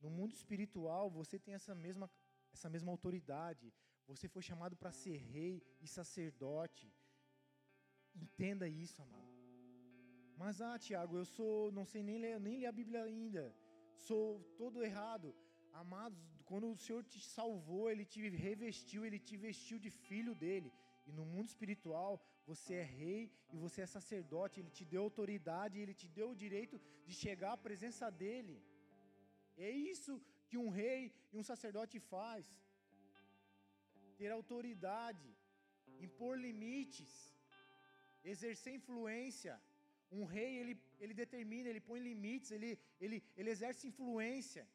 no 0.01 0.11
mundo 0.11 0.33
espiritual 0.33 1.11
você 1.11 1.39
tem 1.39 1.55
essa 1.55 1.75
mesma, 1.75 2.11
essa 2.53 2.69
mesma 2.69 2.91
autoridade. 2.91 3.73
Você 4.07 4.29
foi 4.29 4.43
chamado 4.43 4.77
para 4.77 4.93
ser 4.93 5.17
rei 5.17 5.63
e 5.81 5.87
sacerdote. 5.87 6.93
Entenda 8.15 8.69
isso, 8.69 9.03
amado. 9.03 9.38
Mas, 10.41 10.61
ah, 10.67 10.79
Tiago, 10.87 11.15
eu 11.21 11.27
sou, 11.37 11.73
não 11.79 11.85
sei 11.93 12.03
nem 12.09 12.19
ler, 12.25 12.35
nem 12.47 12.59
ler 12.61 12.69
a 12.71 12.79
Bíblia 12.81 13.03
ainda. 13.03 13.43
Sou 14.07 14.25
todo 14.61 14.85
errado. 14.89 15.29
Amados, 15.83 16.21
quando 16.49 16.67
o 16.71 16.77
Senhor 16.85 17.03
te 17.13 17.21
salvou, 17.37 17.85
Ele 17.91 18.05
te 18.13 18.21
revestiu, 18.47 19.01
Ele 19.05 19.19
te 19.29 19.37
vestiu 19.47 19.79
de 19.85 19.91
filho 19.91 20.35
dele. 20.43 20.71
E 21.09 21.13
no 21.19 21.25
mundo 21.33 21.49
espiritual, 21.53 22.13
você 22.51 22.75
é 22.83 22.87
rei 23.01 23.21
e 23.53 23.57
você 23.65 23.81
é 23.83 23.87
sacerdote. 23.97 24.61
Ele 24.61 24.71
te 24.79 24.85
deu 24.93 25.03
autoridade, 25.03 25.81
Ele 25.83 25.95
te 26.03 26.09
deu 26.19 26.29
o 26.31 26.41
direito 26.45 26.81
de 27.07 27.15
chegar 27.23 27.53
à 27.55 27.63
presença 27.67 28.09
dEle. 28.25 28.57
É 29.57 29.71
isso 29.93 30.13
que 30.49 30.59
um 30.65 30.69
rei 30.69 31.01
e 31.33 31.37
um 31.37 31.47
sacerdote 31.53 31.99
faz. 31.99 32.47
Ter 34.21 34.31
autoridade, 34.31 35.29
impor 36.07 36.35
limites, 36.47 37.13
exercer 38.33 38.75
influência, 38.81 39.55
um 40.11 40.25
rei, 40.25 40.51
ele, 40.61 40.75
ele 40.99 41.15
determina, 41.23 41.69
ele 41.69 41.81
põe 41.81 42.01
limites, 42.01 42.51
ele, 42.51 42.79
ele, 43.01 43.23
ele 43.37 43.51
exerce 43.51 43.87
influência. 43.87 44.67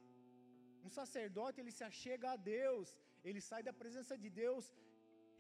Um 0.83 0.89
sacerdote, 0.89 1.59
ele 1.59 1.71
se 1.71 1.83
achega 1.83 2.31
a 2.31 2.35
Deus, 2.35 2.95
ele 3.23 3.41
sai 3.41 3.63
da 3.63 3.73
presença 3.81 4.17
de 4.17 4.29
Deus 4.29 4.65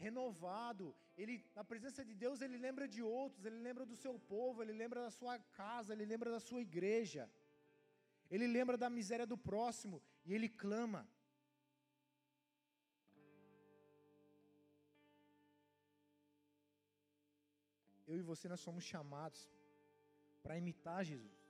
renovado. 0.05 0.95
Ele 1.21 1.35
na 1.55 1.63
presença 1.71 2.03
de 2.09 2.15
Deus, 2.23 2.41
ele 2.41 2.57
lembra 2.57 2.87
de 2.87 3.01
outros, 3.03 3.45
ele 3.45 3.59
lembra 3.67 3.85
do 3.85 3.95
seu 4.03 4.15
povo, 4.33 4.63
ele 4.63 4.73
lembra 4.73 5.01
da 5.07 5.11
sua 5.11 5.37
casa, 5.61 5.93
ele 5.93 6.05
lembra 6.05 6.31
da 6.31 6.39
sua 6.39 6.61
igreja. 6.61 7.29
Ele 8.31 8.47
lembra 8.47 8.77
da 8.83 8.89
miséria 8.89 9.27
do 9.33 9.37
próximo 9.37 10.01
e 10.25 10.33
ele 10.33 10.49
clama. 10.49 11.07
Eu 18.07 18.17
e 18.17 18.21
você 18.21 18.47
nós 18.47 18.59
somos 18.59 18.83
chamados 18.83 19.41
para 20.43 20.57
imitar 20.57 21.03
Jesus. 21.03 21.41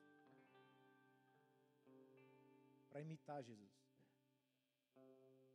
Para 2.90 3.02
imitar 3.02 3.42
Jesus. 3.44 3.74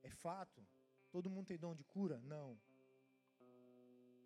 É 0.02 0.10
fato. 0.10 0.66
Todo 1.10 1.30
mundo 1.30 1.46
tem 1.46 1.58
dom 1.58 1.74
de 1.74 1.84
cura? 1.84 2.20
Não. 2.24 2.58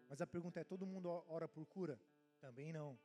Mas 0.09 0.21
a 0.21 0.27
pergunta 0.27 0.59
é: 0.61 0.65
todo 0.65 0.87
mundo 0.87 1.09
ora 1.29 1.47
por 1.47 1.67
cura? 1.67 2.01
Também 2.41 2.73
não. 2.73 2.99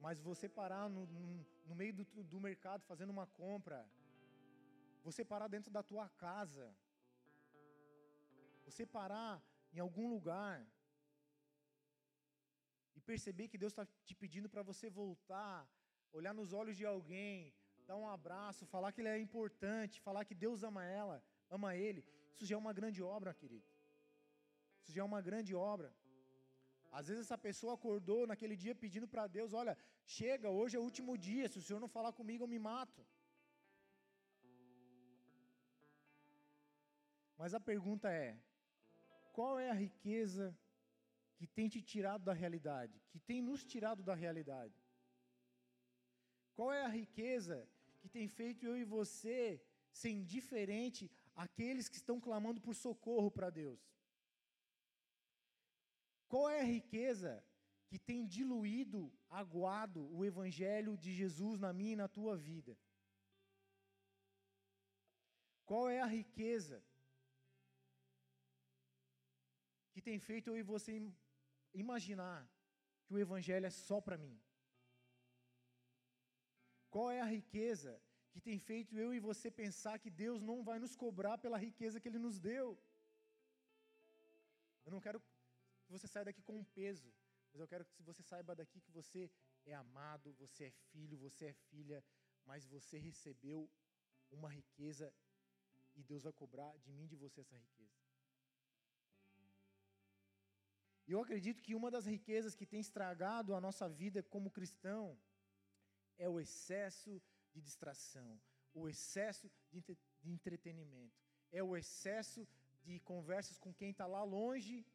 Mas 0.00 0.20
você 0.20 0.48
parar 0.48 0.88
no, 0.88 1.06
no, 1.66 1.74
meio 1.74 1.94
do, 1.94 2.04
do 2.04 2.40
mercado 2.40 2.82
fazendo 2.84 3.10
uma 3.10 3.26
compra, 3.26 3.88
você 5.02 5.24
parar 5.24 5.48
dentro 5.48 5.70
da 5.70 5.82
tua 5.82 6.08
casa, 6.10 6.74
você 8.64 8.86
parar 8.86 9.42
em 9.72 9.80
algum 9.80 10.08
lugar 10.08 10.66
e 12.94 13.00
perceber 13.00 13.48
que 13.48 13.58
Deus 13.58 13.72
está 13.72 13.86
te 14.06 14.14
pedindo 14.14 14.48
para 14.48 14.62
você 14.62 14.88
voltar, 14.88 15.68
olhar 16.12 16.34
nos 16.34 16.52
olhos 16.52 16.76
de 16.76 16.86
alguém, 16.86 17.52
dar 17.86 17.96
um 17.96 18.08
abraço, 18.08 18.66
falar 18.66 18.92
que 18.92 19.00
ele 19.00 19.08
é 19.08 19.18
importante, 19.18 20.00
falar 20.00 20.24
que 20.24 20.34
Deus 20.34 20.62
ama 20.62 20.84
ela, 20.84 21.22
ama 21.50 21.76
ele, 21.76 22.04
isso 22.32 22.46
já 22.46 22.54
é 22.54 22.58
uma 22.58 22.72
grande 22.72 23.02
obra, 23.02 23.34
querido. 23.34 23.66
Isso 24.80 24.92
já 24.92 25.02
é 25.02 25.04
uma 25.04 25.20
grande 25.20 25.54
obra. 25.54 25.94
Às 26.98 27.08
vezes 27.08 27.24
essa 27.24 27.36
pessoa 27.36 27.74
acordou 27.74 28.26
naquele 28.26 28.56
dia 28.56 28.74
pedindo 28.74 29.08
para 29.08 29.26
Deus: 29.26 29.52
Olha, 29.52 29.76
chega, 30.04 30.48
hoje 30.48 30.76
é 30.76 30.80
o 30.80 30.82
último 30.82 31.16
dia, 31.18 31.48
se 31.48 31.58
o 31.58 31.62
Senhor 31.62 31.80
não 31.80 31.88
falar 31.88 32.12
comigo, 32.12 32.44
eu 32.44 32.48
me 32.48 32.58
mato. 32.58 33.04
Mas 37.36 37.52
a 37.52 37.60
pergunta 37.60 38.08
é: 38.10 38.38
qual 39.32 39.58
é 39.58 39.70
a 39.70 39.74
riqueza 39.74 40.56
que 41.46 41.54
tem 41.54 41.68
te 41.68 41.82
tirado 41.82 42.24
da 42.24 42.32
realidade, 42.32 42.98
que 43.10 43.18
tem 43.18 43.42
nos 43.42 43.62
tirado 43.62 44.02
da 44.02 44.14
realidade? 44.14 44.74
Qual 46.54 46.72
é 46.72 46.82
a 46.82 46.88
riqueza 46.88 47.68
que 48.00 48.08
tem 48.08 48.26
feito 48.28 48.64
eu 48.64 48.76
e 48.76 48.84
você 48.84 49.62
ser 49.92 50.10
indiferente 50.10 51.10
àqueles 51.34 51.88
que 51.88 51.96
estão 51.96 52.18
clamando 52.18 52.60
por 52.60 52.74
socorro 52.74 53.30
para 53.30 53.50
Deus? 53.50 53.80
Qual 56.28 56.48
é 56.48 56.60
a 56.60 56.70
riqueza 56.76 57.44
que 57.88 57.98
tem 57.98 58.26
diluído, 58.26 59.12
aguado 59.28 60.00
o 60.16 60.24
evangelho 60.24 60.96
de 60.96 61.12
Jesus 61.12 61.60
na 61.60 61.72
minha 61.74 61.92
e 61.92 62.02
na 62.04 62.08
tua 62.08 62.36
vida? 62.36 62.74
Qual 65.66 65.90
é 65.90 66.00
a 66.00 66.06
riqueza 66.06 66.82
que 69.92 70.00
tem 70.00 70.18
feito 70.18 70.48
eu 70.48 70.56
e 70.56 70.62
você 70.62 70.92
imaginar 71.74 72.48
que 73.04 73.14
o 73.14 73.18
evangelho 73.18 73.66
é 73.66 73.70
só 73.70 74.00
para 74.00 74.16
mim? 74.16 74.40
Qual 76.88 77.10
é 77.10 77.20
a 77.20 77.32
riqueza 77.36 78.00
que 78.30 78.40
tem 78.40 78.58
feito 78.58 78.98
eu 78.98 79.12
e 79.12 79.20
você 79.20 79.50
pensar 79.50 79.98
que 79.98 80.10
Deus 80.10 80.40
não 80.40 80.62
vai 80.62 80.78
nos 80.78 80.94
cobrar 80.94 81.36
pela 81.38 81.58
riqueza 81.58 82.00
que 82.00 82.08
Ele 82.08 82.18
nos 82.18 82.38
deu? 82.38 82.80
Eu 84.84 84.92
não 84.92 85.00
quero 85.00 85.20
que 85.20 85.90
você 85.90 86.06
saia 86.06 86.26
daqui 86.26 86.42
com 86.42 86.56
um 86.58 86.64
peso, 86.64 87.12
mas 87.52 87.60
eu 87.60 87.68
quero 87.68 87.84
que 87.84 88.02
você 88.02 88.22
saiba 88.22 88.54
daqui 88.54 88.80
que 88.80 88.90
você 88.90 89.30
é 89.64 89.74
amado, 89.74 90.32
você 90.34 90.64
é 90.64 90.70
filho, 90.70 91.16
você 91.18 91.46
é 91.46 91.52
filha, 91.52 92.04
mas 92.44 92.66
você 92.66 92.98
recebeu 92.98 93.70
uma 94.30 94.48
riqueza 94.48 95.12
e 95.94 96.02
Deus 96.02 96.24
vai 96.24 96.32
cobrar 96.32 96.76
de 96.78 96.92
mim 96.92 97.04
e 97.04 97.08
de 97.08 97.16
você 97.16 97.40
essa 97.40 97.56
riqueza. 97.56 98.03
E 101.06 101.12
eu 101.12 101.20
acredito 101.20 101.62
que 101.62 101.74
uma 101.74 101.90
das 101.90 102.06
riquezas 102.06 102.54
que 102.54 102.66
tem 102.66 102.80
estragado 102.80 103.54
a 103.54 103.60
nossa 103.60 103.88
vida 103.88 104.22
como 104.22 104.50
cristão 104.50 105.18
é 106.16 106.28
o 106.28 106.40
excesso 106.40 107.20
de 107.52 107.60
distração, 107.60 108.40
o 108.72 108.88
excesso 108.88 109.50
de, 109.70 109.82
de 110.22 110.30
entretenimento, 110.30 111.20
é 111.52 111.62
o 111.62 111.76
excesso 111.76 112.46
de 112.82 112.98
conversas 113.00 113.58
com 113.58 113.72
quem 113.72 113.90
está 113.90 114.06
lá 114.06 114.22
longe 114.22 114.86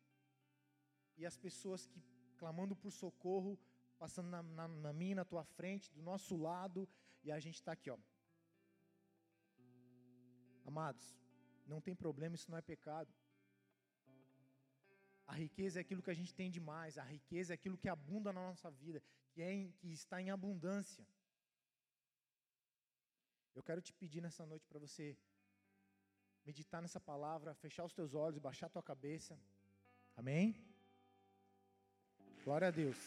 e 1.17 1.25
as 1.25 1.37
pessoas 1.37 1.85
que 1.85 2.01
clamando 2.37 2.75
por 2.75 2.91
socorro, 2.91 3.59
passando 3.97 4.29
na, 4.29 4.41
na, 4.41 4.67
na 4.67 4.93
minha, 4.93 5.15
na 5.15 5.25
tua 5.25 5.43
frente, 5.43 5.91
do 5.91 6.01
nosso 6.01 6.37
lado, 6.37 6.87
e 7.21 7.31
a 7.31 7.39
gente 7.39 7.55
está 7.55 7.73
aqui, 7.73 7.89
ó. 7.89 7.97
Amados, 10.65 11.17
não 11.67 11.81
tem 11.81 11.93
problema, 11.93 12.35
isso 12.35 12.49
não 12.49 12.57
é 12.57 12.61
pecado. 12.61 13.13
A 15.31 15.35
riqueza 15.45 15.79
é 15.79 15.81
aquilo 15.81 16.01
que 16.05 16.09
a 16.09 16.19
gente 16.19 16.33
tem 16.33 16.49
demais, 16.49 16.97
a 16.97 17.03
riqueza 17.03 17.53
é 17.53 17.55
aquilo 17.55 17.77
que 17.77 17.87
abunda 17.87 18.33
na 18.33 18.41
nossa 18.49 18.69
vida, 18.71 18.99
que, 19.31 19.41
é 19.43 19.51
em, 19.53 19.71
que 19.79 19.91
está 19.91 20.19
em 20.19 20.31
abundância. 20.31 21.05
Eu 23.53 23.61
quero 23.61 23.79
te 23.79 23.93
pedir 23.93 24.21
nessa 24.21 24.43
noite 24.51 24.65
para 24.67 24.79
você 24.79 25.15
meditar 26.43 26.81
nessa 26.81 26.99
palavra, 26.99 27.53
fechar 27.53 27.85
os 27.85 27.93
teus 27.93 28.15
olhos, 28.15 28.39
baixar 28.39 28.65
a 28.67 28.75
tua 28.75 28.81
cabeça. 28.81 29.39
Amém? 30.17 30.45
Glória 32.43 32.69
a 32.69 32.71
Deus. 32.71 32.97